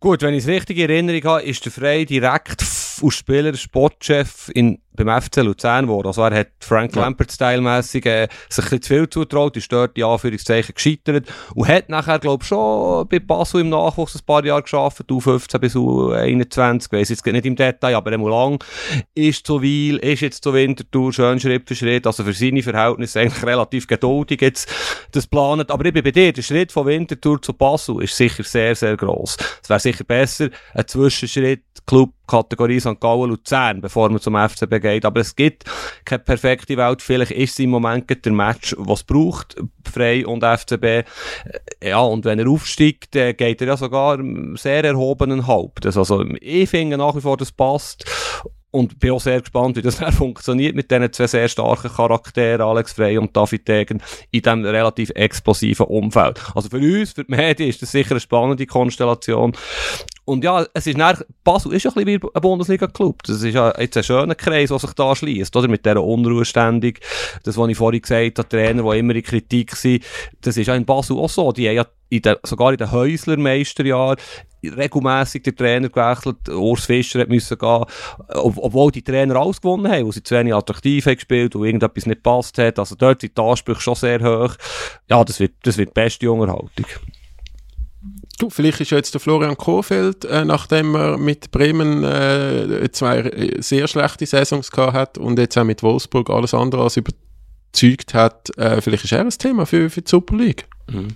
Gut, 0.04 0.22
wenn 0.22 0.34
ich 0.34 0.44
es 0.44 0.50
richtig 0.50 0.80
in 0.80 0.90
Erinnerung 0.90 1.24
habe, 1.24 1.44
ist 1.44 1.64
der 1.64 1.72
Frey 1.72 2.06
direkt 2.06 2.60
als 2.60 3.16
Spieler 3.16 3.56
Sportchef 3.56 4.52
in 4.54 4.83
beim 4.96 5.22
FC 5.22 5.38
Luzern 5.38 5.86
geworden. 5.86 6.08
Also 6.08 6.24
er 6.24 6.36
hat 6.36 6.48
Frank 6.60 6.96
ja. 6.96 7.02
Lampert 7.02 7.32
stylmässig 7.32 8.06
äh, 8.06 8.28
sich 8.50 8.66
ein 8.66 8.80
bisschen 8.80 8.82
zu 8.82 8.94
viel 8.94 9.10
zutraut, 9.10 9.58
ist 9.58 9.72
dort 9.72 9.98
die 9.98 10.04
Anführungszeichen 10.04 10.76
gescheitert 10.76 11.28
und 11.56 11.68
hat 11.68 11.90
nachher, 11.90 12.20
glaube 12.20 12.44
ich, 12.44 12.48
schon 12.48 13.08
bei 13.08 13.20
Basel 13.20 13.62
im 13.62 13.70
Nachwuchs 13.70 14.16
ein 14.16 14.26
paar 14.26 14.46
Jahre 14.46 14.64
geschafft, 14.64 15.02
U15 15.10 15.60
bis 15.60 15.76
U21, 15.76 16.92
weiss 16.92 17.10
jetzt 17.10 17.26
nicht 17.26 17.46
im 17.46 17.56
Detail, 17.56 17.96
aber 17.96 18.12
immer 18.12 18.30
lang. 18.30 18.64
Ist 19.16 19.46
zu 19.48 19.62
Weil, 19.62 19.98
ist 19.98 20.22
jetzt 20.22 20.44
zu 20.44 20.54
Winterthur, 20.54 21.14
schön 21.14 21.40
Schritt 21.40 21.68
für 21.68 21.76
Schritt, 21.76 22.08
also 22.08 22.24
für 22.24 22.34
seine 22.34 22.64
Verhältnisse 22.64 23.22
eigentlich 23.22 23.44
relativ 23.44 23.88
geduldig 23.88 24.42
jetzt 24.42 24.70
das 25.12 25.28
planet. 25.28 25.72
Aber 25.72 25.86
ich 25.86 25.94
bin 25.94 26.04
bei 26.04 26.12
dir, 26.12 26.34
der 26.34 26.42
Schritt 26.42 26.72
von 26.72 26.86
Winterthur 26.86 27.42
zu 27.42 27.54
Basel 27.54 28.04
ist 28.04 28.16
sicher 28.16 28.44
sehr, 28.44 28.76
sehr 28.76 28.98
gross. 28.98 29.38
Es 29.62 29.70
wäre 29.70 29.80
sicher 29.80 30.04
besser, 30.04 30.50
ein 30.74 30.88
Zwischenschritt, 30.88 31.64
Club 31.86 32.14
Kategorie 32.28 32.80
St. 32.80 33.00
Gallen 33.00 33.30
Luzern, 33.30 33.82
bevor 33.82 34.10
man 34.10 34.22
zum 34.22 34.36
FCB 34.36 34.82
geht. 34.84 35.06
Aber 35.06 35.22
es 35.22 35.36
gibt 35.36 35.64
keine 36.06 36.20
perfekte 36.20 36.78
Welt. 36.78 37.02
Vielleicht 37.02 37.32
ist 37.32 37.54
es 37.54 37.60
im 37.60 37.72
Moment 37.72 38.10
der 38.24 38.32
Match, 38.32 38.76
was 38.78 39.00
es 39.00 39.06
braucht, 39.06 39.56
Frei 39.92 40.26
und 40.26 40.44
FCB. 40.44 40.84
Äh, 40.84 41.04
ja, 41.82 42.00
und 42.00 42.26
wenn 42.26 42.40
er 42.40 42.48
aufsteigt, 42.48 43.16
dann 43.16 43.36
geht 43.36 43.62
er 43.62 43.68
ja 43.68 43.78
sogar 43.78 44.20
sehr 44.56 44.84
erhobenen 44.84 45.48
Halb. 45.48 45.84
also, 45.84 46.24
ich 46.40 46.70
finde 46.70 46.98
nach 46.98 47.16
wie 47.16 47.22
vor, 47.22 47.38
das 47.38 47.52
passt. 47.52 48.06
Und 48.72 49.00
bin 49.00 49.12
auch 49.12 49.22
sehr 49.22 49.40
gespannt, 49.40 49.78
wie 49.78 49.84
das 49.84 49.98
funktioniert 50.18 50.76
mit 50.76 50.90
diesen 50.90 51.14
zwei 51.14 51.28
sehr 51.28 51.48
starken 51.48 51.92
Charakteren, 51.92 52.62
Alex 52.62 52.94
Frey 52.94 53.20
und 53.20 53.38
David 53.38 53.68
Degen, 53.68 54.02
in 54.32 54.42
diesem 54.42 54.66
relativ 54.66 55.12
explosiven 55.12 55.86
Umfeld. 55.86 56.42
Also 56.56 56.70
für 56.70 56.78
uns, 56.78 57.14
für 57.14 57.24
die 57.24 57.32
Medien, 57.36 57.70
ist 57.70 57.84
das 57.84 57.92
sicher 57.92 58.12
eine 58.12 58.20
spannende 58.20 58.66
Konstellation. 58.66 59.54
Und 60.26 60.44
ja, 60.44 60.66
es 60.74 60.88
ist 60.88 60.98
nach, 60.98 61.22
Basel 61.44 61.74
ist 61.74 61.84
ja 61.84 61.92
ein 61.92 62.06
bisschen 62.06 62.22
wie 62.22 62.28
ein 62.34 62.42
Bundesliga-Club. 62.42 63.24
Das 63.24 63.42
ist 63.42 63.54
ja 63.54 63.74
jetzt 63.78 63.98
ein 63.98 64.04
schöner 64.04 64.36
Kreis, 64.36 64.70
der 64.70 64.80
sich 64.80 64.94
da 64.94 65.16
schließt, 65.16 65.54
oder? 65.56 65.68
Mit 65.68 65.86
dieser 65.86 66.04
Unruhe 66.04 66.46
ständig. 66.46 67.02
Das, 67.44 67.58
was 67.58 67.70
ich 67.70 67.78
vorhin 67.78 68.02
gesagt 68.02 68.40
habe, 68.40 68.48
Trainer, 68.48 68.90
die 68.90 69.00
immer 69.00 69.16
in 69.16 69.24
Kritik 69.24 69.76
sind, 69.76 70.04
das 70.42 70.56
ist 70.56 70.68
ja 70.68 70.76
in 70.76 70.86
Basel 70.86 71.18
auch 71.18 71.30
so. 71.30 71.52
Die 71.52 71.68
haben 71.68 71.76
ja 71.76 71.86
in 72.10 72.22
den, 72.22 72.36
sogar 72.44 72.72
in 72.72 72.78
den 72.78 72.92
Häusler-Meisterjahren 72.92 74.18
regelmässig 74.64 75.44
der 75.44 75.56
Trainer 75.56 75.90
gewechselt. 75.90 76.48
Urs 76.48 76.86
Fischer 76.86 77.20
hat 77.20 77.30
müssen 77.30 77.58
gehen, 77.58 77.86
ob, 78.30 78.58
obwohl 78.58 78.92
die 78.92 79.02
Trainer 79.02 79.36
alles 79.36 79.60
gewonnen 79.60 79.92
haben, 79.92 80.06
wo 80.06 80.12
sie 80.12 80.24
zu 80.24 80.36
wenig 80.36 80.54
attraktiv 80.54 81.06
haben 81.06 81.16
gespielt, 81.16 81.56
wo 81.56 81.66
irgendetwas 81.66 82.06
nicht 82.06 82.24
passt 82.24 82.58
hat. 82.58 82.80
Also 82.80 82.96
dort 82.96 83.22
sind 83.22 83.38
die 83.38 83.42
Ansprüche 83.42 83.82
schon 83.82 83.96
sehr 83.96 84.22
hoch. 84.22 84.56
Ja, 85.10 85.24
das 85.24 85.40
wird, 85.40 85.54
das 85.64 85.78
wird 85.78 85.90
die 85.90 85.94
beste 86.02 86.32
Unterhaltung. 86.32 86.86
Du, 88.44 88.50
vielleicht 88.50 88.82
ist 88.82 88.92
jetzt 88.92 89.14
der 89.14 89.22
Florian 89.22 89.56
Kohfeldt, 89.56 90.26
äh, 90.26 90.44
nachdem 90.44 90.96
er 90.96 91.18
mit 91.18 91.50
Bremen 91.52 92.04
äh, 92.04 92.90
zwei 92.92 93.20
äh, 93.20 93.62
sehr 93.62 93.88
schlechte 93.88 94.26
Saisons 94.26 94.70
gehabt 94.70 94.94
hat 94.94 95.18
und 95.18 95.40
jetzt 95.40 95.58
auch 95.58 95.64
mit 95.64 95.82
Wolfsburg 95.82 96.30
alles 96.30 96.54
andere 96.54 96.84
als 96.84 96.98
überzeugt 96.98 98.14
hat, 98.14 98.50
äh, 98.58 98.82
vielleicht 98.82 99.06
ist 99.06 99.14
er 99.14 99.22
ein 99.22 99.30
Thema 99.30 99.66
für, 99.66 99.90
für 99.90 100.02
die 100.02 100.10
Super 100.10 100.36
League. 100.36 100.66
Mhm. 100.92 101.08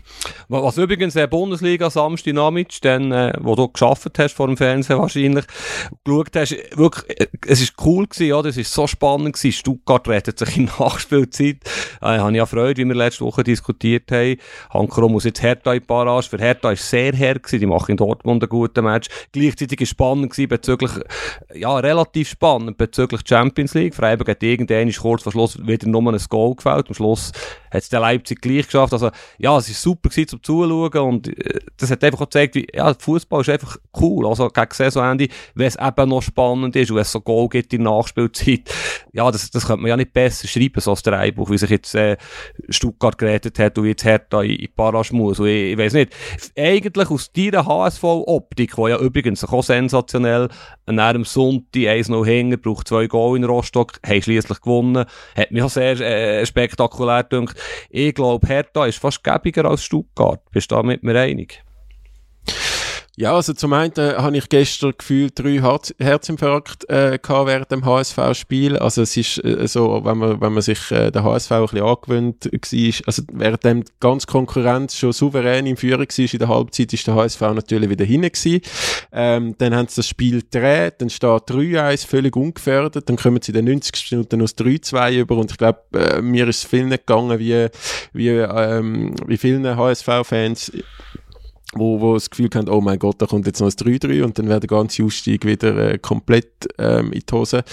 Was 0.47 0.77
übrigens 0.77 1.13
der 1.13 1.27
Bundesliga 1.27 1.89
Samstag 1.89 2.33
Nachmittag, 2.33 2.81
dann, 2.81 3.11
äh, 3.11 3.33
wo 3.41 3.55
du 3.55 3.67
geschafft 3.67 4.17
hast 4.17 4.33
vor 4.33 4.47
dem 4.47 4.55
Fernsehen 4.55 4.97
wahrscheinlich, 4.97 5.45
geschaut 6.03 6.35
hast, 6.35 6.55
wirklich, 6.77 7.19
äh, 7.19 7.27
es 7.45 7.61
ist 7.61 7.73
cool 7.83 8.07
gewesen, 8.07 8.27
ja, 8.27 8.41
das 8.41 8.55
ist 8.55 8.73
so 8.73 8.87
spannend 8.87 9.35
gewesen. 9.35 9.51
Stuttgart 9.51 10.07
rettet 10.07 10.39
sich 10.39 10.57
in 10.57 10.65
Nachspielzeit. 10.79 11.57
Äh, 12.01 12.19
habe 12.19 12.35
ja 12.35 12.45
Freude, 12.45 12.81
wie 12.81 12.87
wir 12.87 12.95
letzte 12.95 13.25
Woche 13.25 13.43
diskutiert 13.43 14.11
haben. 14.11 14.37
Hankro 14.69 15.09
muss 15.09 15.25
jetzt 15.25 15.41
Hertha 15.41 15.73
in 15.73 15.85
Parage. 15.85 16.29
Für 16.29 16.37
Hertha 16.37 16.71
ist 16.71 16.89
sehr 16.89 17.13
her 17.13 17.35
gewesen. 17.35 17.59
Die 17.59 17.65
machen 17.65 17.91
in 17.91 17.97
Dortmund 17.97 18.43
einen 18.43 18.49
guten 18.49 18.85
Match. 18.85 19.09
Gleichzeitig 19.33 19.81
ist 19.81 19.89
spannend 19.89 20.31
gewesen 20.31 20.47
bezüglich, 20.49 20.91
ja, 21.53 21.77
relativ 21.77 22.29
spannend 22.29 22.77
bezüglich 22.77 23.21
Champions 23.27 23.73
League. 23.73 23.95
Freiburg 23.95 24.29
hat 24.29 24.43
irgendwann 24.43 24.91
kurz 24.93 25.23
vor 25.23 25.31
Schluss 25.31 25.57
wieder 25.65 25.87
nur 25.87 26.01
ein 26.01 26.19
Goal 26.29 26.55
gefällt. 26.55 26.87
Am 26.87 26.93
Schluss 26.93 27.31
hat 27.71 27.81
es 27.81 27.89
der 27.89 27.99
Leipzig 27.99 28.41
gleich 28.41 28.65
geschafft. 28.65 28.93
Also, 28.93 29.11
ja, 29.37 29.56
es 29.59 29.69
war 29.69 29.75
super 29.75 30.09
gewesen, 30.09 30.27
zum 30.27 30.43
Zuschauen 30.43 31.07
und 31.07 31.27
äh, 31.27 31.59
das 31.77 31.91
hat 31.91 32.03
einfach 32.03 32.21
auch 32.21 32.25
gezeigt, 32.25 32.55
wie, 32.55 32.67
ja, 32.73 32.93
Fußball 32.93 33.41
ist 33.41 33.49
einfach 33.49 33.77
cool. 33.99 34.27
Also, 34.27 34.49
gegen 34.49 34.71
Saisonende, 34.71 35.27
wenn 35.55 35.67
es 35.67 35.75
eben 35.75 36.09
noch 36.09 36.21
spannend 36.21 36.75
ist 36.75 36.91
und 36.91 36.97
es 36.97 37.11
so 37.11 37.21
Goal 37.21 37.49
gibt 37.49 37.73
in 37.73 37.83
der 37.83 37.93
Nachspielzeit, 37.93 38.69
ja, 39.13 39.29
das, 39.31 39.49
das 39.51 39.67
könnte 39.67 39.81
man 39.81 39.89
ja 39.89 39.97
nicht 39.97 40.13
besser 40.13 40.47
schreiben, 40.47 40.79
so 40.79 40.91
als 40.91 41.03
der 41.03 41.13
Einbuch, 41.19 41.49
wie 41.49 41.57
sich 41.57 41.69
jetzt 41.69 41.95
äh, 41.95 42.17
Stuttgart 42.69 43.17
gerettet 43.17 43.59
hat 43.59 43.77
und 43.77 43.85
jetzt 43.85 44.05
Hertha 44.05 44.41
in, 44.41 44.55
in 44.55 44.69
Parasch 44.75 45.11
muss. 45.11 45.39
Ich, 45.39 45.71
ich 45.71 45.77
weiß 45.77 45.93
nicht, 45.93 46.13
eigentlich 46.57 47.09
aus 47.09 47.31
deiner 47.31 47.65
HSV-Optik, 47.65 48.75
die 48.75 48.89
ja 48.89 48.99
übrigens 48.99 49.43
auch 49.43 49.63
sensationell 49.63 50.49
an 50.85 50.99
einem 50.99 51.25
Sonntag 51.25 51.67
1-0 51.75 52.25
hängen, 52.25 52.59
braucht 52.61 52.87
zwei 52.87 53.07
Goal 53.07 53.37
in 53.37 53.43
Rostock, 53.43 53.93
haben 54.05 54.21
schliesslich 54.21 54.61
gewonnen, 54.61 55.05
hat 55.35 55.51
mich 55.51 55.63
auch 55.63 55.69
sehr 55.69 55.99
äh, 55.99 56.45
spektakulär 56.45 57.23
gedacht. 57.23 57.57
Ich 57.89 58.13
glaube, 58.13 58.47
Hertha 58.47 58.85
ist 58.85 58.99
fast 58.99 59.23
gäbiger 59.47 59.65
als 59.65 59.83
Stuttgart. 59.83 60.41
Bist 60.51 60.71
du 60.71 60.75
da 60.75 60.83
mit 60.83 61.03
mir 61.03 61.15
einig? 61.19 61.63
Ja, 63.19 63.33
also 63.33 63.51
zum 63.53 63.73
einen 63.73 63.93
äh, 63.97 64.13
habe 64.15 64.37
ich 64.37 64.47
gestern 64.47 64.93
gefühlt 64.95 65.39
drei 65.39 65.59
Herz 65.59 65.91
Herzinfarkt 65.97 66.87
äh, 66.87 67.17
während 67.27 67.71
dem 67.71 67.83
HSV-Spiel. 67.83 68.77
Also 68.77 69.01
es 69.01 69.17
ist 69.17 69.43
äh, 69.43 69.67
so, 69.67 70.05
wenn 70.05 70.19
man, 70.19 70.39
wenn 70.39 70.53
man 70.53 70.61
sich 70.61 70.91
äh, 70.91 71.09
der 71.09 71.23
HSV 71.23 71.51
ein 71.51 71.61
bisschen 71.63 71.81
angewöhnt 71.81 72.45
war, 72.45 73.07
also 73.07 73.23
während 73.33 73.63
dem 73.63 73.83
ganz 73.99 74.27
Konkurrenz 74.27 74.95
schon 74.95 75.13
souverän 75.13 75.65
in 75.65 75.77
Führung 75.77 76.01
war, 76.01 76.31
in 76.31 76.39
der 76.39 76.47
Halbzeit 76.47 76.93
ist 76.93 77.07
der 77.07 77.15
HSV 77.15 77.41
natürlich 77.41 77.89
wieder 77.89 78.05
hinten. 78.05 78.61
Ähm, 79.11 79.55
dann 79.57 79.73
haben 79.75 79.87
sie 79.87 79.95
das 79.95 80.09
Spiel 80.09 80.41
gedreht, 80.41 80.95
dann 80.99 81.09
steht 81.09 81.27
3-1 81.27 82.05
völlig 82.05 82.35
ungefährdet, 82.35 83.09
dann 83.09 83.15
kommen 83.15 83.41
sie 83.41 83.51
in 83.51 83.65
den 83.65 83.73
90 83.73 84.11
Minuten 84.11 84.43
aus 84.43 84.55
3-2 84.55 85.21
über 85.21 85.37
und 85.37 85.49
ich 85.49 85.57
glaube, 85.57 85.79
äh, 85.95 86.21
mir 86.21 86.47
ist 86.47 86.57
es 86.57 86.69
vielen 86.69 86.91
gegangen, 86.91 87.39
wie, 87.39 87.67
wie, 88.13 88.29
ähm, 88.29 89.15
wie 89.25 89.37
vielen 89.37 89.65
HSV-Fans 89.75 90.71
wo, 91.73 91.99
wo 91.99 92.13
das 92.13 92.29
Gefühl 92.29 92.49
haben, 92.55 92.69
oh 92.69 92.81
mein 92.81 92.99
Gott, 92.99 93.21
da 93.21 93.25
kommt 93.25 93.45
jetzt 93.45 93.59
noch 93.59 93.67
ein 93.67 93.73
3-3 93.73 94.23
und 94.23 94.39
dann 94.39 94.47
wäre 94.47 94.59
der 94.59 94.67
ganze 94.67 95.03
Ausstieg 95.03 95.45
wieder 95.45 95.75
äh, 95.77 95.97
komplett 95.97 96.67
ähm, 96.77 97.11
in 97.11 97.21
die 97.29 97.33
Hose. 97.33 97.63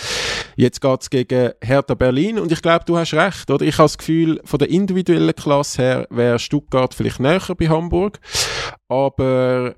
Jetzt 0.57 0.81
geht's 0.81 1.11
gegen 1.11 1.53
Hertha 1.61 1.95
Berlin 1.95 2.39
und 2.39 2.51
ich 2.51 2.61
glaube, 2.61 2.85
du 2.87 2.97
hast 2.97 3.15
recht, 3.15 3.51
oder? 3.51 3.65
Ich 3.65 3.79
habe 3.79 3.85
das 3.85 3.99
Gefühl, 3.99 4.41
von 4.45 4.59
der 4.59 4.71
individuellen 4.71 5.35
Klasse 5.35 5.83
her 5.83 6.07
wäre 6.11 6.39
Stuttgart 6.39 6.93
vielleicht 6.93 7.21
näher 7.21 7.41
bei 7.57 7.69
Hamburg, 7.69 8.19
aber 8.89 9.77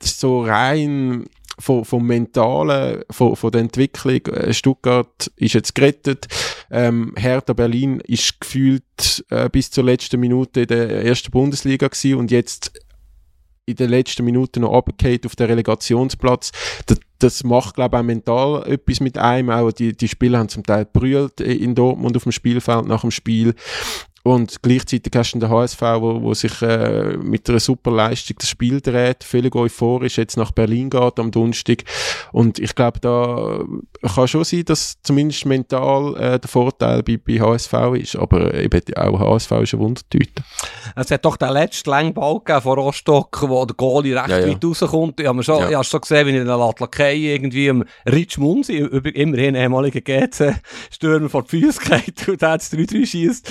so 0.00 0.42
rein 0.42 1.24
vom, 1.58 1.84
vom 1.84 2.06
Mentalen, 2.06 3.02
von, 3.10 3.34
von 3.34 3.50
der 3.50 3.62
Entwicklung, 3.62 4.24
äh, 4.26 4.54
Stuttgart 4.54 5.30
ist 5.34 5.54
jetzt 5.54 5.74
gerettet, 5.74 6.28
ähm, 6.70 7.12
Hertha 7.16 7.52
Berlin 7.52 8.00
ist 8.06 8.40
gefühlt 8.40 9.24
äh, 9.30 9.48
bis 9.48 9.72
zur 9.72 9.82
letzten 9.82 10.20
Minute 10.20 10.60
in 10.60 10.66
der 10.68 11.04
ersten 11.04 11.32
Bundesliga 11.32 11.88
gewesen 11.88 12.14
und 12.14 12.30
jetzt 12.30 12.72
in 13.68 13.76
den 13.76 13.90
letzten 13.90 14.24
Minuten 14.24 14.62
noch 14.62 14.70
runtergefallen 14.70 15.20
auf 15.26 15.36
den 15.36 15.46
Relegationsplatz. 15.46 16.52
Das, 16.86 16.98
das 17.18 17.44
macht, 17.44 17.74
glaube 17.74 17.96
ich, 17.96 18.00
auch 18.00 18.06
mental 18.06 18.62
etwas 18.66 19.00
mit 19.00 19.18
einem. 19.18 19.50
Auch 19.50 19.72
die, 19.72 19.96
die 19.96 20.08
Spieler 20.08 20.38
haben 20.38 20.48
zum 20.48 20.64
Teil 20.64 20.86
brüllt 20.86 21.40
in 21.40 21.74
Dortmund 21.74 22.16
auf 22.16 22.22
dem 22.22 22.32
Spielfeld 22.32 22.86
nach 22.86 23.02
dem 23.02 23.10
Spiel. 23.10 23.54
Und 24.24 24.62
gleichzeitig 24.62 25.12
hast 25.14 25.32
du 25.32 25.38
den 25.38 25.48
HSV, 25.48 25.80
wo, 25.80 26.22
wo 26.22 26.34
sich 26.34 26.60
äh, 26.62 27.16
mit 27.16 27.48
einer 27.48 27.60
super 27.60 27.90
Leistung 27.90 28.36
das 28.38 28.48
Spiel 28.48 28.80
dreht, 28.80 29.24
völlig 29.24 29.54
euphorisch 29.54 30.18
jetzt 30.18 30.36
nach 30.36 30.50
Berlin 30.50 30.90
geht 30.90 31.18
am 31.18 31.30
Donnerstag. 31.30 31.84
Und 32.32 32.58
ich 32.58 32.74
glaube, 32.74 33.00
da 33.00 33.60
kann 34.14 34.28
schon 34.28 34.44
sein, 34.44 34.64
dass 34.64 35.00
zumindest 35.02 35.46
mental 35.46 36.16
äh, 36.16 36.38
der 36.38 36.48
Vorteil 36.48 37.02
bei, 37.02 37.16
bei 37.16 37.40
HSV 37.40 37.72
ist. 37.94 38.16
Aber 38.16 38.54
eben 38.54 38.80
auch 38.96 39.20
HSV 39.20 39.50
ist 39.62 39.74
eine 39.74 39.82
Wundertüte. 39.82 40.42
Es 40.96 41.10
hat 41.10 41.24
doch 41.24 41.36
den 41.36 41.52
letzten 41.52 41.90
langen 41.90 42.14
Ball 42.14 42.38
gegeben 42.38 42.62
von 42.62 42.78
Rostock, 42.78 43.42
wo 43.48 43.64
der 43.64 43.76
Goalie 43.76 44.16
recht 44.16 44.28
ja, 44.28 44.40
ja. 44.40 44.48
weit 44.48 44.64
rauskommt. 44.64 45.20
Ich 45.20 45.26
habe 45.26 45.42
schon, 45.42 45.70
ja. 45.70 45.80
ich 45.80 45.86
schon 45.86 46.00
gesehen, 46.00 46.26
wie 46.26 46.36
in 46.36 46.46
der 46.46 46.56
Latlakei 46.56 47.14
irgendwie 47.14 47.68
im 47.68 47.84
Rich 48.06 48.38
Munsi, 48.38 48.76
immerhin 48.76 49.54
ehemaliger 49.54 50.00
GC-Stürmer 50.00 51.28
vor 51.28 51.44
die 51.44 51.60
Füße 51.60 51.80
geht 51.88 52.28
und 52.28 52.42
der 52.42 52.52
jetzt 52.52 52.74
3-3 52.74 53.06
schießt 53.06 53.50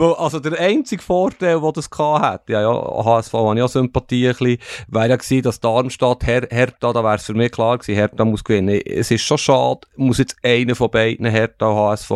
also 0.00 0.40
der 0.40 0.58
einzige 0.58 1.02
Vorteil, 1.02 1.60
den 1.60 1.72
das 1.72 1.88
hat, 1.98 2.48
ja, 2.48 2.62
ja, 2.62 3.04
HSV 3.04 3.32
habe 3.32 3.56
ich 3.56 3.62
auch 3.62 3.68
Sympathie 3.68 4.28
ein 4.28 4.34
bisschen, 4.34 4.58
wäre 4.88 5.08
ja 5.08 5.16
gewesen, 5.16 5.42
dass 5.42 5.60
Darmstadt, 5.60 6.26
Her 6.26 6.48
Hertha, 6.50 6.92
da 6.92 7.04
wäre 7.04 7.16
es 7.16 7.24
für 7.24 7.34
mich 7.34 7.52
klar 7.52 7.78
gewesen, 7.78 7.94
Hertha 7.94 8.24
muss 8.24 8.44
gewinnen. 8.44 8.80
Es 8.84 9.10
ist 9.10 9.22
schon 9.22 9.38
schade, 9.38 9.80
muss 9.96 10.18
jetzt 10.18 10.36
einer 10.42 10.74
von 10.74 10.90
beiden, 10.90 11.26
Hertha, 11.26 11.66
HSV, 11.66 12.10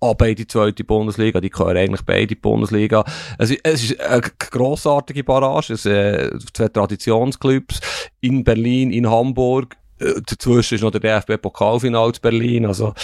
aber 0.00 0.28
in 0.28 0.36
die 0.36 0.46
zweite 0.46 0.82
Bundesliga, 0.82 1.40
die 1.40 1.50
gehören 1.50 1.76
eigentlich 1.76 2.04
beide 2.04 2.22
in 2.22 2.28
die 2.28 2.34
Bundesliga. 2.34 3.04
Es, 3.38 3.50
es 3.50 3.84
ist 3.84 4.00
eine 4.00 4.22
grossartige 4.22 5.24
Barrage, 5.24 5.74
es 5.74 5.84
äh, 5.84 6.30
zwei 6.54 6.68
Traditionsclubs 6.68 7.80
in 8.20 8.42
Berlin, 8.44 8.92
in 8.92 9.10
Hamburg, 9.10 9.76
dazwischen 10.00 10.74
ist 10.76 10.80
noch 10.82 10.90
der 10.90 11.00
DFB-Pokalfinal 11.00 12.12
zu 12.12 12.20
Berlin. 12.20 12.66
Also, 12.66 12.94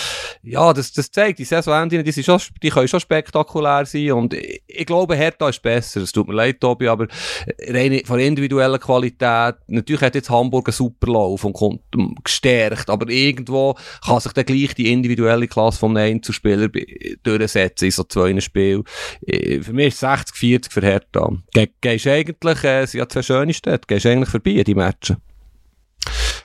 ja, 0.43 0.73
das, 0.73 0.93
das 0.93 1.11
zeigt, 1.11 1.39
die 1.39 1.45
Saisonende, 1.45 2.03
die, 2.03 2.13
die 2.13 2.71
können 2.71 2.89
schon 2.89 3.01
spektakulär 3.01 3.87
sein. 3.87 4.13
Und 4.13 4.35
ich, 4.35 4.63
ich 4.67 4.87
glaube, 4.87 5.17
Hertha 5.17 5.49
ist 5.49 5.63
besser. 5.63 6.01
Es 6.01 6.13
tut 6.13 6.29
mir 6.29 6.35
leid, 6.35 6.61
Tobi, 6.61 6.89
aber 6.89 7.07
rein 7.69 8.01
von 8.05 8.19
individueller 8.19 8.79
Qualität, 8.79 9.57
natürlich 9.67 10.03
hat 10.03 10.15
jetzt 10.15 10.31
Hamburg 10.31 10.69
einen 10.69 10.73
super 10.73 11.13
Lauf 11.13 11.45
und 11.45 11.53
kommt 11.53 11.83
gestärkt, 12.25 12.91
aber 12.91 13.09
irgendwo 13.11 13.77
kann 14.05 14.21
sich 14.21 14.33
dann 14.33 14.45
gleich 14.45 14.75
die 14.75 14.93
individuelle 14.93 15.49
Klasse 15.49 15.79
vom 15.79 15.97
Einzelspieler 15.97 16.69
durchsetzen 17.23 17.87
in 17.87 17.91
so 17.91 18.05
zwei 18.05 18.39
Spielen. 18.41 18.85
Äh, 19.27 19.61
für 19.61 19.73
mich 19.73 19.89
ist 19.89 20.05
60-40 20.05 20.71
für 20.71 20.83
Hertha. 20.83 21.31
Ge 21.53 21.69
gehst 21.81 22.07
eigentlich, 22.07 22.65
äh, 22.65 22.87
sind 22.87 22.99
ja 22.99 23.09
zwei 23.09 23.23
schöne 23.23 23.55
Städte, 23.55 23.87
gehst 23.87 24.07
eigentlich 24.07 24.31
vorbei, 24.31 24.63
die 24.65 24.75
Matches. 24.75 25.17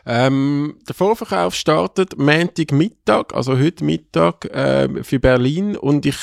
Ähm, 0.06 0.76
der 0.88 0.96
Vorverkauf 0.96 1.56
startet 1.56 2.18
Montag 2.18 2.72
Mittag, 2.72 3.34
also 3.36 3.58
heute 3.58 3.84
Mittag 3.84 4.46
äh, 4.46 5.04
für 5.04 5.20
Berlin 5.20 5.76
und 5.76 6.06
ich 6.06 6.18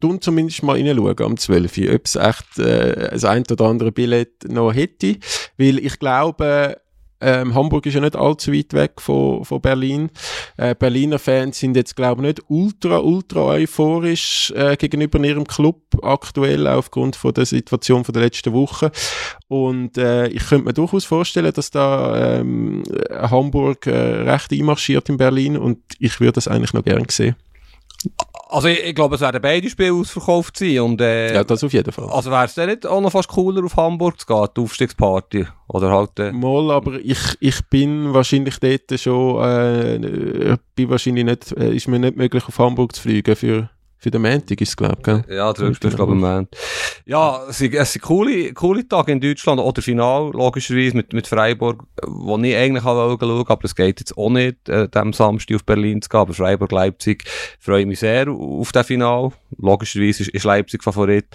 tun 0.00 0.20
zumindest 0.20 0.62
mal 0.62 0.76
reinschauen 0.76 1.20
am 1.20 1.36
12. 1.36 1.94
ob 1.94 2.06
es 2.06 2.16
echt 2.16 2.58
äh, 2.58 3.10
das 3.10 3.24
ein 3.24 3.44
oder 3.50 3.66
andere 3.66 3.92
Billett 3.92 4.48
noch 4.48 4.72
hätte, 4.72 5.16
weil 5.56 5.78
ich 5.78 5.98
glaube, 5.98 6.81
Ähm, 7.22 7.54
Hamburg 7.54 7.86
ist 7.86 7.94
ja 7.94 8.00
nicht 8.00 8.16
allzu 8.16 8.52
weit 8.52 8.72
weg 8.72 9.00
von, 9.00 9.44
von 9.44 9.60
Berlin. 9.60 10.10
Äh, 10.56 10.74
Berliner 10.74 11.18
Fans 11.18 11.58
sind 11.58 11.76
jetzt, 11.76 11.94
glaube 11.94 12.22
ich, 12.22 12.28
nicht 12.28 12.42
ultra, 12.48 12.98
ultra 12.98 13.44
euphorisch 13.44 14.52
äh, 14.56 14.76
gegenüber 14.76 15.18
ihrem 15.20 15.46
Club 15.46 15.80
aktuell 16.02 16.66
aufgrund 16.66 17.16
von 17.16 17.32
der 17.32 17.46
Situation 17.46 18.04
von 18.04 18.12
der 18.12 18.24
letzten 18.24 18.52
Woche. 18.52 18.90
Und 19.48 19.96
äh, 19.98 20.26
ich 20.28 20.46
könnte 20.48 20.64
mir 20.64 20.74
durchaus 20.74 21.04
vorstellen, 21.04 21.52
dass 21.52 21.70
da 21.70 22.40
ähm, 22.40 22.82
Hamburg 23.10 23.86
äh, 23.86 23.90
recht 23.90 24.52
einmarschiert 24.52 25.08
in 25.08 25.16
Berlin 25.16 25.56
und 25.56 25.78
ich 25.98 26.18
würde 26.20 26.32
das 26.32 26.48
eigentlich 26.48 26.72
noch 26.72 26.84
gern 26.84 27.06
sehen. 27.08 27.36
Also 28.52 28.68
ich, 28.68 28.84
ich 28.84 28.94
glaube, 28.94 29.14
es 29.14 29.22
werden 29.22 29.40
beide 29.40 29.70
Spiele 29.70 29.94
ausverkauft 29.94 30.58
sein 30.58 30.78
und 30.80 31.00
äh, 31.00 31.32
Ja, 31.32 31.42
das 31.42 31.64
auf 31.64 31.72
jeden 31.72 31.90
Fall. 31.90 32.10
also 32.10 32.30
wäre 32.30 32.44
es 32.44 32.54
dann 32.54 32.68
nicht 32.68 32.86
auch 32.86 33.00
noch 33.00 33.10
fast 33.10 33.28
cooler 33.28 33.64
auf 33.64 33.76
Hamburg 33.76 34.20
zu 34.20 34.26
gehen, 34.26 34.46
die 34.54 34.60
Aufstiegsparty? 34.60 35.46
Oder 35.68 35.90
halt... 35.90 36.18
Äh, 36.18 36.32
Mal, 36.32 36.70
aber 36.70 37.00
ich, 37.02 37.18
ich 37.40 37.64
bin 37.70 38.12
wahrscheinlich 38.12 38.58
dort 38.60 39.00
schon, 39.00 39.42
äh, 39.42 40.56
bin 40.74 40.90
wahrscheinlich 40.90 41.24
nicht, 41.24 41.52
äh, 41.52 41.74
ist 41.74 41.88
mir 41.88 41.98
nicht 41.98 42.16
möglich 42.16 42.44
auf 42.46 42.58
Hamburg 42.58 42.94
zu 42.94 43.00
fliegen 43.00 43.34
für, 43.36 43.70
für 44.02 44.10
den 44.10 44.22
Montag, 44.22 44.60
ist 44.60 44.70
es, 44.70 44.76
glaube 44.76 45.24
ich? 45.28 45.34
Ja, 45.34 45.52
der 45.52 45.66
Rückspiel 45.66 45.90
ist, 45.90 45.96
glaube 45.96 46.12
ich, 46.12 46.20
Moment. 46.20 46.48
Ja, 47.06 47.40
es 47.48 47.58
sind, 47.58 47.72
es 47.72 47.92
sind 47.92 48.02
coole, 48.02 48.52
coole 48.52 48.86
Tage 48.88 49.12
in 49.12 49.20
Deutschland. 49.20 49.60
Oder 49.60 49.80
Final, 49.80 50.32
logischerweise, 50.32 50.96
mit, 50.96 51.12
mit 51.12 51.28
Freiburg, 51.28 51.84
wo 52.04 52.36
ich 52.38 52.56
eigentlich 52.56 52.82
schauen 52.82 53.12
aber 53.22 53.64
es 53.64 53.76
geht 53.76 54.00
jetzt 54.00 54.18
auch 54.18 54.30
nicht, 54.30 54.68
äh, 54.68 54.88
dem 54.88 55.12
Samstag 55.12 55.54
auf 55.54 55.64
Berlin 55.64 56.02
zu 56.02 56.08
gehen. 56.08 56.18
Aber 56.18 56.34
Freiburg-Leipzig 56.34 57.22
freue 57.60 57.82
ich 57.82 57.86
mich 57.86 58.00
sehr 58.00 58.28
auf 58.28 58.72
das 58.72 58.88
Final. 58.88 59.30
Logischerweise 59.56 60.24
ist, 60.24 60.30
ist 60.30 60.44
Leipzig 60.44 60.82
Favorit. 60.82 61.26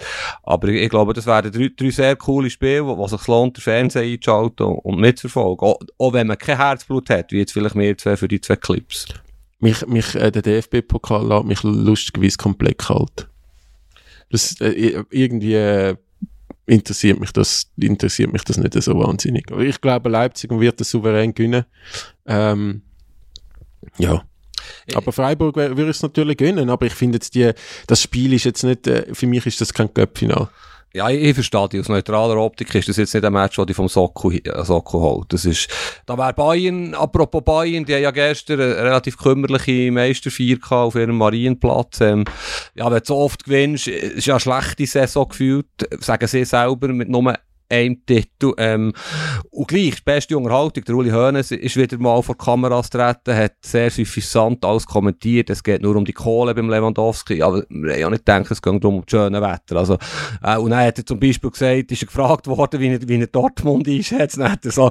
Aber 0.42 0.68
ich, 0.68 0.82
ich 0.82 0.90
glaube, 0.90 1.14
das 1.14 1.24
werden 1.24 1.50
drei, 1.50 1.70
drei 1.74 1.90
sehr 1.90 2.16
coole 2.16 2.50
Spiele, 2.50 2.84
wo, 2.84 2.98
wo 2.98 3.08
sich 3.08 3.26
lohnt, 3.28 3.56
den 3.56 3.62
Fernseher 3.62 4.02
einzuschalten 4.02 4.66
und 4.66 5.00
mitzuverfolgen. 5.00 5.66
Auch, 5.66 5.78
auch 5.96 6.12
wenn 6.12 6.26
man 6.26 6.36
kein 6.36 6.58
Herzblut 6.58 7.08
hat, 7.08 7.32
wie 7.32 7.38
jetzt 7.38 7.52
vielleicht 7.52 7.76
wir 7.76 7.96
zwei 7.96 8.18
für 8.18 8.28
die 8.28 8.42
zwei 8.42 8.56
Clips. 8.56 9.06
Mich, 9.60 9.86
mich, 9.86 10.14
äh, 10.14 10.30
der 10.30 10.42
DFB-Pokal 10.42 11.26
lässt 11.26 11.44
mich 11.44 11.62
lustigerweise 11.62 12.36
komplett 12.36 12.78
kalt. 12.78 13.28
Das, 14.30 14.60
äh, 14.60 15.02
irgendwie, 15.10 15.54
äh, 15.54 15.96
interessiert 16.68 17.18
mich 17.18 17.32
das, 17.32 17.70
interessiert 17.76 18.32
mich 18.32 18.44
das 18.44 18.58
nicht 18.58 18.74
so 18.74 18.98
wahnsinnig. 18.98 19.50
Aber 19.50 19.62
ich 19.62 19.80
glaube, 19.80 20.10
Leipzig 20.10 20.50
wird 20.50 20.80
das 20.80 20.90
souverän 20.90 21.34
gewinnen. 21.34 21.64
Ähm, 22.26 22.82
ja. 23.96 24.22
Aber 24.94 25.12
Freiburg 25.12 25.56
würde 25.56 25.88
es 25.88 26.02
natürlich 26.02 26.36
gönnen, 26.36 26.68
aber 26.68 26.86
ich 26.86 26.94
finde 26.94 27.16
jetzt 27.16 27.34
die, 27.34 27.50
das 27.86 28.02
Spiel 28.02 28.32
ist 28.34 28.44
jetzt 28.44 28.64
nicht, 28.64 28.86
äh, 28.86 29.06
für 29.14 29.26
mich 29.26 29.46
ist 29.46 29.60
das 29.60 29.72
kein 29.72 29.92
Cup-Final. 29.92 30.48
Ja, 30.98 31.08
ich, 31.10 31.22
ich 31.22 31.34
verstehe 31.34 31.68
dich. 31.68 31.80
Aus 31.80 31.88
neutraler 31.88 32.36
Optik 32.38 32.74
ist 32.74 32.88
das 32.88 32.96
jetzt 32.96 33.14
nicht 33.14 33.24
ein 33.24 33.32
Match, 33.32 33.54
das 33.54 33.66
dich 33.66 33.76
vom 33.76 33.86
Socko, 33.86 34.32
äh, 34.32 34.64
Socko 34.64 35.00
holt. 35.00 35.32
Das 35.32 35.44
ist, 35.44 35.68
da 36.06 36.18
wäre 36.18 36.34
Bayern, 36.34 36.92
apropos 36.92 37.44
Bayern, 37.44 37.84
die 37.84 37.94
haben 37.94 38.02
ja 38.02 38.10
gestern 38.10 38.60
eine 38.60 38.76
relativ 38.76 39.16
kümmerliche 39.16 39.92
Meisterfeier 39.92 40.56
gehabt 40.56 40.72
auf 40.72 40.94
ihrem 40.96 41.16
Marienplatz. 41.16 42.00
Ähm, 42.00 42.24
ja, 42.74 42.90
wenn 42.90 42.98
du 42.98 43.04
so 43.04 43.16
oft 43.16 43.44
gewinnst, 43.44 43.86
ist 43.86 44.26
ja 44.26 44.34
eine 44.34 44.40
schlechte 44.40 44.86
Saison 44.86 45.28
gefühlt, 45.28 45.66
sagen 46.00 46.26
sie 46.26 46.44
selber, 46.44 46.88
mit 46.88 47.08
nur 47.08 47.32
einem 47.68 48.04
Titel. 48.06 48.52
Ähm, 48.56 48.92
und 49.50 49.68
gleich, 49.68 49.96
die 49.96 50.02
beste 50.04 50.36
Unterhaltung, 50.36 50.84
der 50.84 50.94
Uli 50.94 51.10
Hoeneß 51.10 51.50
ist 51.52 51.76
wieder 51.76 51.98
mal 51.98 52.22
vor 52.22 52.36
Kameras 52.36 52.90
getreten, 52.90 53.34
hat 53.34 53.54
sehr 53.62 53.90
suffisant 53.90 54.64
alles 54.64 54.86
kommentiert, 54.86 55.50
es 55.50 55.62
geht 55.62 55.82
nur 55.82 55.96
um 55.96 56.04
die 56.04 56.12
Kohle 56.12 56.54
beim 56.54 56.70
Lewandowski, 56.70 57.42
aber 57.42 57.64
wir 57.68 57.92
haben 57.92 58.00
ja 58.00 58.10
nicht 58.10 58.24
gedacht, 58.24 58.50
es 58.50 58.62
geht 58.62 58.82
darum 58.82 58.98
um 58.98 59.04
schöne 59.08 59.40
Wetter. 59.40 59.76
Also, 59.76 59.98
äh, 60.42 60.56
und 60.56 60.70
dann 60.70 60.86
hat 60.86 60.98
er 60.98 61.06
zum 61.06 61.20
Beispiel 61.20 61.50
gesagt, 61.50 61.92
ist 61.92 62.02
er 62.02 62.06
gefragt 62.06 62.46
worden, 62.46 62.80
wie 62.80 62.88
er, 62.88 63.08
wie 63.08 63.20
er 63.20 63.26
Dortmund 63.26 63.88
einschätzt, 63.88 64.38
dann 64.38 64.52
hat 64.52 64.64
er 64.64 64.72
so 64.72 64.90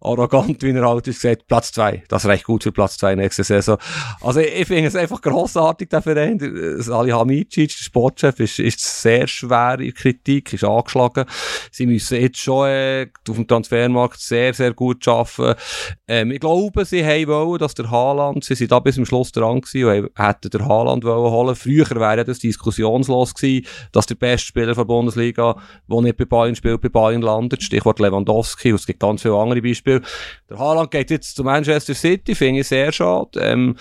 arrogant, 0.00 0.62
wie 0.62 0.70
er 0.70 0.88
halt 0.88 1.08
ist, 1.08 1.22
gesagt, 1.22 1.46
Platz 1.46 1.72
zwei, 1.72 2.02
das 2.08 2.26
reicht 2.26 2.44
gut 2.44 2.62
für 2.62 2.72
Platz 2.72 2.98
zwei 2.98 3.14
nächste 3.14 3.44
Saison. 3.44 3.78
Also 4.20 4.40
ich, 4.40 4.60
ich 4.60 4.66
finde 4.66 4.88
es 4.88 4.96
einfach 4.96 5.22
grossartig, 5.22 5.88
der 5.88 6.02
Verein, 6.02 6.38
Salih 6.78 7.12
Hamicic, 7.12 7.68
der 7.68 7.84
Sportchef, 7.84 8.40
ist, 8.40 8.58
ist 8.58 8.80
sehr 8.80 9.26
schwer 9.26 9.78
in 9.80 9.94
Kritik, 9.94 10.52
ist 10.52 10.64
angeschlagen. 10.64 11.24
Sie 11.70 11.86
müssen 11.86 12.17
jetzt 12.20 12.38
schon 12.38 12.68
äh, 12.68 13.06
auf 13.28 13.36
dem 13.36 13.46
Transfermarkt 13.46 14.20
sehr, 14.20 14.54
sehr 14.54 14.72
gut 14.72 15.06
arbeiten. 15.08 15.58
Ähm, 16.06 16.30
ich 16.30 16.40
glaube, 16.40 16.84
sie 16.84 17.04
haben 17.04 17.28
wollen, 17.28 17.58
dass 17.58 17.74
der 17.74 17.90
Haaland, 17.90 18.44
sie 18.44 18.54
sind 18.54 18.72
da 18.72 18.78
bis 18.80 18.96
zum 18.96 19.06
Schluss 19.06 19.32
dran 19.32 19.60
gewesen 19.60 20.04
und 20.04 20.10
hätten 20.18 20.50
der 20.50 20.66
Haaland 20.66 21.04
wollen 21.04 21.32
holen. 21.32 21.56
Früher 21.56 21.88
wäre 21.90 22.24
das 22.24 22.38
diskussionslos 22.38 23.34
gewesen, 23.34 23.66
dass 23.92 24.06
der 24.06 24.16
beste 24.16 24.48
Spieler 24.48 24.74
der 24.74 24.84
Bundesliga, 24.84 25.56
der 25.90 26.00
nicht 26.00 26.16
bei 26.16 26.24
Bayern 26.24 26.54
spielt, 26.54 26.80
bei 26.80 26.88
Bayern 26.88 27.22
landet. 27.22 27.62
Stichwort 27.62 28.00
Lewandowski, 28.00 28.70
es 28.70 28.86
gibt 28.86 29.00
ganz 29.00 29.22
viele 29.22 29.36
andere 29.36 29.62
Beispiele. 29.62 30.02
Der 30.48 30.58
Haaland 30.58 30.90
geht 30.90 31.10
jetzt 31.10 31.36
zu 31.36 31.44
Manchester 31.44 31.94
City, 31.94 32.34
finde 32.34 32.60
ich 32.60 32.68
sehr 32.68 32.92
schade. 32.92 33.40
Ähm, 33.40 33.76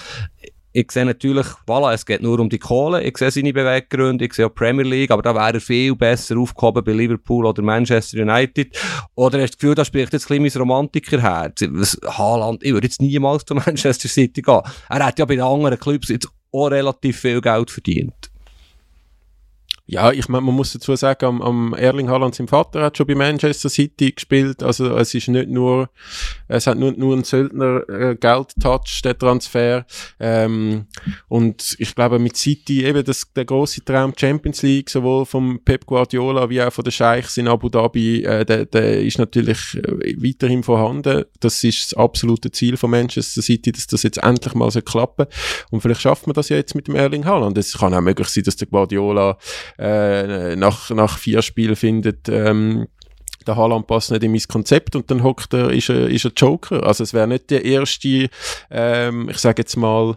ich 0.77 0.91
sehe 0.91 1.05
natürlich, 1.05 1.47
voilà, 1.65 1.91
es 1.91 2.05
geht 2.05 2.21
nur 2.21 2.39
um 2.39 2.49
die 2.49 2.59
Kohle, 2.59 3.01
ich 3.01 3.17
sehe 3.17 3.31
seine 3.31 3.51
Beweggründe, 3.51 4.25
ich 4.25 4.33
sehe 4.33 4.45
auch 4.45 4.53
Premier 4.53 4.85
League, 4.85 5.09
aber 5.09 5.23
da 5.23 5.33
wäre 5.33 5.53
er 5.53 5.59
viel 5.59 5.95
besser 5.95 6.37
aufgehoben 6.37 6.83
bei 6.83 6.91
Liverpool 6.91 7.47
oder 7.47 7.63
Manchester 7.63 8.21
United. 8.21 8.77
Oder 9.15 9.41
hast 9.41 9.53
du 9.53 9.55
das 9.55 9.57
Gefühl, 9.57 9.75
da 9.75 9.83
spricht 9.83 10.13
jetzt 10.13 10.29
ein 10.29 10.43
bisschen 10.43 10.61
mein 10.61 10.69
Romantikerherz. 10.69 11.63
Haaland, 12.05 12.63
ich 12.63 12.73
würde 12.73 12.85
jetzt 12.85 13.01
niemals 13.01 13.43
zu 13.43 13.55
Manchester 13.55 14.07
City 14.07 14.43
gehen. 14.43 14.61
Er 14.87 15.03
hat 15.03 15.17
ja 15.17 15.25
bei 15.25 15.37
den 15.37 15.45
anderen 15.45 15.79
Clubs 15.79 16.09
jetzt 16.09 16.29
auch 16.51 16.67
relativ 16.67 17.21
viel 17.21 17.41
Geld 17.41 17.71
verdient. 17.71 18.29
Ja, 19.89 20.11
ich 20.11 20.27
meine, 20.27 20.41
man 20.41 20.53
muss 20.53 20.73
dazu 20.73 20.93
sagen, 20.97 21.25
am, 21.25 21.41
am 21.41 21.73
Erling 21.73 22.09
Haaland, 22.09 22.35
sein 22.35 22.49
Vater, 22.49 22.83
hat 22.83 22.97
schon 22.97 23.07
bei 23.07 23.15
Manchester 23.15 23.69
City 23.69 24.11
gespielt. 24.11 24.61
Also 24.61 24.97
es 24.97 25.13
ist 25.13 25.29
nicht 25.29 25.47
nur, 25.47 25.89
es 26.49 26.67
hat 26.67 26.77
nur, 26.77 26.91
nur 26.91 27.15
ein 27.15 27.23
Söldner 27.23 27.87
äh, 27.87 28.15
Geldtouch, 28.15 29.01
der 29.01 29.17
Transfer. 29.17 29.85
Ähm, 30.19 30.87
und 31.29 31.77
ich 31.79 31.95
glaube, 31.95 32.19
mit 32.19 32.35
City 32.35 32.83
eben 32.83 33.01
das, 33.05 33.31
der 33.33 33.45
große 33.45 33.85
Traum 33.85 34.13
Champions 34.13 34.61
League, 34.61 34.89
sowohl 34.89 35.25
vom 35.25 35.61
Pep 35.63 35.85
Guardiola 35.85 36.49
wie 36.49 36.61
auch 36.61 36.73
von 36.73 36.83
den 36.83 36.91
Scheichs 36.91 37.37
in 37.37 37.47
Abu 37.47 37.69
Dhabi, 37.69 38.23
äh, 38.25 38.43
der, 38.43 38.65
der 38.65 39.01
ist 39.01 39.19
natürlich 39.19 39.75
äh, 39.75 40.15
weiterhin 40.21 40.63
vorhanden. 40.63 41.23
Das 41.39 41.63
ist 41.63 41.93
das 41.93 41.97
absolute 41.97 42.51
Ziel 42.51 42.75
von 42.75 42.91
Manchester 42.91 43.41
City, 43.41 43.71
dass 43.71 43.87
das 43.87 44.03
jetzt 44.03 44.17
endlich 44.17 44.53
mal 44.53 44.69
so 44.69 44.81
klappen. 44.81 45.27
Und 45.71 45.79
vielleicht 45.79 46.01
schafft 46.01 46.27
man 46.27 46.33
das 46.33 46.49
ja 46.49 46.57
jetzt 46.57 46.75
mit 46.75 46.89
dem 46.89 46.95
Erling 46.95 47.23
Haaland. 47.23 47.57
Es 47.57 47.77
kann 47.77 47.93
auch 47.93 48.01
möglich 48.01 48.27
sein, 48.27 48.43
dass 48.43 48.57
der 48.57 48.67
Guardiola 48.67 49.37
äh, 49.77 50.55
nach, 50.55 50.89
nach 50.89 51.17
vier 51.17 51.41
Spielen 51.41 51.75
findet, 51.75 52.29
ähm, 52.29 52.87
der 53.47 53.55
Haaland 53.55 53.87
passt 53.87 54.11
nicht 54.11 54.23
in 54.23 54.31
mein 54.31 54.41
Konzept 54.47 54.95
und 54.95 55.09
dann 55.09 55.23
hockt 55.23 55.53
er, 55.53 55.69
ist 55.69 55.89
er, 55.89 56.09
ist 56.09 56.25
er 56.25 56.31
Joker. 56.35 56.83
Also 56.83 57.03
es 57.03 57.13
wäre 57.13 57.27
nicht 57.27 57.49
der 57.49 57.63
erste, 57.63 58.29
ähm, 58.69 59.29
ich 59.29 59.37
sage 59.37 59.61
jetzt 59.61 59.77
mal, 59.77 60.15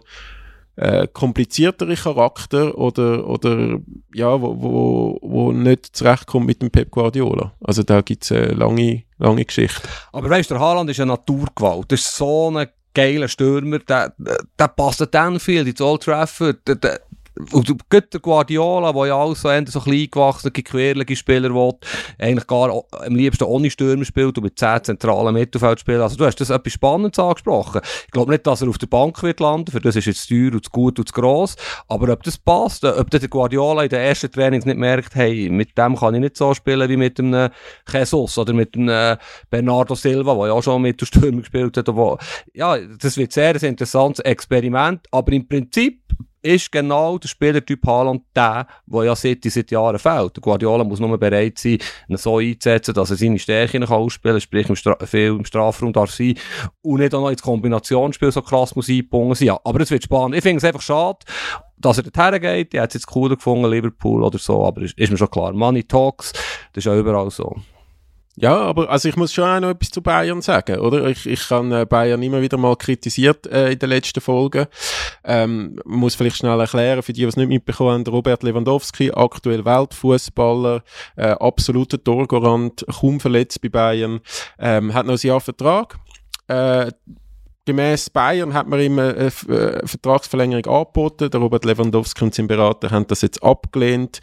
äh, 0.75 1.07
kompliziertere 1.07 1.95
Charakter 1.95 2.77
oder, 2.77 3.27
oder 3.27 3.79
ja, 4.13 4.41
wo, 4.41 4.61
wo, 4.61 5.19
wo 5.21 5.51
nicht 5.51 5.95
zurechtkommt 5.95 6.47
mit 6.47 6.61
dem 6.61 6.71
Pep 6.71 6.91
Guardiola. 6.91 7.53
Also 7.61 7.83
da 7.83 8.01
gibt's 8.01 8.31
eine 8.31 8.47
lange, 8.47 9.03
lange 9.17 9.45
Geschichte. 9.45 9.81
Aber 10.11 10.29
weißt 10.29 10.49
du, 10.49 10.55
der 10.55 10.61
Haaland 10.61 10.89
ist 10.89 10.99
eine 10.99 11.11
Naturgewalt. 11.11 11.91
Das 11.91 12.01
ist 12.01 12.15
so 12.15 12.49
ein 12.51 12.67
geiler 12.93 13.27
Stürmer. 13.27 13.79
Der, 13.79 14.13
der, 14.17 14.37
der 14.57 14.67
passt 14.69 15.05
dann 15.11 15.39
viel 15.39 15.67
ins 15.67 15.81
Old 15.81 16.03
Trafford. 16.03 16.67
Der, 16.67 16.75
der, 16.75 17.01
und 17.51 17.75
der 17.91 18.19
Guardiola, 18.19 18.91
der 18.91 19.05
ja 19.07 19.15
auch 19.15 19.35
so, 19.35 19.49
eher 19.49 19.65
so 19.65 19.79
klein 19.79 20.07
gewachsene, 20.11 20.51
querlige 20.51 21.15
Spieler 21.15 21.53
will, 21.53 21.73
eigentlich 22.19 22.45
gar 22.45 22.83
am 22.91 23.15
liebsten 23.15 23.45
ohne 23.45 23.69
Stürmer 23.69 24.03
spielt 24.03 24.37
und 24.37 24.43
mit 24.43 24.59
10 24.59 24.83
zentralen 24.83 25.33
Mittelfeldspielern. 25.33 26.01
Also 26.01 26.17
du 26.17 26.25
hast 26.25 26.41
das 26.41 26.49
etwas 26.49 26.73
Spannendes 26.73 27.19
angesprochen. 27.19 27.81
Ich 28.05 28.11
glaube 28.11 28.31
nicht, 28.31 28.45
dass 28.45 28.61
er 28.61 28.69
auf 28.69 28.77
der 28.77 28.87
Bank 28.87 29.21
wird 29.23 29.39
landen, 29.39 29.71
für 29.71 29.79
das 29.79 29.95
ist 29.95 30.05
jetzt 30.05 30.27
teuer 30.27 30.51
und 30.51 30.65
zu 30.65 30.71
gut 30.71 30.99
und 30.99 31.07
zu 31.07 31.13
gross. 31.13 31.55
Aber 31.87 32.11
ob 32.11 32.23
das 32.23 32.37
passt, 32.37 32.83
äh, 32.83 32.89
ob 32.89 33.09
der 33.09 33.25
Guardiola 33.27 33.83
in 33.83 33.89
den 33.89 34.01
ersten 34.01 34.31
Trainings 34.31 34.65
nicht 34.65 34.77
merkt, 34.77 35.15
hey, 35.15 35.49
mit 35.49 35.77
dem 35.77 35.95
kann 35.95 36.15
ich 36.15 36.21
nicht 36.21 36.37
so 36.37 36.53
spielen 36.53 36.89
wie 36.89 36.97
mit 36.97 37.17
einem 37.19 37.49
Jesus 37.91 38.37
oder 38.37 38.53
mit 38.53 38.75
einem 38.75 39.17
Bernardo 39.49 39.95
Silva, 39.95 40.35
der 40.35 40.47
ja 40.47 40.53
auch 40.53 40.63
schon 40.63 40.81
Mittelstürmer 40.81 41.39
gespielt 41.39 41.77
hat. 41.77 41.87
Ja, 42.53 42.77
das 42.77 43.15
wird 43.15 43.31
sehr 43.31 43.55
ein 43.55 43.61
interessantes 43.61 44.23
Experiment, 44.25 45.07
aber 45.11 45.31
im 45.31 45.47
Prinzip 45.47 46.00
ist 46.41 46.71
genau 46.71 47.17
der 47.17 47.27
Spielertyp 47.27 47.85
Haaland 47.85 48.23
der, 48.35 48.67
der 48.85 49.03
ja 49.03 49.15
seit, 49.15 49.43
seit 49.43 49.71
Jahren 49.71 49.99
fehlt. 49.99 50.41
Guardiola 50.41 50.83
muss 50.83 50.99
nur 50.99 51.17
bereit 51.17 51.57
sein, 51.57 51.77
ihn 52.07 52.17
so 52.17 52.37
einzusetzen, 52.37 52.93
dass 52.93 53.11
er 53.11 53.17
seine 53.17 53.39
Stärken 53.39 53.83
ausspielen 53.83 54.35
kann, 54.35 54.41
sprich 54.41 54.69
im 54.69 54.75
viel 55.05 55.27
im 55.27 55.45
Strafraum 55.45 55.93
darf 55.93 56.11
sein 56.11 56.35
und 56.81 56.99
nicht 56.99 57.13
auch 57.13 57.21
noch 57.21 57.29
ins 57.29 57.41
Kombinationsspiel 57.41 58.31
so 58.31 58.41
krass 58.41 58.75
muss 58.75 58.89
eingebunden 58.89 59.35
sein. 59.35 59.57
Aber 59.63 59.79
es 59.81 59.91
wird 59.91 60.03
spannend. 60.03 60.35
Ich 60.35 60.43
finde 60.43 60.57
es 60.57 60.63
einfach 60.63 60.81
schade, 60.81 61.19
dass 61.77 61.97
er 61.97 62.03
dorthin 62.03 62.41
geht. 62.41 62.73
Ich 62.73 62.79
hätte 62.79 62.89
es 62.89 62.93
jetzt 62.95 63.07
cooler 63.07 63.35
gefunden, 63.35 63.69
Liverpool 63.69 64.23
oder 64.23 64.37
so, 64.37 64.65
aber 64.65 64.81
ist, 64.81 64.97
ist 64.97 65.11
mir 65.11 65.17
schon 65.17 65.29
klar. 65.29 65.53
Money 65.53 65.83
talks, 65.83 66.33
das 66.73 66.83
ist 66.83 66.85
ja 66.85 66.97
überall 66.97 67.29
so. 67.31 67.55
Ja, 68.37 68.55
aber 68.57 68.89
also 68.89 69.09
ich 69.09 69.17
muss 69.17 69.33
schon 69.33 69.43
auch 69.43 69.59
noch 69.59 69.71
etwas 69.71 69.89
zu 69.89 70.01
Bayern 70.01 70.41
sagen, 70.41 70.79
oder? 70.79 71.05
Ich, 71.07 71.25
ich 71.25 71.49
habe 71.49 71.81
äh, 71.81 71.85
Bayern 71.85 72.23
immer 72.23 72.41
wieder 72.41 72.57
mal 72.57 72.77
kritisiert 72.77 73.45
äh, 73.47 73.71
in 73.71 73.79
den 73.79 73.89
letzten 73.89 74.21
Folgen. 74.21 74.67
Ähm, 75.25 75.79
muss 75.83 76.15
vielleicht 76.15 76.37
schnell 76.37 76.59
erklären, 76.59 77.03
für 77.03 77.11
die, 77.11 77.21
die 77.21 77.27
es 77.27 77.35
nicht 77.35 77.49
mitbekommen 77.49 78.05
haben, 78.05 78.07
Robert 78.07 78.43
Lewandowski, 78.43 79.11
aktuell 79.11 79.65
Weltfußballer, 79.65 80.81
äh, 81.17 81.31
absoluter 81.31 82.01
Torgarant, 82.01 82.85
kaum 82.87 83.19
verletzt 83.19 83.61
bei 83.61 83.69
Bayern, 83.69 84.21
ähm, 84.59 84.93
hat 84.93 85.05
noch 85.05 85.21
ein 85.21 85.27
Jahr 85.27 85.41
Vertrag. 85.41 85.97
Äh, 86.47 86.91
gemäß 87.65 88.09
Bayern 88.09 88.53
hat 88.53 88.67
man 88.67 88.79
ihm 88.79 88.97
eine, 88.97 89.15
eine 89.15 89.81
Vertragsverlängerung 89.85 90.65
angeboten. 90.65 91.29
Der 91.29 91.39
Robert 91.39 91.65
Lewandowski 91.65 92.23
und 92.23 92.33
sein 92.33 92.47
Berater 92.47 92.89
haben 92.91 93.07
das 93.07 93.21
jetzt 93.21 93.43
abgelehnt. 93.43 94.19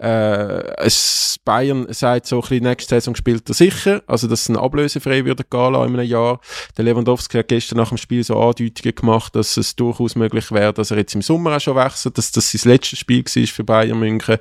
Äh, 0.00 0.62
es, 0.76 1.36
Bayern 1.44 1.86
sagt 1.90 2.26
so 2.26 2.36
ein 2.36 2.40
bisschen, 2.42 2.64
nächste 2.64 2.94
Saison 2.94 3.14
spielt 3.14 3.48
er 3.48 3.54
sicher. 3.54 4.02
Also, 4.06 4.28
dass 4.28 4.42
es 4.42 4.48
ein 4.48 4.56
ablösefrei 4.56 5.24
würde 5.24 5.44
gehen 5.44 5.74
in 5.74 5.76
einem 5.76 6.02
Jahr. 6.02 6.40
Der 6.76 6.84
Lewandowski 6.84 7.38
hat 7.38 7.48
gestern 7.48 7.78
nach 7.78 7.88
dem 7.88 7.98
Spiel 7.98 8.22
so 8.22 8.38
Andeutungen 8.38 8.94
gemacht, 8.94 9.34
dass 9.34 9.56
es 9.56 9.74
durchaus 9.74 10.14
möglich 10.14 10.50
wäre, 10.52 10.72
dass 10.72 10.90
er 10.90 10.98
jetzt 10.98 11.14
im 11.14 11.22
Sommer 11.22 11.56
auch 11.56 11.60
schon 11.60 11.76
wechselt, 11.76 12.18
dass 12.18 12.32
das 12.32 12.52
sein 12.52 12.70
letztes 12.70 12.98
Spiel 12.98 13.24
war 13.24 13.46
für 13.46 13.64
Bayern 13.64 13.98
München. 13.98 14.36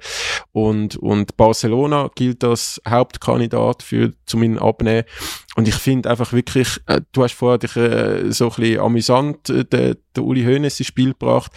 Und, 0.52 0.98
und 0.98 1.38
Barcelona 1.38 2.10
gilt 2.16 2.44
als 2.44 2.82
Hauptkandidat 2.88 3.84
für, 3.84 4.12
zum 4.26 4.44
ihn 4.44 4.58
abnehmen. 4.58 5.04
Und 5.56 5.68
ich 5.68 5.76
finde 5.76 6.10
einfach 6.10 6.32
wirklich, 6.34 6.80
äh, 6.88 7.02
du 7.12 7.24
hast 7.24 7.34
vorher 7.34 7.58
dich 7.58 7.76
äh, 7.76 8.32
so 8.42 8.50
ein 8.50 8.56
bisschen 8.56 8.80
amüsant 8.80 9.50
äh, 9.50 9.66
der, 9.66 9.98
der 10.16 10.24
Uli 10.24 10.44
Hoeneß 10.44 10.80
ins 10.80 10.88
Spiel 10.88 11.10
gebracht. 11.10 11.52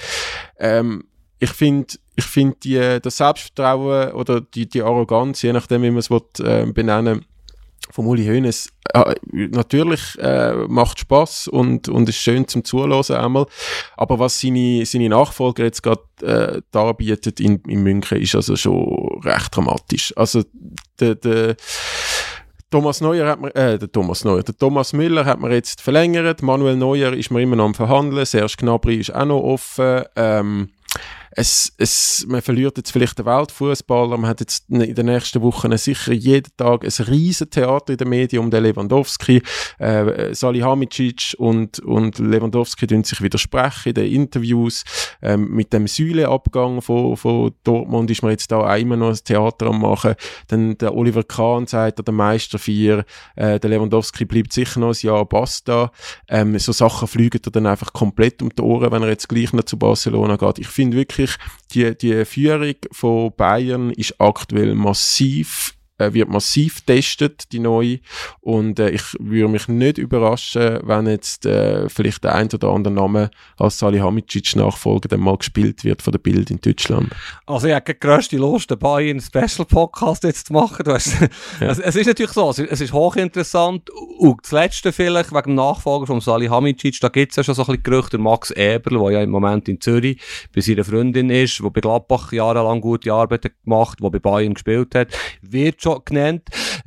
Ähm, 0.58 1.04
ich 1.38 1.50
finde, 1.50 1.94
ich 2.16 2.24
finde 2.24 3.00
das 3.00 3.16
Selbstvertrauen 3.16 4.12
oder 4.12 4.40
die, 4.40 4.68
die 4.68 4.82
Arroganz, 4.82 5.42
je 5.42 5.52
nachdem, 5.52 5.82
wie 5.82 5.90
man 5.90 5.98
es 5.98 6.10
will, 6.10 6.22
äh, 6.40 6.66
benennen 6.66 7.24
vom 7.90 8.06
Uli 8.06 8.24
Hoeneß, 8.24 8.68
äh, 8.94 9.14
natürlich 9.32 10.18
äh, 10.18 10.54
macht 10.68 11.00
Spaß 11.00 11.48
und, 11.48 11.88
und 11.88 12.08
ist 12.08 12.16
schön 12.16 12.48
zum 12.48 12.64
Zuhören 12.64 13.04
einmal. 13.14 13.46
Aber 13.96 14.18
was 14.18 14.40
seine, 14.40 14.84
seine 14.86 15.08
Nachfolger 15.08 15.64
jetzt 15.64 15.82
gerade 15.82 16.02
äh, 16.22 16.62
darbietet 16.70 17.40
in, 17.40 17.60
in 17.66 17.82
München, 17.82 18.20
ist 18.20 18.34
also 18.34 18.56
schon 18.56 19.20
recht 19.22 19.54
dramatisch. 19.54 20.12
Also, 20.16 20.44
der, 20.98 21.14
der, 21.14 21.56
Thomas 22.74 23.00
Neuer 23.00 23.28
hat 23.28 23.40
man, 23.40 23.52
äh, 23.52 23.78
der 23.78 23.92
Thomas 23.92 24.24
Neuer, 24.24 24.42
der 24.42 24.58
Thomas 24.58 24.92
Müller 24.92 25.24
hat 25.24 25.38
man 25.38 25.52
jetzt 25.52 25.80
verlängert, 25.80 26.42
Manuel 26.42 26.74
Neuer 26.74 27.12
ist 27.12 27.30
man 27.30 27.40
immer 27.40 27.54
noch 27.54 27.66
am 27.66 27.74
Verhandeln, 27.74 28.26
Serge 28.26 28.54
Gnabry 28.58 28.96
ist 28.96 29.14
auch 29.14 29.26
noch 29.26 29.42
offen, 29.44 30.02
ähm, 30.16 30.70
es, 31.36 31.72
es, 31.78 32.24
man 32.28 32.42
verliert 32.42 32.76
jetzt 32.76 32.90
vielleicht 32.90 33.18
den 33.18 33.26
Weltfußballer, 33.26 34.16
man 34.16 34.30
hat 34.30 34.40
jetzt 34.40 34.70
in 34.70 34.94
den 34.94 35.06
nächsten 35.06 35.42
Wochen 35.42 35.76
sicher 35.76 36.12
jeden 36.12 36.50
Tag 36.56 36.84
ein 36.84 37.04
riesen 37.06 37.50
Theater 37.50 37.92
in 37.92 37.98
den 37.98 38.08
Medien 38.08 38.42
um 38.42 38.50
den 38.50 38.62
Lewandowski. 38.62 39.42
Äh, 39.78 40.34
Salihamidzic 40.34 41.34
und, 41.38 41.80
und 41.80 42.18
Lewandowski 42.18 42.86
tun 42.86 43.04
sich 43.04 43.20
widersprechen 43.20 43.90
in 43.90 43.94
den 43.94 44.12
Interviews. 44.12 44.84
Ähm, 45.22 45.50
mit 45.50 45.72
dem 45.72 45.86
Säuleabgang 45.86 46.80
von, 46.80 47.16
von 47.16 47.52
Dortmund 47.64 48.10
ist 48.10 48.22
man 48.22 48.30
jetzt 48.30 48.50
da 48.52 48.58
auch 48.58 48.78
immer 48.78 48.96
noch 48.96 49.10
ein 49.10 49.18
Theater 49.24 49.66
am 49.66 49.80
machen. 49.80 50.14
Dann 50.48 50.78
der 50.78 50.94
Oliver 50.94 51.24
Kahn 51.24 51.66
sagt, 51.66 52.06
der 52.06 52.14
Meister 52.14 52.58
4, 52.58 53.04
äh, 53.36 53.58
der 53.58 53.70
Lewandowski 53.70 54.24
bleibt 54.24 54.52
sicher 54.52 54.80
noch 54.80 54.94
ein 54.94 55.06
Jahr, 55.06 55.24
basta. 55.24 55.90
Ähm, 56.28 56.58
so 56.58 56.72
Sachen 56.72 57.08
fliegen 57.08 57.40
dann 57.42 57.66
einfach 57.66 57.92
komplett 57.92 58.42
um 58.42 58.50
die 58.50 58.62
Ohren, 58.62 58.92
wenn 58.92 59.02
er 59.02 59.08
jetzt 59.08 59.28
gleich 59.28 59.52
noch 59.52 59.64
zu 59.64 59.78
Barcelona 59.78 60.36
geht. 60.36 60.58
Ich 60.58 60.68
finde 60.68 60.96
wirklich, 60.96 61.23
wirklich, 61.24 61.36
die, 61.72 61.96
die 61.96 62.24
Führung 62.24 62.74
von 62.92 63.32
Bayern 63.36 63.90
ist 63.90 64.20
aktuell 64.20 64.74
massiv 64.74 65.74
äh, 65.98 66.12
wird 66.12 66.28
massiv 66.28 66.84
getestet, 66.84 67.52
die 67.52 67.60
neue. 67.60 68.00
Und 68.40 68.78
äh, 68.78 68.90
ich 68.90 69.02
würde 69.18 69.48
mich 69.48 69.68
nicht 69.68 69.98
überraschen, 69.98 70.80
wenn 70.82 71.06
jetzt 71.06 71.46
äh, 71.46 71.88
vielleicht 71.88 72.24
der 72.24 72.34
ein 72.34 72.48
oder 72.52 72.68
andere 72.68 72.92
Name 72.92 73.30
als 73.56 73.78
Salihamidzic 73.78 74.56
Nachfolger 74.56 75.08
dann 75.08 75.20
mal 75.20 75.36
gespielt 75.36 75.84
wird 75.84 76.02
von 76.02 76.12
der 76.12 76.18
Bild 76.18 76.50
in 76.50 76.60
Deutschland. 76.60 77.12
Also 77.46 77.68
ich 77.68 77.74
habe 77.74 77.92
die 77.92 77.98
grösste 77.98 78.36
Lust, 78.36 78.70
dabei 78.70 79.10
einen 79.10 79.20
Special 79.20 79.66
Podcast 79.68 80.24
jetzt 80.24 80.48
zu 80.48 80.52
machen. 80.52 80.84
Hast, 80.86 81.20
ja. 81.20 81.28
es, 81.68 81.78
es, 81.78 81.96
ist 81.96 82.06
natürlich 82.06 82.32
so, 82.32 82.50
es, 82.50 82.58
es 82.58 82.80
ist 82.80 82.92
hochinteressant. 82.92 83.88
Und 84.18 84.40
das 84.42 84.52
Letzte 84.52 84.92
vielleicht, 84.92 85.32
wegen 85.32 85.50
dem 85.50 85.54
Nachfolger 85.54 86.06
von 86.06 86.20
Salihamidzic, 86.20 86.98
da 87.00 87.08
gibt 87.08 87.32
es 87.32 87.36
ja 87.36 87.44
schon 87.44 87.54
so 87.54 87.62
ein 87.62 87.66
bisschen 87.66 87.82
Gerüchte, 87.84 88.18
Max 88.18 88.50
Eberl, 88.50 88.98
der 88.98 89.10
ja 89.12 89.22
im 89.22 89.30
Moment 89.30 89.68
in 89.68 89.80
Zürich 89.80 90.20
bei 90.52 90.60
seiner 90.60 90.84
Freundin 90.84 91.30
ist, 91.30 91.60
der 91.60 91.70
bei 91.70 91.80
Gladbach 91.80 92.32
jahrelang 92.32 92.80
gute 92.80 93.12
Arbeit 93.12 93.52
gemacht 93.64 93.98
hat, 93.98 94.00
der 94.00 94.10
bei 94.10 94.18
Bayern 94.18 94.54
gespielt 94.54 94.94
hat, 94.94 95.08
wird 95.42 95.83
schon 95.84 96.02
genannt. 96.04 96.42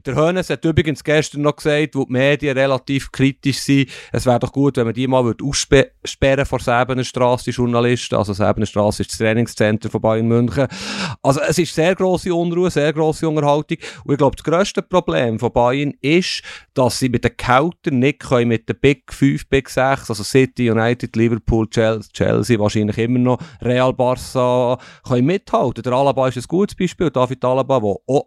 Der 0.06 0.16
Hönes 0.16 0.50
hat 0.50 0.66
übrigens 0.66 1.04
gestern 1.04 1.42
noch 1.42 1.56
gesagt, 1.56 1.96
wo 1.96 2.06
die 2.06 2.12
Medien 2.12 2.58
relativ 2.58 3.12
kritisch 3.12 3.60
sind, 3.60 3.90
es 4.12 4.26
wäre 4.26 4.40
doch 4.40 4.52
gut, 4.52 4.78
wenn 4.78 4.86
man 4.86 4.94
die 4.94 5.08
mal 5.08 5.34
aussperren 5.42 6.46
vor 6.46 6.60
Säbenenstrasse, 6.60 7.46
die 7.46 7.52
Journalisten. 7.52 8.16
Also 8.16 8.34
Säbenenstrasse 8.34 9.04
ist 9.04 9.12
das 9.12 9.18
Trainingscenter 9.20 9.90
von 9.90 10.02
Bayern 10.02 10.28
München. 10.28 10.68
Also 11.22 11.42
es 11.42 11.58
ist 11.58 11.74
sehr 11.74 11.96
grosse 11.96 12.34
Unruhe, 12.34 12.70
sehr 12.70 12.92
grosse 12.94 13.28
Unterhaltung. 13.28 13.78
Und 14.04 14.12
ich 14.14 14.18
glaube, 14.18 14.36
das 14.36 14.44
grösste 14.44 14.82
Problem 14.82 15.40
von 15.40 15.52
Bayern 15.52 15.94
ist, 16.02 16.42
dass 16.74 17.00
sie 17.00 17.10
mit 17.10 17.24
den 17.24 17.36
Kältern 17.38 18.00
nicht 18.00 18.20
können 18.20 18.50
mit 18.50 18.68
den 18.70 18.80
Big 18.80 19.12
5, 19.14 19.48
Big 19.48 19.70
6, 19.70 20.10
also 20.10 20.24
City, 20.24 20.70
United, 20.70 21.16
Liverpool, 21.16 21.68
Chelsea, 21.70 22.60
wahrscheinlich 22.60 22.98
immer 22.98 23.20
noch 23.20 23.40
Real 23.62 23.94
Barca, 23.94 24.78
können 25.08 25.26
mithalten. 25.26 25.84
Der 25.84 25.94
Alaba 25.94 26.28
ist 26.28 26.38
ein 26.38 26.44
gutes 26.48 26.76
Beispiel, 26.76 27.10
David 27.10 27.44
Alaba, 27.44 27.80
der 27.80 27.90
auch 28.08 28.24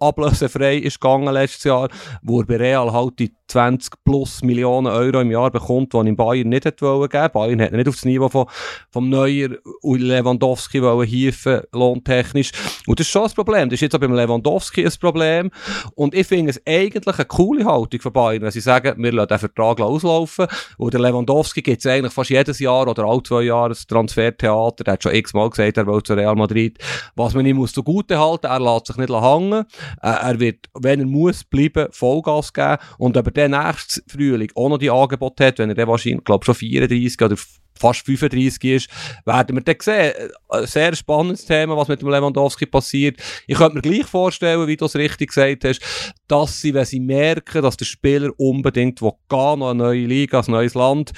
ablösefrei 0.60 0.76
ist 0.76 1.00
gegangen 1.00 1.32
letztes 1.32 1.64
Jahr, 1.64 1.88
wo 2.22 2.40
er 2.40 2.46
bei 2.46 2.56
Real 2.56 2.92
halt 2.92 3.18
die 3.18 3.32
20 3.50 4.04
plus 4.04 4.42
Millionen 4.42 4.86
Euro 4.86 5.20
im 5.20 5.30
Jahr 5.30 5.50
bekommt, 5.50 5.92
die 5.92 5.96
er 5.96 6.06
in 6.06 6.16
Bayern 6.16 6.48
nicht 6.48 6.64
hätte 6.64 6.86
wollen 6.86 7.08
geben. 7.08 7.30
Bayern 7.32 7.58
hätte 7.58 7.76
nicht 7.76 7.88
auf 7.88 7.96
das 7.96 8.04
Niveau 8.04 8.28
von, 8.28 8.46
vom 8.90 9.08
Neuer 9.08 9.50
und 9.82 10.00
Lewandowski 10.00 10.80
wollen 10.82 11.06
hieven, 11.06 11.62
lohntechnisch. 11.72 12.52
Und 12.86 13.00
das 13.00 13.06
ist 13.06 13.10
schon 13.10 13.24
ein 13.24 13.32
Problem. 13.32 13.68
Das 13.68 13.76
ist 13.76 13.80
jetzt 13.80 13.94
auch 13.94 14.00
beim 14.00 14.14
Lewandowski 14.14 14.84
ein 14.84 14.92
Problem. 15.00 15.50
Und 15.94 16.14
ich 16.14 16.26
finde 16.26 16.50
es 16.50 16.62
eigentlich 16.64 17.16
eine 17.16 17.24
coole 17.24 17.64
Haltung 17.64 18.00
von 18.00 18.12
Bayern, 18.12 18.42
wenn 18.42 18.50
sie 18.52 18.60
sagen, 18.60 19.02
wir 19.02 19.12
lassen 19.12 19.28
den 19.28 19.38
Vertrag 19.38 19.80
auslaufen. 19.80 20.46
Und 20.78 20.94
der 20.94 21.00
Lewandowski 21.00 21.62
gibt 21.62 21.84
es 21.84 21.90
eigentlich 21.90 22.12
fast 22.12 22.30
jedes 22.30 22.60
Jahr 22.60 22.86
oder 22.86 23.04
alle 23.04 23.22
zwei 23.24 23.42
Jahre 23.42 23.72
ein 23.72 23.88
Transfertheater. 23.88 24.84
Der 24.84 24.92
hat 24.92 25.02
schon 25.02 25.14
x-mal 25.14 25.50
gesagt, 25.50 25.76
er 25.76 25.86
will 25.88 26.02
zu 26.02 26.14
Real 26.14 26.36
Madrid. 26.36 26.78
Was 27.16 27.34
man 27.34 27.44
ihm 27.46 27.56
muss 27.56 27.72
zugute 27.72 28.18
halten, 28.18 28.46
er 28.46 28.60
lässt 28.60 28.86
sich 28.86 28.96
nicht 28.96 29.10
hängen. 29.10 29.64
Er 30.00 30.38
wird, 30.38 30.49
wenn 30.78 31.00
er 31.00 31.06
muss, 31.06 31.44
bleiben, 31.44 31.88
Vollgas 31.90 32.52
geben. 32.52 32.78
Und 32.98 33.16
ob 33.16 33.26
er 33.26 33.48
dann 33.48 33.66
nächstes 33.66 34.02
Frühling 34.08 34.50
auch 34.54 34.68
noch 34.68 34.78
die 34.78 34.90
Angebote 34.90 35.46
hat, 35.46 35.58
wenn 35.58 35.70
er 35.70 35.74
dann 35.74 35.88
wahrscheinlich, 35.88 36.24
glaube 36.24 36.44
schon 36.44 36.54
34 36.54 37.22
oder 37.22 37.36
fast 37.80 38.04
35 38.04 38.64
ist, 38.64 38.90
werden 39.24 39.56
wir 39.56 39.62
dann 39.62 39.76
sehen. 39.80 40.12
Ein 40.48 40.66
sehr 40.66 40.94
spannendes 40.94 41.46
Thema, 41.46 41.76
was 41.76 41.88
mit 41.88 42.02
dem 42.02 42.10
Lewandowski 42.10 42.66
passiert. 42.66 43.18
Ich 43.46 43.56
könnte 43.56 43.76
mir 43.76 43.82
gleich 43.82 44.06
vorstellen, 44.06 44.66
wie 44.68 44.76
du 44.76 44.84
es 44.84 44.96
richtig 44.96 45.28
gesagt 45.28 45.64
hast, 45.64 45.80
dass 46.28 46.60
sie, 46.60 46.74
wenn 46.74 46.84
sie 46.84 47.00
merken, 47.00 47.62
dass 47.62 47.76
der 47.76 47.86
Spieler 47.86 48.30
unbedingt 48.36 49.00
will 49.00 49.12
gehen, 49.28 49.58
noch 49.58 49.70
eine 49.70 49.82
neue 49.82 50.06
Liga, 50.06 50.40
ein 50.40 50.50
neues 50.50 50.74
Land, 50.74 51.12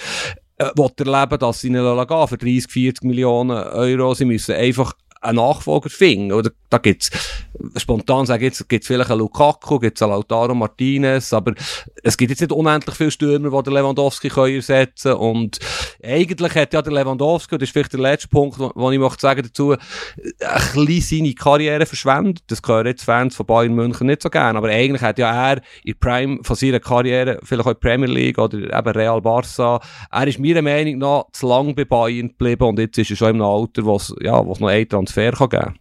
äh, 0.58 0.70
erleben, 0.98 1.38
dass 1.38 1.60
sie 1.60 1.70
nicht 1.70 2.08
gehen 2.08 2.28
für 2.28 2.38
30, 2.38 2.70
40 2.70 3.04
Millionen 3.04 3.50
Euro. 3.56 4.14
Sie 4.14 4.24
müssen 4.24 4.54
einfach 4.54 4.92
einen 5.22 5.36
Nachfolger 5.36 5.88
finden. 5.88 6.32
Oder 6.32 6.50
da 6.68 6.78
gibt's 6.78 7.10
spontan 7.76 8.26
sagen 8.26 8.44
jetzt 8.44 8.68
gibt's 8.68 8.86
vielleicht 8.86 9.10
einen 9.10 9.20
Lukaku, 9.20 9.78
gibt's 9.78 10.02
einen 10.02 10.12
Lautaro 10.12 10.54
Martinez, 10.54 11.32
aber 11.32 11.54
es 12.02 12.16
gibt 12.16 12.30
jetzt 12.30 12.40
nicht 12.40 12.52
unendlich 12.52 12.96
viele 12.96 13.10
Stürmer, 13.10 13.50
die 13.50 13.70
der 13.70 13.72
Lewandowski 13.74 14.28
können 14.28 14.56
ersetzen 14.56 15.12
und 15.12 15.58
eigentlich 16.02 16.54
hat 16.54 16.72
ja 16.72 16.82
der 16.82 16.92
Lewandowski, 16.92 17.58
das 17.58 17.68
ist 17.68 17.72
vielleicht 17.72 17.92
der 17.92 18.00
letzte 18.00 18.28
Punkt, 18.28 18.58
wo 18.58 18.90
ich 18.90 18.98
möchte 18.98 19.20
sagen 19.20 19.42
dazu, 19.42 19.72
ein 19.72 19.78
bisschen 20.74 21.18
seine 21.18 21.34
Karriere 21.34 21.86
verschwendet. 21.86 22.42
Das 22.48 22.62
gehören 22.62 22.86
jetzt 22.86 23.04
Fans 23.04 23.36
von 23.36 23.46
Bayern 23.46 23.74
München 23.74 24.06
nicht 24.06 24.22
so 24.22 24.30
gerne, 24.30 24.58
aber 24.58 24.68
eigentlich 24.68 25.02
hat 25.02 25.18
ja 25.18 25.52
er 25.52 25.60
in 25.84 25.98
Prime 25.98 26.38
von 26.42 26.56
seiner 26.56 26.80
Karriere 26.80 27.38
vielleicht 27.42 27.66
auch 27.66 27.72
in 27.72 27.80
Premier 27.80 28.08
League 28.08 28.38
oder 28.38 28.58
eben 28.58 28.92
Real 28.92 29.20
Barca, 29.20 29.80
er 30.10 30.26
ist 30.26 30.38
meiner 30.38 30.62
Meinung 30.62 30.98
nach 30.98 31.24
zu 31.32 31.46
lang 31.46 31.74
bei 31.74 31.84
Bayern 31.84 32.28
geblieben 32.28 32.64
und 32.64 32.78
jetzt 32.78 32.98
ist 32.98 33.10
er 33.10 33.16
schon 33.16 33.36
im 33.36 33.42
Alter, 33.42 33.84
wo 33.84 33.96
es 33.96 34.14
ja, 34.20 34.42
noch 34.42 34.60
einen 34.60 34.88
Transfer 34.88 35.11
kann 35.14 35.48
geben 35.48 35.74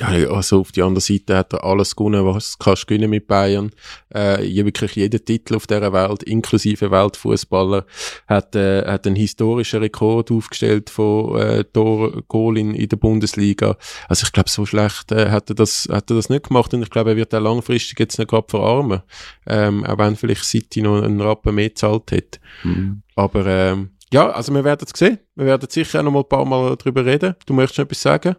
ja, 0.00 0.08
also 0.08 0.60
auf 0.60 0.72
der 0.72 0.86
anderen 0.86 1.00
Seite 1.00 1.36
hat 1.36 1.52
er 1.52 1.62
alles 1.62 1.94
gewonnen, 1.94 2.26
was 2.26 2.58
kannst 2.58 2.88
gewinnen 2.88 3.10
mit 3.10 3.28
Bayern. 3.28 3.70
Äh, 4.12 4.64
wirklich 4.64 4.96
jeder 4.96 5.24
Titel 5.24 5.54
auf 5.54 5.68
dieser 5.68 5.92
Welt, 5.92 6.24
inklusive 6.24 6.90
Weltfußballer, 6.90 7.86
hat, 8.26 8.56
äh, 8.56 8.84
hat 8.86 9.06
einen 9.06 9.14
historischen 9.14 9.80
Rekord 9.80 10.32
aufgestellt 10.32 10.90
von 10.90 11.40
äh, 11.40 11.64
Tor 11.64 12.22
Goal 12.26 12.58
in, 12.58 12.74
in 12.74 12.88
der 12.88 12.96
Bundesliga. 12.96 13.76
Also 14.08 14.24
ich 14.24 14.32
glaube, 14.32 14.50
so 14.50 14.66
schlecht 14.66 15.12
äh, 15.12 15.30
hat, 15.30 15.50
er 15.50 15.54
das, 15.54 15.86
hat 15.88 16.10
er 16.10 16.16
das 16.16 16.28
nicht 16.28 16.48
gemacht 16.48 16.74
und 16.74 16.82
ich 16.82 16.90
glaube, 16.90 17.10
er 17.10 17.16
wird 17.16 17.32
auch 17.32 17.40
langfristig 17.40 18.00
jetzt 18.00 18.18
nicht 18.18 18.28
gerade 18.28 18.48
verarmen. 18.48 19.02
Ähm, 19.46 19.84
auch 19.84 19.98
wenn 19.98 20.16
vielleicht 20.16 20.44
City 20.44 20.82
noch 20.82 21.02
einen 21.02 21.20
Rappen 21.20 21.54
mehr 21.54 21.72
zahlt 21.72 22.10
hat. 22.10 22.40
Mhm. 22.64 23.02
Aber 23.14 23.46
ähm, 23.46 23.90
ja, 24.14 24.30
also 24.30 24.54
wir 24.54 24.62
werden 24.62 24.86
es 24.86 24.96
sehen. 24.96 25.18
Wir 25.34 25.46
werden 25.46 25.68
sicher 25.68 25.98
auch 25.98 26.04
noch 26.04 26.12
mal 26.12 26.20
ein 26.20 26.28
paar 26.28 26.44
Mal 26.44 26.76
darüber 26.76 27.04
reden. 27.04 27.34
Du 27.46 27.52
möchtest 27.52 27.78
noch 27.78 27.86
etwas 27.86 28.00
sagen? 28.00 28.36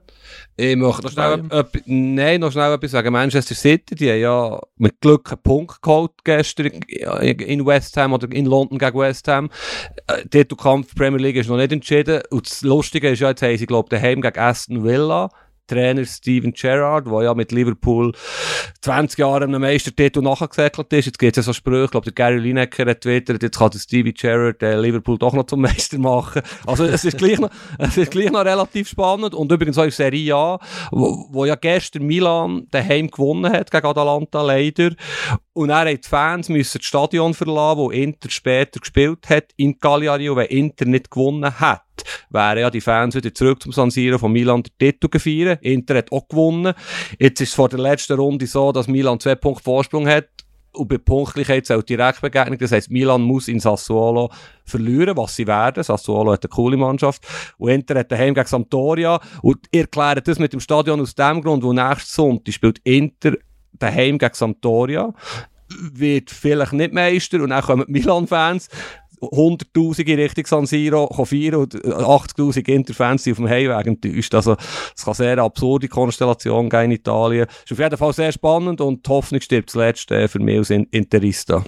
Ich 0.56 0.74
möchte 0.78 1.04
noch 1.04 1.12
schnell, 1.12 1.44
äh, 1.52 1.64
nein, 1.86 2.40
noch 2.40 2.54
schnell 2.54 2.72
etwas 2.72 2.92
sagen. 2.92 3.12
Manchester 3.12 3.56
City, 3.56 3.94
die 3.94 4.10
haben 4.10 4.20
ja 4.22 4.62
mit 4.78 5.02
Glück 5.02 5.34
einen 5.34 5.42
Punkt 5.44 5.82
geholt 5.82 6.12
gestern 6.24 6.68
in 6.68 7.66
West 7.66 7.98
Ham 7.98 8.14
oder 8.14 8.32
in 8.32 8.46
London 8.46 8.78
gegen 8.78 8.98
West 8.98 9.28
Ham. 9.28 9.50
Äh, 10.08 10.26
der 10.26 10.46
Kampf 10.46 10.96
Premier 10.96 11.20
League 11.20 11.36
ist 11.36 11.50
noch 11.50 11.58
nicht 11.58 11.74
entschieden. 11.74 12.22
Und 12.30 12.50
das 12.50 12.62
Lustige 12.62 13.10
ist 13.10 13.20
ja, 13.20 13.32
jetzt 13.32 13.42
haben 13.42 13.58
sie, 13.58 13.66
glaube 13.66 13.88
ich, 13.88 14.00
daheim 14.00 14.22
gegen 14.22 14.40
Aston 14.40 14.86
Villa 14.86 15.30
Trainer 15.68 16.06
Steven 16.06 16.54
Gerrard, 16.54 17.08
der 17.08 17.24
ja 17.24 17.34
mit 17.34 17.52
Liverpool 17.52 18.12
20 18.82 19.20
Jahre 19.20 19.44
einem 19.44 19.62
Meistertitel 19.62 20.22
nachgesäckelt 20.22 20.92
ist. 20.94 21.06
Jetzt 21.06 21.20
gibt 21.20 21.38
es 21.38 21.38
ja 21.38 21.44
so 21.44 21.54
Sprüche, 21.54 21.86
ich 21.86 21.92
glaube, 21.92 22.06
der 22.06 22.14
Gary 22.14 22.40
Lineker 22.40 22.86
hat 22.86 23.02
twittert, 23.02 23.42
jetzt 23.42 23.58
kann 23.58 23.72
der 23.72 23.80
Steven 23.80 24.14
Gerrard 24.14 24.62
äh, 24.62 24.80
Liverpool 24.80 25.18
doch 25.18 25.34
noch 25.34 25.46
zum 25.46 25.62
Meister 25.62 25.98
machen. 25.98 26.42
Also 26.66 26.86
es 26.86 27.04
ist 27.06 27.18
gleich 27.18 27.40
noch, 27.40 27.50
es 27.80 27.98
ist 27.98 28.12
gleich 28.12 28.32
noch 28.32 28.46
relativ 28.46 28.90
spannend. 28.90 29.34
Und 29.34 29.52
übrigens 29.52 29.78
auch 29.78 29.84
in 29.84 29.92
Serie 29.92 30.36
A, 30.36 30.60
wo, 30.92 31.28
wo 31.32 31.46
ja 31.46 31.56
gestern 31.56 32.04
Milan 32.04 32.68
daheim 32.72 33.10
gewonnen 33.10 33.52
hat 33.52 33.72
gegen 33.72 33.86
Atalanta 33.86 34.42
leider. 34.42 34.92
Und 35.54 35.70
er 35.70 35.92
hat 35.92 36.04
die 36.04 36.08
Fans 36.08 36.50
müssen 36.50 36.80
das 36.80 36.86
Stadion 36.86 37.34
verlassen, 37.34 37.78
wo 37.78 37.90
Inter 37.90 38.30
später 38.30 38.80
gespielt 38.80 39.30
hat 39.30 39.46
in 39.56 39.80
Cagliari. 39.80 40.30
Und 40.30 40.42
Inter 40.46 40.86
nicht 40.86 41.10
gewonnen 41.10 41.60
hat, 41.60 41.85
wären 42.30 42.60
ja 42.60 42.70
die 42.70 42.82
Fans 42.82 43.16
wieder 43.16 43.34
zurück 43.34 43.62
zum 43.62 43.72
San 43.72 43.92
Siro 43.92 44.18
von 44.18 44.32
Milan 44.32 44.64
den 44.64 44.72
Titel 44.78 45.10
gefeiert. 45.10 45.64
Inter 45.64 45.98
hat 45.98 46.12
auch 46.12 46.28
gewonnen. 46.28 46.74
Jetzt 47.20 47.42
ist 47.42 47.50
es 47.50 47.56
vor 47.56 47.70
der 47.70 47.80
letzten 47.80 48.14
Runde 48.14 48.48
so, 48.48 48.72
dass 48.72 48.88
Milan 48.88 49.20
zwei 49.20 49.36
Punkte 49.36 49.64
Vorsprung 49.64 50.08
hat. 50.08 50.28
Und 50.74 50.90
bei 50.90 50.98
Punktlichkeit 50.98 51.66
zählt 51.66 51.88
Direktbegegnung. 51.88 52.58
Das 52.58 52.72
heisst, 52.72 52.92
Milan 52.92 53.22
muss 53.22 53.48
in 53.48 53.62
Sassuolo 53.62 54.30
verlieren, 54.66 55.16
was 55.16 55.36
sie 55.36 55.48
werden. 55.48 55.84
Sassuolo 55.84 56.34
hat 56.34 56.44
eine 56.44 56.50
coole 56.50 56.76
Mannschaft. 56.76 57.26
Und 57.58 57.70
Inter 57.70 58.00
hat 58.00 58.12
daheim 58.12 58.34
gegen 58.34 58.48
Sampdoria. 58.48 59.22
Und 59.42 59.60
ihr 59.72 59.82
erklärt 59.82 60.28
das 60.28 60.38
mit 60.38 60.52
dem 60.52 60.60
Stadion 60.60 61.00
aus 61.00 61.16
dem 61.16 61.42
Grund, 61.42 61.64
wo 61.64 61.72
nächstes 61.72 62.14
Sonntag 62.14 62.54
spielt 62.54 62.80
Inter 62.84 63.36
daheim 63.74 64.18
gegen 64.18 64.34
Sampdoria 64.34 65.14
wird 65.70 66.30
vielleicht 66.30 66.74
nicht 66.74 66.94
Meister 66.94 67.42
und 67.42 67.50
dann 67.50 67.64
kommen 67.64 67.86
die 67.88 67.94
Milan-Fans 67.94 68.70
100'000 69.32 70.06
in 70.06 70.20
Richtung 70.20 70.46
San 70.46 70.66
Siro 70.66 71.08
feiern 71.26 71.56
und 71.56 71.76
80'000 71.76 72.68
Interfans 72.68 73.24
sind 73.24 73.34
auf 73.34 73.38
dem 73.38 73.50
Heimweg 73.50 73.88
enttäuscht. 73.88 74.34
Also, 74.36 74.56
es 74.96 75.06
kann 75.06 75.14
sehr 75.14 75.38
absurde 75.40 75.88
Konstellation 75.88 76.70
geben 76.70 76.86
in 76.86 76.92
Italien. 76.92 77.48
Ist 77.64 77.72
auf 77.72 77.80
jeden 77.80 77.98
Fall 77.98 78.14
sehr 78.14 78.32
spannend 78.32 78.82
und 78.82 79.06
die 79.06 79.10
Hoffnung 79.10 79.42
stirbt 79.42 79.70
zuletzt 79.70 80.12
äh, 80.12 80.28
für 80.28 80.40
mich 80.40 80.58
als 80.58 80.70
Interista. 80.70 81.64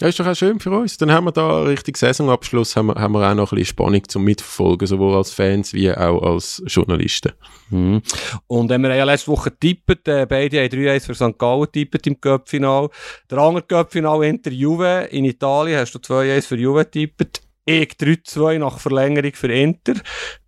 Ja, 0.00 0.08
ist 0.08 0.18
doch 0.18 0.26
auch 0.26 0.34
schön 0.34 0.58
für 0.58 0.70
uns. 0.70 0.96
Dann 0.96 1.12
haben 1.12 1.24
wir 1.24 1.32
da 1.32 1.62
richtig 1.62 1.96
Saisonabschluss, 1.96 2.74
haben 2.74 2.86
wir, 2.86 2.94
haben 2.96 3.12
wir 3.12 3.30
auch 3.30 3.34
noch 3.34 3.52
ein 3.52 3.56
bisschen 3.56 3.70
Spannung 3.70 4.08
zum 4.08 4.24
Mitverfolgen, 4.24 4.86
sowohl 4.86 5.14
als 5.14 5.30
Fans 5.30 5.72
wie 5.72 5.90
auch 5.92 6.20
als 6.20 6.62
Journalisten. 6.66 7.32
Mhm. 7.70 8.02
Und 8.48 8.70
äh, 8.70 8.78
wir 8.78 8.94
ja 8.94 9.04
letzte 9.04 9.30
Woche 9.30 9.50
getippt, 9.50 10.08
äh, 10.08 10.26
beide 10.26 10.60
haben 10.60 10.68
3-1 10.68 11.06
für 11.06 11.14
St. 11.14 11.38
Gallen 11.38 11.62
getippt 11.62 12.06
im 12.06 12.20
Cup-Final. 12.20 12.88
Der 13.30 13.38
andere 13.38 13.62
Cup-Final 13.62 14.24
Inter 14.24 14.50
Juve 14.50 15.08
in 15.10 15.24
Italien 15.24 15.78
hast 15.78 15.94
du 15.94 15.98
2-1 15.98 16.42
für 16.42 16.56
Juve 16.56 16.84
getippt. 16.84 17.43
Ich 17.66 17.92
3-2 17.92 18.58
nach 18.58 18.78
Verlängerung 18.78 19.32
für 19.32 19.50
Inter. 19.50 19.94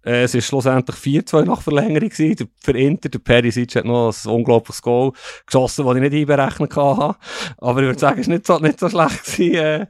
Äh, 0.04 0.24
es 0.24 0.34
war 0.34 0.40
schlussendlich 0.42 0.96
4-2 0.96 1.44
nach 1.44 1.62
Verlängerung 1.62 2.10
gewesen. 2.10 2.50
Für 2.62 2.76
Inter, 2.76 3.08
der 3.08 3.20
Perisic 3.20 3.74
hat 3.76 3.86
noch 3.86 4.12
ein 4.12 4.30
unglaubliches 4.30 4.82
Goal 4.82 5.12
geschossen, 5.46 5.86
das 5.86 5.96
ich 5.96 6.02
nicht 6.02 6.14
einberechnet 6.14 6.76
hatte. 6.76 7.16
Aber 7.58 7.80
ich 7.80 7.86
würde 7.86 7.98
sagen, 7.98 8.20
es 8.20 8.28
war 8.28 8.34
nicht 8.34 8.46
so, 8.46 8.58
nicht 8.58 8.80
so 8.80 8.88
schlecht 8.90 9.24
gewesen, 9.24 9.88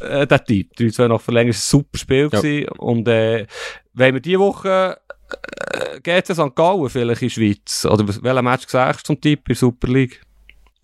äh, 0.00 0.22
äh, 0.22 0.26
der 0.26 0.44
Typ. 0.44 0.68
3-2 0.78 1.08
nach 1.08 1.20
Verlängerung, 1.20 1.52
war 1.52 1.58
ein 1.58 1.82
super 1.82 1.98
Spiel 1.98 2.28
ja. 2.32 2.40
gewesen. 2.40 2.68
Und, 2.78 3.06
äh, 3.08 3.46
wenn 3.92 4.14
wir 4.14 4.20
diese 4.22 4.38
Woche 4.38 4.96
äh, 5.72 6.00
geht 6.00 6.28
es 6.28 6.36
St. 6.36 6.54
Gallen 6.54 6.88
vielleicht 6.88 7.22
in 7.22 7.28
der 7.28 7.34
Schweiz? 7.34 7.84
Oder 7.84 8.06
welchen 8.08 8.44
Match 8.44 8.66
sagst 8.68 9.00
du 9.00 9.14
zum 9.14 9.20
Typ 9.20 9.40
in 9.40 9.44
der 9.48 9.56
Super 9.56 9.88
League? 9.88 10.20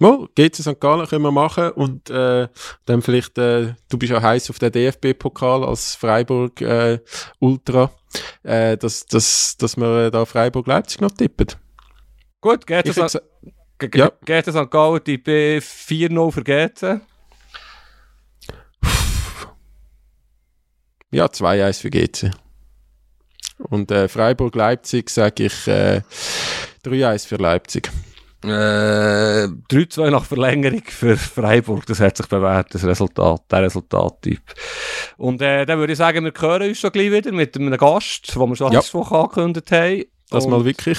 Mal, 0.01 0.29
GC 0.37 0.63
St. 0.63 0.81
Gallen 0.81 1.07
können 1.09 1.25
wir 1.25 1.33
machen 1.33 1.73
und 1.73 2.09
äh, 2.09 2.47
dann 2.85 3.03
vielleicht, 3.03 3.37
äh, 3.37 3.75
du 3.89 3.99
bist 3.99 4.13
ja 4.13 4.23
heiß 4.23 4.49
auf 4.49 4.61
den 4.61 4.71
DFB-Pokal 4.71 5.65
als 5.65 5.97
Freiburg 5.97 6.61
äh, 6.61 7.01
Ultra, 7.41 7.91
äh, 8.45 8.77
dass, 8.77 9.07
dass, 9.07 9.57
dass 9.57 9.77
wir 9.77 10.13
da 10.13 10.25
Freiburg-Leipzig 10.25 11.01
noch 11.01 11.11
tippen. 11.11 11.49
Gut, 12.41 12.65
GC 12.65 12.93
St. 12.93 13.23
Ja. 13.93 14.13
St. 14.43 14.71
Gallen 14.71 15.03
tippe 15.03 15.59
4-0 15.59 16.33
für 16.33 16.45
GC. 16.45 17.01
Ja, 21.11 21.27
2-1 21.27 21.81
für 21.81 21.91
GC. 21.91 22.31
Und 23.59 23.91
äh, 23.91 24.07
Freiburg-Leipzig 24.07 25.11
sage 25.11 25.47
ich 25.47 25.67
äh, 25.67 26.03
3-1 26.85 27.27
für 27.27 27.37
Leipzig. 27.37 27.91
Äh, 28.45 29.49
3-2 29.49 30.11
nach 30.11 30.25
Verlängerung 30.25 30.83
für 30.87 31.17
Freiburg, 31.17 31.87
das 31.87 31.99
hat 31.99 32.17
sich 32.17 32.27
bewährt, 32.27 32.73
das 32.73 32.85
Resultat, 32.85 33.43
der 33.51 33.63
Resultattyp. 33.63 34.41
Und 35.17 35.43
äh, 35.43 35.67
dann 35.67 35.81
würde 35.81 35.95
ich 35.95 35.99
sagen, 35.99 36.25
wir 36.25 36.33
hören 36.39 36.69
uns 36.69 36.79
schon 36.79 36.93
gleich 36.93 37.11
wieder 37.11 37.33
mit 37.33 37.57
einem 37.57 37.77
Gast, 37.77 38.33
den 38.35 38.49
wir 38.49 38.57
schon 38.57 38.73
ja. 38.73 38.79
letzte 38.79 38.95
Woche 38.95 39.17
angekündigt 39.17 39.73
haben. 39.73 40.05
Das 40.31 40.47
mal 40.47 40.65
wirklich. 40.65 40.99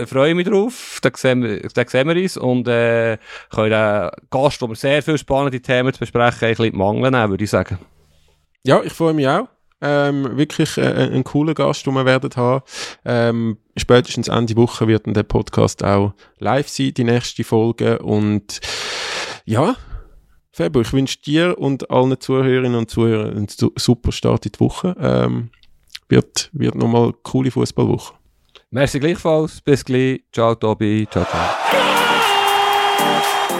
Ich 0.00 0.08
freue 0.08 0.34
mich 0.34 0.46
drauf, 0.46 1.00
da 1.02 1.10
sehen 1.14 1.42
wir, 1.42 1.68
sehen 1.86 2.08
wir 2.08 2.16
uns 2.16 2.36
und 2.36 2.68
äh, 2.68 3.18
können 3.50 3.70
den 3.70 4.10
Gast, 4.30 4.62
wo 4.62 4.68
wir 4.68 4.76
sehr 4.76 5.02
viele 5.02 5.18
spannende 5.18 5.60
Themen 5.60 5.92
zu 5.92 5.98
besprechen 5.98 6.48
ein 6.48 6.54
bisschen 6.54 6.76
Mangel 6.76 7.10
nehmen, 7.10 7.30
würde 7.30 7.44
ich 7.44 7.50
sagen. 7.50 7.78
Ja, 8.64 8.80
ich 8.82 8.92
freue 8.92 9.12
mich 9.12 9.26
auch. 9.26 9.48
Ähm, 9.80 10.36
wirklich 10.36 10.76
äh, 10.76 11.10
ein 11.12 11.24
cooler 11.24 11.54
Gast, 11.54 11.86
den 11.86 11.94
wir 11.94 12.04
werden 12.04 12.30
haben. 12.36 12.62
Ähm, 13.04 13.58
spätestens 13.76 14.28
Ende 14.28 14.56
Woche 14.56 14.86
wird 14.86 15.06
dann 15.06 15.14
der 15.14 15.22
Podcast 15.22 15.82
auch 15.82 16.12
live 16.38 16.68
sein, 16.68 16.94
die 16.94 17.04
nächste 17.04 17.44
Folge. 17.44 17.98
Und 18.00 18.60
ja, 19.44 19.74
Fabio, 20.52 20.82
ich 20.82 20.92
wünsche 20.92 21.18
dir 21.22 21.58
und 21.58 21.90
allen 21.90 22.20
Zuhörerinnen 22.20 22.74
und 22.74 22.90
Zuhörern 22.90 23.36
einen 23.36 23.48
super 23.76 24.12
Start 24.12 24.46
in 24.46 24.52
die 24.52 24.60
Woche. 24.60 24.94
Ähm, 25.00 25.50
wird, 26.08 26.50
wird 26.52 26.74
nochmal 26.74 27.04
eine 27.04 27.12
coole 27.22 27.50
Fußballwoche. 27.50 28.14
Merci 28.70 29.00
gleichfalls. 29.00 29.60
Bis 29.60 29.84
gleich. 29.84 30.22
Ciao, 30.32 30.54
Tobi. 30.54 31.06
Ciao, 31.10 31.24
ciao. 31.24 31.40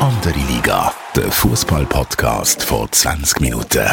Andere 0.00 0.38
Liga, 0.48 0.92
der 1.16 1.30
Fußball-Podcast 1.30 2.62
vor 2.62 2.90
20 2.90 3.40
Minuten. 3.40 3.88